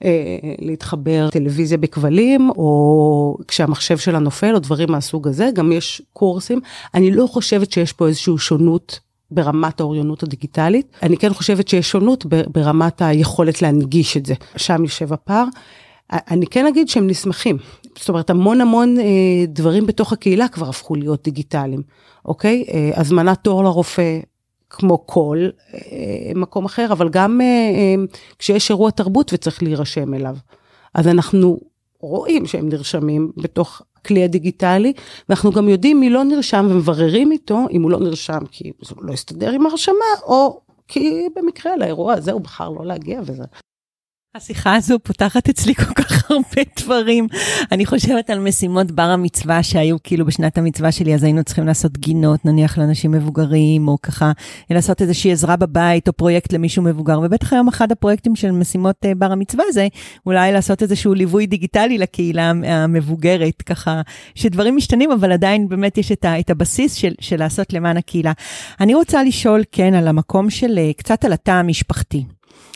אה, 0.04 0.10
להתחבר 0.58 1.30
טלוויזיה 1.30 1.78
בכבלים, 1.78 2.50
או 2.50 3.36
כשהמחשב 3.48 3.98
שלה 3.98 4.18
נופל, 4.18 4.54
או 4.54 4.58
דברים 4.58 4.92
מהסוג 4.92 5.28
הזה, 5.28 5.50
גם 5.54 5.72
יש 5.72 6.02
קורסים. 6.12 6.60
אני 6.94 7.10
לא 7.10 7.26
חושבת 7.26 7.72
שיש 7.72 7.92
פה 7.92 8.08
איזושהי 8.08 8.38
שונות 8.38 9.00
ברמת 9.30 9.80
האוריינות 9.80 10.22
הדיגיטלית. 10.22 10.86
אני 11.02 11.16
כן 11.16 11.34
חושבת 11.34 11.68
שיש 11.68 11.90
שונות 11.90 12.26
ברמת 12.26 13.02
היכולת 13.02 13.62
להנגיש 13.62 14.16
את 14.16 14.26
זה. 14.26 14.34
שם 14.56 14.84
יושב 14.84 15.12
הפער. 15.12 15.44
אני 16.12 16.46
כן 16.46 16.66
אגיד 16.66 16.88
שהם 16.88 17.06
נסמכים. 17.06 17.56
זאת 17.98 18.08
אומרת, 18.08 18.30
המון 18.30 18.60
המון 18.60 18.98
אה, 18.98 19.04
דברים 19.48 19.86
בתוך 19.86 20.12
הקהילה 20.12 20.48
כבר 20.48 20.68
הפכו 20.68 20.94
להיות 20.94 21.24
דיגיטליים, 21.24 21.82
אוקיי? 22.24 22.64
אה, 22.68 22.90
הזמנת 23.00 23.38
תור 23.42 23.64
לרופא, 23.64 24.18
כמו 24.70 25.06
כל 25.06 25.48
אה, 25.74 25.78
מקום 26.34 26.64
אחר, 26.64 26.92
אבל 26.92 27.08
גם 27.08 27.40
אה, 27.40 27.46
אה, 27.46 28.04
כשיש 28.38 28.70
אירוע 28.70 28.90
תרבות 28.90 29.32
וצריך 29.32 29.62
להירשם 29.62 30.14
אליו. 30.14 30.36
אז 30.94 31.08
אנחנו 31.08 31.60
רואים 32.00 32.46
שהם 32.46 32.68
נרשמים 32.68 33.32
בתוך 33.36 33.82
הכלי 34.04 34.24
הדיגיטלי, 34.24 34.92
ואנחנו 35.28 35.52
גם 35.52 35.68
יודעים 35.68 36.00
מי 36.00 36.10
לא 36.10 36.24
נרשם 36.24 36.66
ומבררים 36.70 37.32
איתו, 37.32 37.60
אם 37.70 37.82
הוא 37.82 37.90
לא 37.90 38.00
נרשם 38.00 38.38
כי 38.50 38.72
הוא 38.90 39.04
לא 39.04 39.12
הסתדר 39.12 39.50
עם 39.50 39.66
הרשמה, 39.66 40.10
או 40.26 40.60
כי 40.88 41.28
במקרה 41.36 41.76
לאירוע 41.76 42.12
הזה 42.12 42.32
הוא 42.32 42.40
בחר 42.40 42.68
לא 42.68 42.86
להגיע 42.86 43.20
וזה. 43.24 43.44
השיחה 44.36 44.74
הזו 44.74 44.98
פותחת 44.98 45.48
אצלי 45.48 45.74
כל 45.74 45.94
כך 45.94 46.30
הרבה 46.30 46.62
דברים. 46.80 47.26
אני 47.72 47.86
חושבת 47.86 48.30
על 48.30 48.38
משימות 48.38 48.90
בר 48.90 49.02
המצווה 49.02 49.62
שהיו 49.62 49.96
כאילו 50.02 50.26
בשנת 50.26 50.58
המצווה 50.58 50.92
שלי, 50.92 51.14
אז 51.14 51.24
היינו 51.24 51.44
צריכים 51.44 51.66
לעשות 51.66 51.98
גינות, 51.98 52.44
נניח 52.44 52.78
לאנשים 52.78 53.10
מבוגרים, 53.10 53.88
או 53.88 53.96
ככה 54.02 54.32
לעשות 54.70 55.02
איזושהי 55.02 55.32
עזרה 55.32 55.56
בבית, 55.56 56.08
או 56.08 56.12
פרויקט 56.12 56.52
למישהו 56.52 56.82
מבוגר. 56.82 57.20
ובטח 57.20 57.52
היום 57.52 57.68
אחד 57.68 57.92
הפרויקטים 57.92 58.36
של 58.36 58.50
משימות 58.50 58.96
אה, 59.04 59.14
בר 59.14 59.32
המצווה 59.32 59.64
זה 59.72 59.88
אולי 60.26 60.52
לעשות 60.52 60.82
איזשהו 60.82 61.14
ליווי 61.14 61.46
דיגיטלי 61.46 61.98
לקהילה 61.98 62.52
המבוגרת, 62.64 63.62
ככה 63.62 64.02
שדברים 64.34 64.76
משתנים, 64.76 65.12
אבל 65.12 65.32
עדיין 65.32 65.68
באמת 65.68 65.98
יש 65.98 66.12
את, 66.12 66.24
ה, 66.24 66.40
את 66.40 66.50
הבסיס 66.50 66.94
של, 66.94 67.12
של 67.20 67.36
לעשות 67.36 67.72
למען 67.72 67.96
הקהילה. 67.96 68.32
אני 68.80 68.94
רוצה 68.94 69.22
לשאול, 69.22 69.62
כן, 69.72 69.94
על 69.94 70.08
המקום 70.08 70.50
של, 70.50 70.78
אה, 70.78 70.90
קצת 70.96 71.24
על 71.24 71.32
התא 71.32 71.50
המשפחתי. 71.50 72.24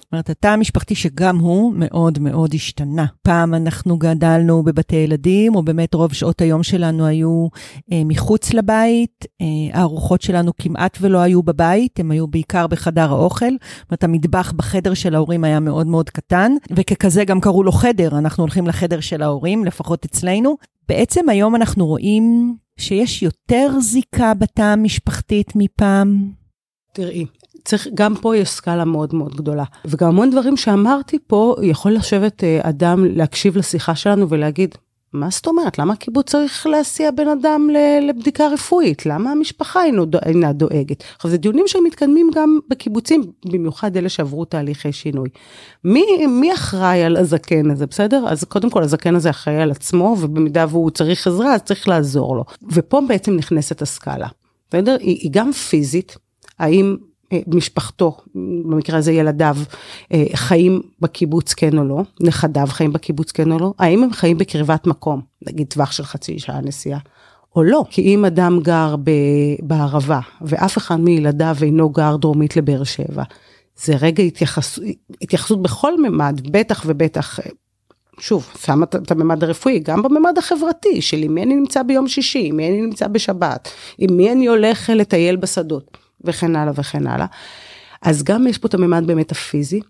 זאת 0.08 0.12
אומרת, 0.12 0.30
התא 0.30 0.48
המשפחתי 0.48 0.94
שגם 0.94 1.38
הוא 1.38 1.72
מאוד 1.76 2.18
מאוד 2.18 2.54
השתנה. 2.54 3.06
פעם 3.22 3.54
אנחנו 3.54 3.98
גדלנו 3.98 4.62
בבתי 4.62 4.96
ילדים, 4.96 5.54
או 5.54 5.62
באמת 5.62 5.94
רוב 5.94 6.12
שעות 6.12 6.40
היום 6.40 6.62
שלנו 6.62 7.06
היו 7.06 7.48
אה, 7.92 8.02
מחוץ 8.04 8.52
לבית, 8.52 9.24
אה, 9.40 9.46
הארוחות 9.78 10.22
שלנו 10.22 10.52
כמעט 10.56 10.98
ולא 11.00 11.18
היו 11.18 11.42
בבית, 11.42 12.00
הם 12.00 12.10
היו 12.10 12.26
בעיקר 12.26 12.66
בחדר 12.66 13.10
האוכל. 13.10 13.50
זאת 13.50 13.90
אומרת, 13.90 14.04
המטבח 14.04 14.52
בחדר 14.52 14.94
של 14.94 15.14
ההורים 15.14 15.44
היה 15.44 15.60
מאוד 15.60 15.86
מאוד 15.86 16.10
קטן, 16.10 16.52
וככזה 16.70 17.24
גם 17.24 17.40
קראו 17.40 17.62
לו 17.62 17.72
חדר, 17.72 18.18
אנחנו 18.18 18.42
הולכים 18.42 18.66
לחדר 18.66 19.00
של 19.00 19.22
ההורים, 19.22 19.64
לפחות 19.64 20.04
אצלנו. 20.04 20.56
בעצם 20.88 21.28
היום 21.28 21.56
אנחנו 21.56 21.86
רואים 21.86 22.56
שיש 22.78 23.22
יותר 23.22 23.70
זיקה 23.80 24.34
בתא 24.34 24.62
המשפחתית 24.62 25.52
מפעם. 25.56 26.30
תראי, 26.92 27.26
צריך, 27.68 27.88
גם 27.94 28.14
פה 28.14 28.36
יש 28.36 28.48
סקאלה 28.48 28.84
מאוד 28.84 29.14
מאוד 29.14 29.34
גדולה. 29.36 29.64
וגם 29.84 30.08
המון 30.08 30.30
דברים 30.30 30.56
שאמרתי 30.56 31.18
פה, 31.26 31.56
יכול 31.62 31.92
לשבת 31.92 32.44
אה, 32.44 32.58
אדם, 32.62 33.04
להקשיב 33.04 33.56
לשיחה 33.56 33.94
שלנו 33.94 34.28
ולהגיד, 34.28 34.74
מה 35.12 35.28
זאת 35.30 35.46
אומרת? 35.46 35.78
למה 35.78 35.92
הקיבוץ 35.92 36.30
צריך 36.30 36.66
להסיע 36.66 37.10
בן 37.10 37.28
אדם 37.28 37.68
לבדיקה 38.02 38.48
רפואית? 38.48 39.06
למה 39.06 39.30
המשפחה 39.30 39.80
אינה 40.26 40.52
דואגת? 40.52 41.04
עכשיו, 41.16 41.30
זה 41.30 41.36
דיונים 41.36 41.64
שמתקדמים 41.66 42.30
גם 42.34 42.58
בקיבוצים, 42.68 43.22
במיוחד 43.44 43.96
אלה 43.96 44.08
שעברו 44.08 44.44
תהליכי 44.44 44.92
שינוי. 44.92 45.28
מי, 45.84 46.26
מי 46.26 46.54
אחראי 46.54 47.02
על 47.02 47.16
הזקן 47.16 47.70
הזה, 47.70 47.86
בסדר? 47.86 48.24
אז 48.28 48.44
קודם 48.44 48.70
כל, 48.70 48.82
הזקן 48.82 49.14
הזה 49.14 49.30
אחראי 49.30 49.62
על 49.62 49.70
עצמו, 49.70 50.16
ובמידה 50.20 50.66
והוא 50.68 50.90
צריך 50.90 51.26
עזרה, 51.26 51.54
אז 51.54 51.62
צריך 51.62 51.88
לעזור 51.88 52.36
לו. 52.36 52.44
ופה 52.72 53.00
בעצם 53.08 53.36
נכנסת 53.36 53.82
הסקאלה, 53.82 54.28
בסדר? 54.68 54.96
היא, 55.00 55.18
היא 55.22 55.30
גם 55.32 55.52
פיזית, 55.52 56.16
האם 56.58 56.96
משפחתו, 57.46 58.16
במקרה 58.34 58.98
הזה 58.98 59.12
ילדיו, 59.12 59.56
אה, 60.12 60.24
חיים 60.34 60.82
בקיבוץ 61.00 61.54
כן 61.54 61.78
או 61.78 61.84
לא, 61.84 62.02
נכדיו 62.20 62.66
חיים 62.66 62.92
בקיבוץ 62.92 63.32
כן 63.32 63.52
או 63.52 63.58
לא, 63.58 63.72
האם 63.78 64.02
הם 64.02 64.12
חיים 64.12 64.38
בקרבת 64.38 64.86
מקום, 64.86 65.20
נגיד 65.46 65.66
טווח 65.66 65.92
של 65.92 66.04
חצי 66.04 66.38
שעה 66.38 66.60
נסיעה, 66.60 66.98
או 67.56 67.62
לא. 67.62 67.84
כי 67.90 68.02
אם 68.02 68.24
אדם 68.24 68.60
גר 68.62 68.94
בערבה, 69.62 70.20
ואף 70.40 70.78
אחד 70.78 71.00
מילדיו 71.00 71.56
אינו 71.62 71.90
גר 71.90 72.16
דרומית 72.16 72.56
לבאר 72.56 72.84
שבע, 72.84 73.22
זה 73.76 73.96
רגע 74.00 74.22
התייחס, 74.22 74.78
התייחסות 75.22 75.62
בכל 75.62 76.02
ממד, 76.02 76.40
בטח 76.50 76.82
ובטח, 76.86 77.38
שוב, 78.20 78.48
שמה 78.64 78.84
את 78.84 79.10
הממד 79.10 79.44
הרפואי, 79.44 79.78
גם 79.78 80.02
בממד 80.02 80.38
החברתי, 80.38 81.02
של 81.02 81.16
עם 81.16 81.34
מי 81.34 81.42
אני 81.42 81.54
נמצא 81.54 81.82
ביום 81.82 82.08
שישי, 82.08 82.46
עם 82.46 82.56
מי 82.56 82.68
אני 82.68 82.80
נמצא 82.80 83.08
בשבת, 83.08 83.68
עם 83.98 84.16
מי 84.16 84.32
אני 84.32 84.46
הולך 84.46 84.90
לטייל 84.94 85.36
בשדות. 85.36 85.97
וכן 86.24 86.56
הלאה 86.56 86.72
וכן 86.76 87.06
הלאה. 87.06 87.26
אז 88.02 88.22
גם 88.22 88.46
יש 88.46 88.58
פה 88.58 88.68
את 88.68 88.74
הממד 88.74 89.06
באמת 89.06 89.32
הפיזי, 89.32 89.80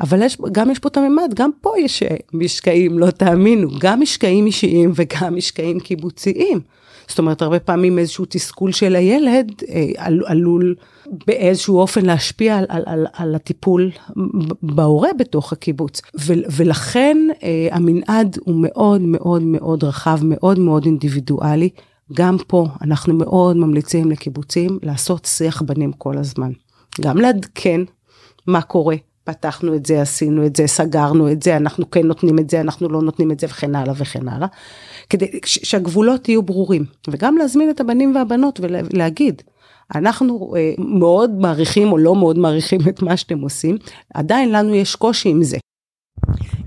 אבל 0.00 0.22
יש, 0.22 0.38
גם 0.52 0.70
יש 0.70 0.78
פה 0.78 0.88
את 0.88 0.96
הממד, 0.96 1.32
גם 1.34 1.50
פה 1.60 1.72
יש 1.78 2.02
משקעים, 2.32 2.98
לא 2.98 3.10
תאמינו, 3.10 3.68
גם 3.78 4.00
משקעים 4.00 4.46
אישיים 4.46 4.92
וגם 4.94 5.36
משקעים 5.36 5.80
קיבוציים. 5.80 6.60
זאת 7.08 7.18
אומרת, 7.18 7.42
הרבה 7.42 7.58
פעמים 7.58 7.98
איזשהו 7.98 8.24
תסכול 8.28 8.72
של 8.72 8.96
הילד 8.96 9.52
אה, 9.68 9.86
על, 9.96 10.20
עלול 10.26 10.74
באיזשהו 11.26 11.78
אופן 11.78 12.06
להשפיע 12.06 12.56
על, 12.56 12.64
על, 12.68 12.82
על, 12.86 13.06
על 13.12 13.34
הטיפול 13.34 13.90
בהורה 14.62 15.08
בתוך 15.18 15.52
הקיבוץ. 15.52 16.00
ו, 16.20 16.32
ולכן 16.56 17.16
אה, 17.42 17.68
המנעד 17.72 18.38
הוא 18.44 18.54
מאוד 18.54 19.02
מאוד 19.02 19.42
מאוד 19.42 19.84
רחב, 19.84 20.18
מאוד 20.22 20.58
מאוד 20.58 20.84
אינדיבידואלי. 20.84 21.70
גם 22.12 22.36
פה 22.46 22.66
אנחנו 22.82 23.14
מאוד 23.14 23.56
ממליצים 23.56 24.10
לקיבוצים 24.10 24.78
לעשות 24.82 25.24
שיח 25.24 25.62
בנים 25.62 25.92
כל 25.92 26.18
הזמן. 26.18 26.52
גם 27.00 27.16
לעדכן 27.16 27.80
מה 28.46 28.62
קורה, 28.62 28.96
פתחנו 29.24 29.74
את 29.74 29.86
זה, 29.86 30.02
עשינו 30.02 30.46
את 30.46 30.56
זה, 30.56 30.66
סגרנו 30.66 31.32
את 31.32 31.42
זה, 31.42 31.56
אנחנו 31.56 31.90
כן 31.90 32.06
נותנים 32.06 32.38
את 32.38 32.50
זה, 32.50 32.60
אנחנו 32.60 32.88
לא 32.88 33.02
נותנים 33.02 33.30
את 33.30 33.40
זה 33.40 33.46
וכן 33.46 33.74
הלאה 33.74 33.94
וכן 33.96 34.28
הלאה. 34.28 34.48
כדי 35.10 35.40
שהגבולות 35.44 36.28
יהיו 36.28 36.42
ברורים, 36.42 36.84
וגם 37.08 37.36
להזמין 37.36 37.70
את 37.70 37.80
הבנים 37.80 38.14
והבנות 38.14 38.60
ולהגיד, 38.62 39.42
אנחנו 39.94 40.54
אה, 40.56 40.72
מאוד 40.78 41.30
מעריכים 41.30 41.92
או 41.92 41.98
לא 41.98 42.14
מאוד 42.14 42.38
מעריכים 42.38 42.80
את 42.88 43.02
מה 43.02 43.16
שאתם 43.16 43.40
עושים, 43.40 43.76
עדיין 44.14 44.52
לנו 44.52 44.74
יש 44.74 44.96
קושי 44.96 45.28
עם 45.28 45.42
זה. 45.42 45.58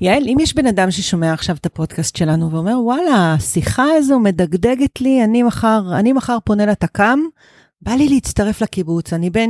יעל, 0.01 0.23
אם 0.27 0.37
יש 0.39 0.55
בן 0.55 0.67
אדם 0.67 0.91
ששומע 0.91 1.33
עכשיו 1.33 1.55
את 1.55 1.65
הפודקאסט 1.65 2.15
שלנו 2.15 2.51
ואומר, 2.51 2.79
וואלה, 2.83 3.33
השיחה 3.33 3.85
הזו 3.97 4.19
מדגדגת 4.19 5.01
לי, 5.01 5.23
אני 5.23 5.43
מחר, 5.43 5.81
אני 5.93 6.13
מחר 6.13 6.37
פונה 6.43 6.65
לתק"ם, 6.65 7.19
בא 7.83 7.91
לי 7.91 8.09
להצטרף 8.09 8.61
לקיבוץ, 8.61 9.13
אני 9.13 9.29
בן 9.29 9.49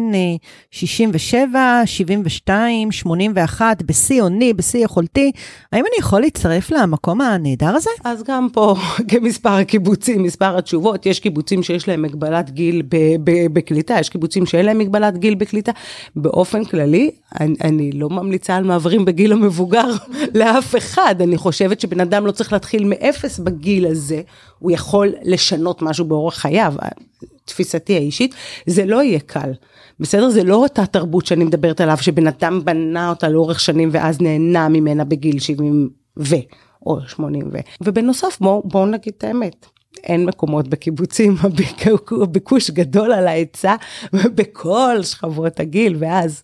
67, 0.72 1.82
72, 1.86 2.92
81, 2.92 3.82
בשיא 3.82 4.22
עוני, 4.22 4.54
בשיא 4.54 4.86
יכולתי, 4.86 5.32
האם 5.72 5.84
אני 5.86 5.96
יכול 6.00 6.22
להצטרף 6.22 6.72
למקום 6.72 7.22
הנהדר 7.22 7.76
הזה? 7.76 7.90
אז 8.04 8.24
גם 8.24 8.48
פה, 8.54 8.76
כמספר 9.10 9.50
הקיבוצים, 9.50 10.24
מספר 10.24 10.58
התשובות, 10.58 11.06
יש 11.06 11.20
קיבוצים 11.20 11.64
שיש 11.64 11.88
להם 11.88 12.02
מגבלת 12.02 12.50
גיל 12.50 12.82
בקליטה, 13.54 14.00
יש 14.00 14.10
קיבוצים 14.10 14.46
שאין 14.46 14.66
להם 14.66 14.78
מגבלת 14.78 15.18
גיל 15.18 15.36
בקליטה. 15.36 15.72
באופן 16.16 16.66
כללי, 16.66 17.12
אני, 17.40 17.56
אני 17.64 17.92
לא 17.92 18.10
ממליצה 18.10 18.56
על 18.56 18.64
מעברים 18.64 19.06
בגיל 19.06 19.32
המבוגר 19.32 19.90
לאף 20.40 20.76
אחד, 20.76 21.16
אני 21.22 21.38
חושבת 21.38 21.80
שבן 21.80 22.00
אדם 22.00 22.26
לא 22.26 22.32
צריך 22.32 22.54
להתחיל 22.54 22.86
מאפס 22.86 23.40
בגיל 23.40 23.88
הזה, 23.88 24.22
הוא 24.60 24.72
יכול 24.72 25.14
לשנות 25.24 25.82
משהו 25.82 26.06
באורח 26.06 26.38
חייו. 26.38 26.74
תפיסתי 27.46 27.96
האישית, 27.96 28.36
זה 28.66 28.86
לא 28.86 29.04
יהיה 29.04 29.20
קל. 29.20 29.52
בסדר? 30.00 30.30
זה 30.30 30.44
לא 30.44 30.56
אותה 30.56 30.86
תרבות 30.86 31.26
שאני 31.26 31.44
מדברת 31.44 31.82
עליו, 31.82 31.98
שבן 32.02 32.28
אדם 32.28 32.66
בנה 32.66 33.10
אותה 33.10 33.30
לאורך 33.30 33.60
שנים 33.60 33.90
ואז 33.92 34.22
נהנה 34.22 34.70
ממנה 34.70 35.04
בגיל 35.04 35.40
70 35.40 35.90
ו, 36.20 36.36
או 36.86 37.00
80 37.08 37.50
ו. 37.54 37.58
ובנוסף, 37.82 38.38
בואו 38.42 38.64
בוא 38.66 38.88
נגיד 38.88 39.14
את 39.18 39.24
האמת. 39.24 39.66
אין 40.04 40.26
מקומות 40.26 40.68
בקיבוצים, 40.68 41.36
הביקוש 42.24 42.72
גדול 42.72 43.12
על 43.12 43.28
ההיצע 43.28 43.76
בכל 44.14 45.04
שכבות 45.04 45.60
הגיל, 45.60 45.96
ואז 46.00 46.44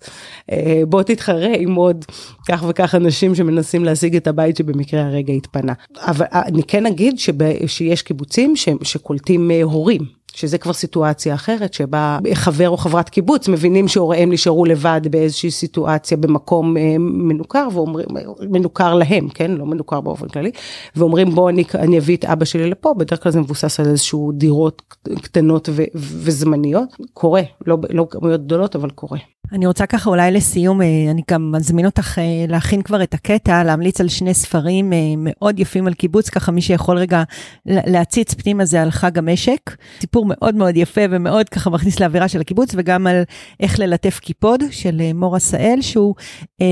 אה, 0.51 0.81
בוא 0.87 1.03
תתחרה 1.03 1.53
עם 1.57 1.75
עוד 1.75 2.05
כך 2.47 2.65
וכך 2.69 2.95
אנשים 2.95 3.35
שמנסים 3.35 3.85
להשיג 3.85 4.15
את 4.15 4.27
הבית 4.27 4.57
שבמקרה 4.57 5.01
הרגע 5.01 5.33
התפנה. 5.33 5.73
אבל 5.97 6.25
אה, 6.33 6.41
אני 6.45 6.63
כן 6.63 6.85
אגיד 6.85 7.19
שב, 7.19 7.67
שיש 7.67 8.01
קיבוצים 8.01 8.55
ש, 8.55 8.69
שקולטים 8.83 9.51
אה, 9.51 9.63
הורים. 9.63 10.16
שזה 10.37 10.57
כבר 10.57 10.73
סיטואציה 10.73 11.35
אחרת, 11.35 11.73
שבה 11.73 12.19
חבר 12.33 12.69
או 12.69 12.77
חברת 12.77 13.09
קיבוץ 13.09 13.47
מבינים 13.47 13.87
שהוריהם 13.87 14.31
נשארו 14.31 14.65
לבד 14.65 15.01
באיזושהי 15.11 15.51
סיטואציה 15.51 16.17
במקום 16.17 16.77
אה, 16.77 16.95
מנוכר, 16.99 17.67
ואומרים, 17.73 18.07
מנוכר 18.49 18.93
להם, 18.93 19.29
כן? 19.29 19.51
לא 19.51 19.65
מנוכר 19.65 20.01
באופן 20.01 20.27
כללי, 20.27 20.51
ואומרים 20.95 21.29
בוא 21.29 21.49
אני, 21.49 21.63
אני 21.75 21.97
אביא 21.97 22.17
את 22.17 22.25
אבא 22.25 22.45
שלי 22.45 22.69
לפה, 22.69 22.93
בדרך 22.93 23.23
כלל 23.23 23.31
זה 23.31 23.39
מבוסס 23.39 23.79
על 23.79 23.85
איזשהו 23.85 24.31
דירות 24.31 24.81
קטנות 25.21 25.69
ו, 25.71 25.83
וזמניות, 25.95 26.89
קורה, 27.13 27.41
לא, 27.67 27.77
לא 27.89 28.07
כמויות 28.09 28.41
גדולות, 28.45 28.75
אבל 28.75 28.89
קורה. 28.89 29.19
אני 29.51 29.65
רוצה 29.65 29.85
ככה 29.85 30.09
אולי 30.09 30.31
לסיום, 30.31 30.81
אה, 30.81 30.87
אני 31.11 31.21
גם 31.31 31.51
מזמין 31.51 31.85
אותך 31.85 32.19
אה, 32.19 32.23
להכין 32.47 32.81
כבר 32.81 33.03
את 33.03 33.13
הקטע, 33.13 33.63
להמליץ 33.63 34.01
על 34.01 34.07
שני 34.07 34.33
ספרים 34.33 34.93
אה, 34.93 34.97
מאוד 35.17 35.59
יפים 35.59 35.87
על 35.87 35.93
קיבוץ, 35.93 36.29
ככה 36.29 36.51
מי 36.51 36.61
שיכול 36.61 36.97
רגע 36.97 37.23
להציץ 37.65 38.33
פנימה 38.33 38.65
זה 38.65 38.81
על 38.81 38.91
חג 38.91 39.17
המשק. 39.17 39.75
סיפור 39.99 40.25
מאוד 40.25 40.55
מאוד 40.55 40.77
יפה 40.77 41.01
ומאוד 41.09 41.49
ככה 41.49 41.69
מכניס 41.69 41.99
לאווירה 41.99 42.27
של 42.27 42.41
הקיבוץ, 42.41 42.69
וגם 42.77 43.07
על 43.07 43.23
איך 43.59 43.79
ללטף 43.79 44.19
קיפוד 44.19 44.63
של 44.71 45.01
מור 45.13 45.35
עשאל, 45.35 45.77
שהוא 45.81 46.15
אה, 46.61 46.67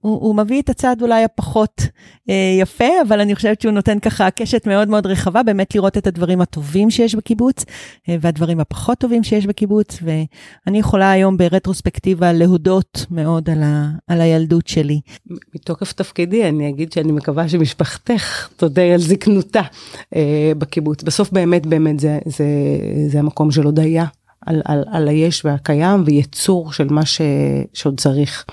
הוא, 0.00 0.20
הוא 0.20 0.36
מביא 0.36 0.62
את 0.62 0.68
הצעד 0.68 1.02
אולי 1.02 1.24
הפחות 1.24 1.82
אה, 2.30 2.56
יפה, 2.60 2.88
אבל 3.08 3.20
אני 3.20 3.34
חושבת 3.34 3.60
שהוא 3.60 3.72
נותן 3.72 3.98
ככה 3.98 4.30
קשת 4.30 4.66
מאוד 4.66 4.88
מאוד 4.88 5.06
רחבה, 5.06 5.42
באמת 5.42 5.74
לראות 5.74 5.96
את 5.96 6.06
הדברים 6.06 6.40
הטובים 6.40 6.90
שיש 6.90 7.14
בקיבוץ, 7.14 7.64
אה, 8.08 8.16
והדברים 8.20 8.60
הפחות 8.60 8.98
טובים 8.98 9.24
שיש 9.24 9.46
בקיבוץ, 9.46 9.98
ואני 10.02 10.78
יכולה 10.78 11.10
היום 11.10 11.36
ברטרוספקט 11.36 11.95
פרספקטיבה 11.96 12.32
להודות 12.32 13.06
מאוד 13.10 13.50
על, 13.50 13.62
ה, 13.62 13.90
על 14.06 14.20
הילדות 14.20 14.66
שלי. 14.66 15.00
מתוקף 15.54 15.92
תפקידי 15.92 16.48
אני 16.48 16.68
אגיד 16.68 16.92
שאני 16.92 17.12
מקווה 17.12 17.48
שמשפחתך 17.48 18.48
תודה 18.56 18.82
על 18.82 19.00
זקנותה 19.00 19.62
אה, 20.16 20.52
בקיבוץ. 20.58 21.02
בסוף 21.02 21.30
באמת 21.30 21.66
באמת 21.66 22.00
זה, 22.00 22.18
זה, 22.26 22.46
זה 23.08 23.18
המקום 23.18 23.50
של 23.50 23.62
הודיה 23.62 24.04
על, 24.46 24.62
על, 24.64 24.84
על 24.90 25.08
היש 25.08 25.44
והקיים 25.44 26.02
ויצור 26.06 26.72
של 26.72 26.88
מה 26.88 27.06
ש, 27.06 27.20
שעוד 27.74 28.00
צריך 28.00 28.44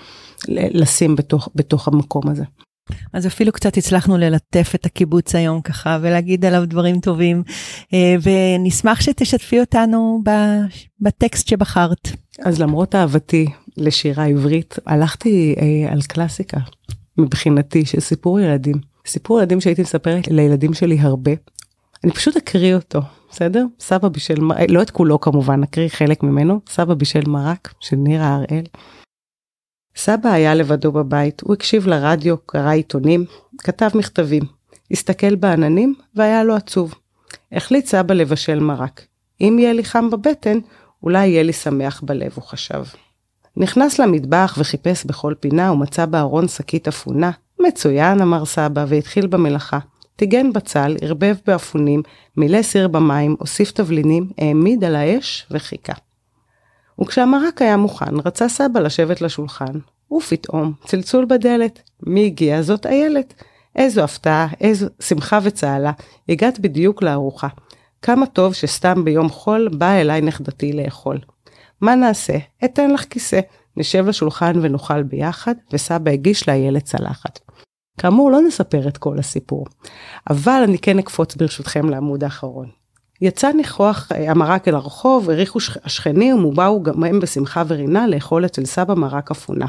לשים 0.47 1.15
בתוך, 1.15 1.49
בתוך 1.55 1.87
המקום 1.87 2.29
הזה. 2.29 2.43
אז 3.13 3.27
אפילו 3.27 3.51
קצת 3.51 3.77
הצלחנו 3.77 4.17
ללטף 4.17 4.71
את 4.75 4.85
הקיבוץ 4.85 5.35
היום 5.35 5.61
ככה 5.61 5.97
ולהגיד 6.01 6.45
עליו 6.45 6.65
דברים 6.65 6.99
טובים 6.99 7.43
אה, 7.93 8.15
ונשמח 8.23 9.01
שתשתפי 9.01 9.59
אותנו 9.59 10.21
בטקסט 11.01 11.47
שבחרת. 11.47 12.09
אז 12.39 12.61
למרות 12.61 12.95
אהבתי 12.95 13.45
לשירה 13.77 14.25
עברית 14.25 14.75
הלכתי 14.85 15.55
אה, 15.57 15.91
על 15.93 16.01
קלאסיקה 16.01 16.59
מבחינתי 17.17 17.85
של 17.85 17.99
סיפור 17.99 18.39
ילדים. 18.39 18.75
סיפור 19.07 19.39
ילדים 19.39 19.61
שהייתי 19.61 19.81
מספרת 19.81 20.27
לילדים 20.27 20.73
שלי 20.73 20.99
הרבה. 20.99 21.31
אני 22.03 22.11
פשוט 22.11 22.37
אקריא 22.37 22.75
אותו 22.75 23.01
בסדר? 23.31 23.65
סבא 23.79 24.07
בישל, 24.07 24.35
לא 24.69 24.81
את 24.81 24.91
כולו 24.91 25.21
כמובן, 25.21 25.59
נקריא 25.59 25.87
חלק 25.87 26.23
ממנו, 26.23 26.59
סבא 26.69 26.93
בישל 26.93 27.23
מרק 27.27 27.73
של 27.79 27.95
נירה 27.95 28.35
הראל. 28.35 28.63
סבא 29.95 30.29
היה 30.29 30.55
לבדו 30.55 30.91
בבית, 30.91 31.41
הוא 31.41 31.53
הקשיב 31.53 31.87
לרדיו, 31.87 32.37
קרא 32.45 32.71
עיתונים, 32.71 33.25
כתב 33.57 33.89
מכתבים, 33.95 34.43
הסתכל 34.91 35.35
בעננים 35.35 35.95
והיה 36.15 36.43
לו 36.43 36.55
עצוב. 36.55 36.93
החליט 37.51 37.85
סבא 37.85 38.13
לבשל 38.13 38.59
מרק. 38.59 39.05
אם 39.41 39.57
יהיה 39.59 39.73
לי 39.73 39.83
חם 39.83 40.09
בבטן, 40.09 40.57
אולי 41.03 41.27
יהיה 41.27 41.43
לי 41.43 41.53
שמח 41.53 42.01
בלב, 42.05 42.31
הוא 42.35 42.43
חשב. 42.43 42.83
נכנס 43.57 43.99
למטבח 43.99 44.55
וחיפש 44.59 45.05
בכל 45.05 45.33
פינה 45.39 45.71
ומצא 45.71 46.05
בארון 46.05 46.47
שקית 46.47 46.87
אפונה. 46.87 47.31
מצוין, 47.59 48.21
אמר 48.21 48.45
סבא, 48.45 48.85
והתחיל 48.87 49.27
במלאכה. 49.27 49.79
טיגן 50.15 50.53
בצל, 50.53 50.95
ערבב 51.01 51.35
באפונים, 51.47 52.01
מילא 52.37 52.61
סיר 52.61 52.87
במים, 52.87 53.35
הוסיף 53.39 53.71
תבלינים, 53.71 54.29
העמיד 54.37 54.83
על 54.83 54.95
האש 54.95 55.47
וחיכה. 55.51 55.93
וכשהמרק 57.01 57.61
היה 57.61 57.77
מוכן, 57.77 58.19
רצה 58.25 58.49
סבא 58.49 58.79
לשבת 58.79 59.21
לשולחן, 59.21 59.79
ופתאום 60.13 60.73
צלצול 60.85 61.25
בדלת. 61.25 61.81
מי 62.03 62.25
הגיע? 62.25 62.61
זאת 62.61 62.85
איילת. 62.85 63.33
איזו 63.75 64.03
הפתעה, 64.03 64.47
איזו 64.61 64.87
שמחה 64.99 65.39
וצהלה, 65.43 65.91
הגעת 66.29 66.59
בדיוק 66.59 67.03
לארוחה. 67.03 67.47
כמה 68.01 68.25
טוב 68.25 68.53
שסתם 68.53 69.03
ביום 69.03 69.29
חול 69.29 69.69
באה 69.77 70.01
אליי 70.01 70.21
נכדתי 70.21 70.73
לאכול. 70.73 71.19
מה 71.81 71.95
נעשה? 71.95 72.37
אתן 72.65 72.91
לך 72.91 73.05
כיסא. 73.09 73.39
נשב 73.77 74.07
לשולחן 74.07 74.53
ונאכל 74.61 75.03
ביחד, 75.03 75.55
וסבא 75.73 76.11
הגיש 76.11 76.49
לאיילת 76.49 76.83
צלחת. 76.83 77.39
כאמור, 77.97 78.31
לא 78.31 78.41
נספר 78.41 78.87
את 78.87 78.97
כל 78.97 79.19
הסיפור, 79.19 79.65
אבל 80.29 80.61
אני 80.63 80.77
כן 80.77 80.99
אקפוץ 80.99 81.35
ברשותכם 81.35 81.89
לעמוד 81.89 82.23
האחרון. 82.23 82.69
יצא 83.23 83.51
ניחוח 83.51 84.07
אה, 84.11 84.31
המרק 84.31 84.67
אל 84.67 84.75
הרחוב, 84.75 85.29
הריחו 85.29 85.59
השכנים 85.83 86.45
ובאו 86.45 86.83
גם 86.83 87.03
הם 87.03 87.19
בשמחה 87.19 87.63
ורינה 87.67 88.07
לאכול 88.07 88.45
אצל 88.45 88.65
סבא 88.65 88.93
מרק 88.93 89.31
אפונה. 89.31 89.65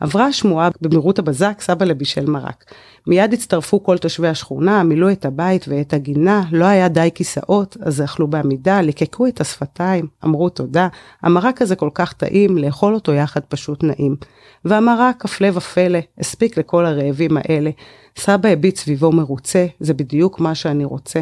עברה 0.00 0.26
השמועה 0.26 0.68
במהירות 0.80 1.18
הבזק, 1.18 1.60
סבא 1.60 1.84
לבישל 1.84 2.30
מרק. 2.30 2.64
מיד 3.06 3.32
הצטרפו 3.32 3.82
כל 3.82 3.98
תושבי 3.98 4.28
השכונה, 4.28 4.82
מילאו 4.82 5.10
את 5.10 5.24
הבית 5.24 5.64
ואת 5.68 5.92
הגינה, 5.92 6.42
לא 6.52 6.64
היה 6.64 6.88
די 6.88 7.08
כיסאות, 7.14 7.76
אז 7.82 8.02
אכלו 8.02 8.26
בעמידה, 8.26 8.80
ליקקו 8.80 9.26
את 9.26 9.40
השפתיים, 9.40 10.06
אמרו 10.24 10.48
תודה. 10.48 10.88
המרק 11.22 11.62
הזה 11.62 11.76
כל 11.76 11.90
כך 11.94 12.12
טעים, 12.12 12.58
לאכול 12.58 12.94
אותו 12.94 13.12
יחד 13.12 13.40
פשוט 13.40 13.82
נעים. 13.82 14.16
והמרק, 14.64 15.24
הפלא 15.24 15.48
ופלא, 15.54 15.98
הספיק 16.18 16.58
לכל 16.58 16.86
הרעבים 16.86 17.36
האלה. 17.36 17.70
סבא 18.18 18.48
הביט 18.48 18.76
סביבו 18.76 19.12
מרוצה, 19.12 19.66
זה 19.80 19.94
בדיוק 19.94 20.40
מה 20.40 20.54
שאני 20.54 20.84
רוצה. 20.84 21.20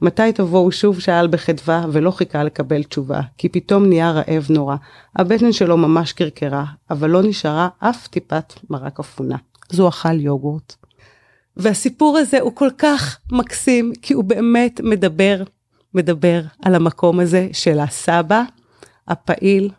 מתי 0.00 0.32
תבואו 0.32 0.72
שוב 0.72 1.00
שאל 1.00 1.26
בחדווה 1.26 1.84
ולא 1.92 2.10
חיכה 2.10 2.44
לקבל 2.44 2.82
תשובה, 2.82 3.20
כי 3.38 3.48
פתאום 3.48 3.86
נהיה 3.86 4.10
רעב 4.10 4.46
נורא. 4.50 4.76
הבטן 5.16 5.52
שלו 5.52 5.76
ממש 5.76 6.12
קרקרה, 6.12 6.64
אבל 6.90 7.10
לא 7.10 7.22
נשארה 7.22 7.68
אף 7.78 8.06
טיפת 8.06 8.54
מרק 8.70 9.00
אפונה. 9.00 9.36
אז 9.72 9.78
הוא 9.78 9.88
אכל 9.88 10.20
יוגורט. 10.20 10.74
והסיפור 11.56 12.18
הזה 12.18 12.40
הוא 12.40 12.52
כל 12.54 12.68
כך 12.78 13.18
מקסים, 13.32 13.92
כי 14.02 14.14
הוא 14.14 14.24
באמת 14.24 14.80
מדבר, 14.84 15.42
מדבר 15.94 16.42
על 16.62 16.74
המקום 16.74 17.20
הזה 17.20 17.48
של 17.52 17.80
הסבא, 17.80 18.42
הפעיל, 19.08 19.70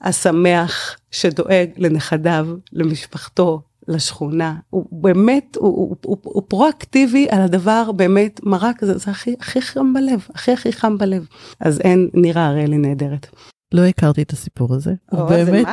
השמח, 0.00 0.96
שדואג 1.10 1.70
לנכדיו, 1.76 2.46
למשפחתו, 2.72 3.62
לשכונה. 3.88 4.54
הוא 4.70 4.86
באמת, 4.92 5.56
הוא, 5.56 5.68
הוא, 5.68 5.96
הוא, 6.04 6.16
הוא 6.22 6.42
פרואקטיבי 6.48 7.26
על 7.30 7.42
הדבר, 7.42 7.92
באמת, 7.92 8.40
מרק 8.42 8.84
זה, 8.84 8.98
זה 8.98 9.10
הכי, 9.10 9.34
הכי 9.40 9.62
חם 9.62 9.92
בלב, 9.94 10.26
הכי 10.34 10.52
הכי 10.52 10.72
חם 10.72 10.98
בלב. 10.98 11.26
אז 11.60 11.80
אין, 11.80 12.08
נירה 12.14 12.46
הראלי 12.46 12.78
נהדרת. 12.78 13.26
לא 13.74 13.84
הכרתי 13.84 14.22
את 14.22 14.32
הסיפור 14.32 14.74
הזה. 14.74 14.94
הוא 15.10 15.20
או, 15.20 15.28
זה 15.28 15.44
באמת. 15.44 15.66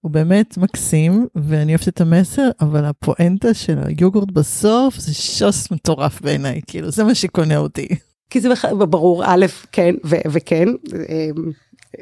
הוא 0.00 0.10
באמת 0.10 0.58
מקסים, 0.58 1.26
ואני 1.34 1.72
אוהבת 1.72 1.88
את 1.88 2.00
המסר, 2.00 2.50
אבל 2.60 2.84
הפואנטה 2.84 3.54
של 3.54 3.78
היוגורט 3.84 4.30
בסוף 4.32 4.98
זה 4.98 5.14
שוס 5.14 5.70
מטורף 5.70 6.20
בעיניי, 6.20 6.60
כאילו, 6.66 6.90
זה 6.90 7.04
מה 7.04 7.14
שקונה 7.14 7.56
אותי. 7.56 7.88
כי 8.30 8.40
זה 8.40 8.50
בכלל, 8.50 8.74
ברור, 8.74 9.24
א', 9.26 9.46
כן 9.72 9.94
ו- 10.04 10.30
וכן. 10.30 10.68
אמ, 10.68 11.52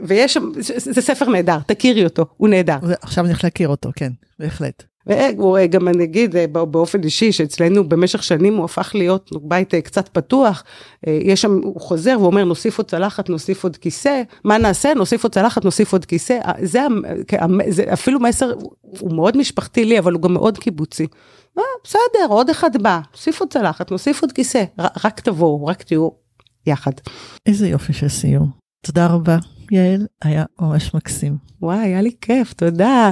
ויש 0.07 0.35
שם, 0.35 0.53
זה 0.77 1.03
ספר 1.03 1.29
נהדר, 1.29 1.59
תכירי 1.67 2.05
אותו, 2.05 2.27
הוא 2.37 2.49
נהדר. 2.49 2.77
עכשיו 3.01 3.25
אני 3.25 3.33
הולכת 3.33 3.45
להכיר 3.45 3.69
אותו, 3.69 3.91
כן, 3.97 4.13
בהחלט. 4.39 4.85
והוא 5.07 5.59
אה, 5.59 5.67
אני 5.87 6.05
אגיד 6.05 6.37
אה, 6.37 6.47
בא- 6.47 6.65
באופן 6.65 7.03
אישי 7.03 7.33
שאצלנו 7.33 7.89
במשך 7.89 8.23
שנים 8.23 8.57
הוא 8.57 8.65
הפך 8.65 8.91
להיות 8.95 9.31
בית 9.43 9.75
אה, 9.75 9.81
קצת 9.81 10.09
פתוח, 10.09 10.65
יש 11.07 11.43
שם, 11.43 11.61
הוא 11.65 11.81
חוזר 11.81 12.17
ואומר 12.21 12.45
נוסיף 12.45 12.79
עוד 12.79 12.91
צלחת, 12.91 13.29
נוסיף 13.29 13.65
עוד 13.65 13.77
כיסא, 13.77 14.23
מה 14.45 14.59
נעשה? 14.59 14.95
נוסיף 14.95 15.25
עוד 15.25 15.33
צלחת, 15.35 15.65
נוסיף 15.65 15.93
עוד 15.93 16.05
כיסא, 16.05 16.39
זה, 16.63 16.83
המ- 16.83 17.03
כ- 17.29 17.35
זה 17.69 17.85
אפילו 17.93 18.21
מסר, 18.21 18.53
הוא 19.01 19.15
מאוד 19.15 19.37
משפחתי 19.37 19.85
לי, 19.85 19.99
אבל 19.99 20.13
הוא 20.13 20.23
גם 20.23 20.33
מאוד 20.35 20.59
קיבוצי. 20.59 21.07
אה, 21.59 21.63
בסדר, 21.85 22.27
עוד 22.29 22.51
אחד 22.51 22.83
בא, 22.83 23.01
נוסיף 23.13 23.41
עוד 23.41 23.53
צלחת, 23.53 23.91
נוסיף 23.91 24.23
עוד 24.23 24.33
כיסא, 24.33 24.65
רק 25.05 25.21
תבואו, 25.21 25.67
רק 25.67 25.83
תהיו 25.83 26.09
יחד. 26.67 26.93
איזה 27.47 27.69
יופי 27.69 27.93
של 27.93 28.09
סיום. 28.09 28.51
תודה 28.87 29.07
רבה, 29.07 29.37
יעל, 29.73 30.07
היה 30.25 30.45
ממש 30.61 30.95
מקסים. 30.95 31.37
וואי, 31.63 31.79
היה 31.79 32.03
לי 32.03 32.11
כיף, 32.21 32.53
תודה. 32.53 33.11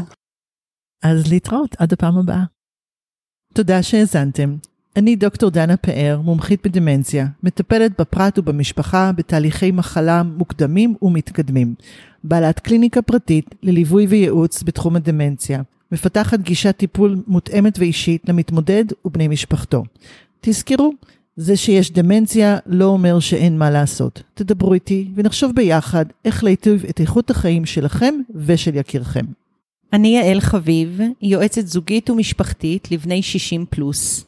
אז 1.05 1.32
להתראות 1.32 1.76
עד 1.78 1.92
הפעם 1.92 2.18
הבאה. 2.18 2.44
תודה 3.55 3.82
שהאזנתם. 3.82 4.57
אני 4.96 5.16
דוקטור 5.16 5.50
דנה 5.50 5.76
פאר, 5.76 6.20
מומחית 6.24 6.66
בדמנציה, 6.66 7.26
מטפלת 7.42 8.00
בפרט 8.00 8.38
ובמשפחה 8.38 9.12
בתהליכי 9.12 9.70
מחלה 9.70 10.22
מוקדמים 10.22 10.94
ומתקדמים. 11.02 11.74
בעלת 12.24 12.59
קליניקה 12.59 13.02
פרטית 13.02 13.55
לליווי 13.62 14.07
וייעוץ 14.07 14.62
בתחום 14.62 14.96
הדמנציה. 14.96 15.62
מפתחת 15.92 16.40
גישת 16.40 16.76
טיפול 16.76 17.22
מותאמת 17.26 17.78
ואישית 17.78 18.28
למתמודד 18.28 18.84
ובני 19.05 19.28
משפחתו. 19.28 19.84
תזכרו, 20.40 20.92
זה 21.36 21.57
שיש 21.57 21.92
דמנציה 21.92 22.59
לא 22.66 22.84
אומר 22.84 23.20
שאין 23.20 23.59
מה 23.59 23.70
לעשות. 23.70 24.22
תדברו 24.34 24.74
איתי 24.74 25.11
ונחשוב 25.14 25.52
ביחד 25.55 26.05
איך 26.24 26.44
להיטיב 26.44 26.84
את 26.90 27.00
איכות 27.00 27.30
החיים 27.30 27.64
שלכם 27.64 28.14
ושל 28.34 28.76
יקירכם. 28.76 29.24
אני 29.95 30.09
יעל 30.09 30.40
חביב, 30.40 31.01
יועצת 31.22 31.66
זוגית 31.66 32.11
ומשפחתית 32.11 32.90
לבני 32.90 33.22
60 33.22 33.64
פלוס. 33.70 34.24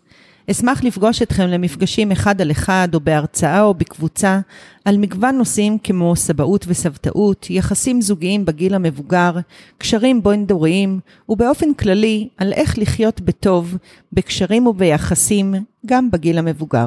אשמח 0.50 0.84
לפגוש 0.84 1.22
אתכם 1.22 1.46
למפגשים 1.46 2.12
אחד 2.12 2.40
על 2.40 2.50
אחד 2.50 2.88
או 2.94 3.00
בהרצאה 3.00 3.62
או 3.62 3.74
בקבוצה 3.74 4.40
על 4.84 4.98
מגוון 4.98 5.36
נושאים 5.36 5.78
כמו 5.78 6.16
סבאות 6.16 6.64
וסבתאות, 6.68 7.46
יחסים 7.50 8.00
זוגיים 8.00 8.44
בגיל 8.44 8.74
המבוגר, 8.74 9.32
קשרים 9.78 10.22
בין-דוריים 10.22 11.00
ובאופן 11.28 11.74
כללי 11.74 12.28
על 12.36 12.52
איך 12.52 12.78
לחיות 12.78 13.20
בטוב, 13.20 13.76
בקשרים 14.12 14.66
וביחסים 14.66 15.54
גם 15.86 16.10
בגיל 16.10 16.38
המבוגר. 16.38 16.86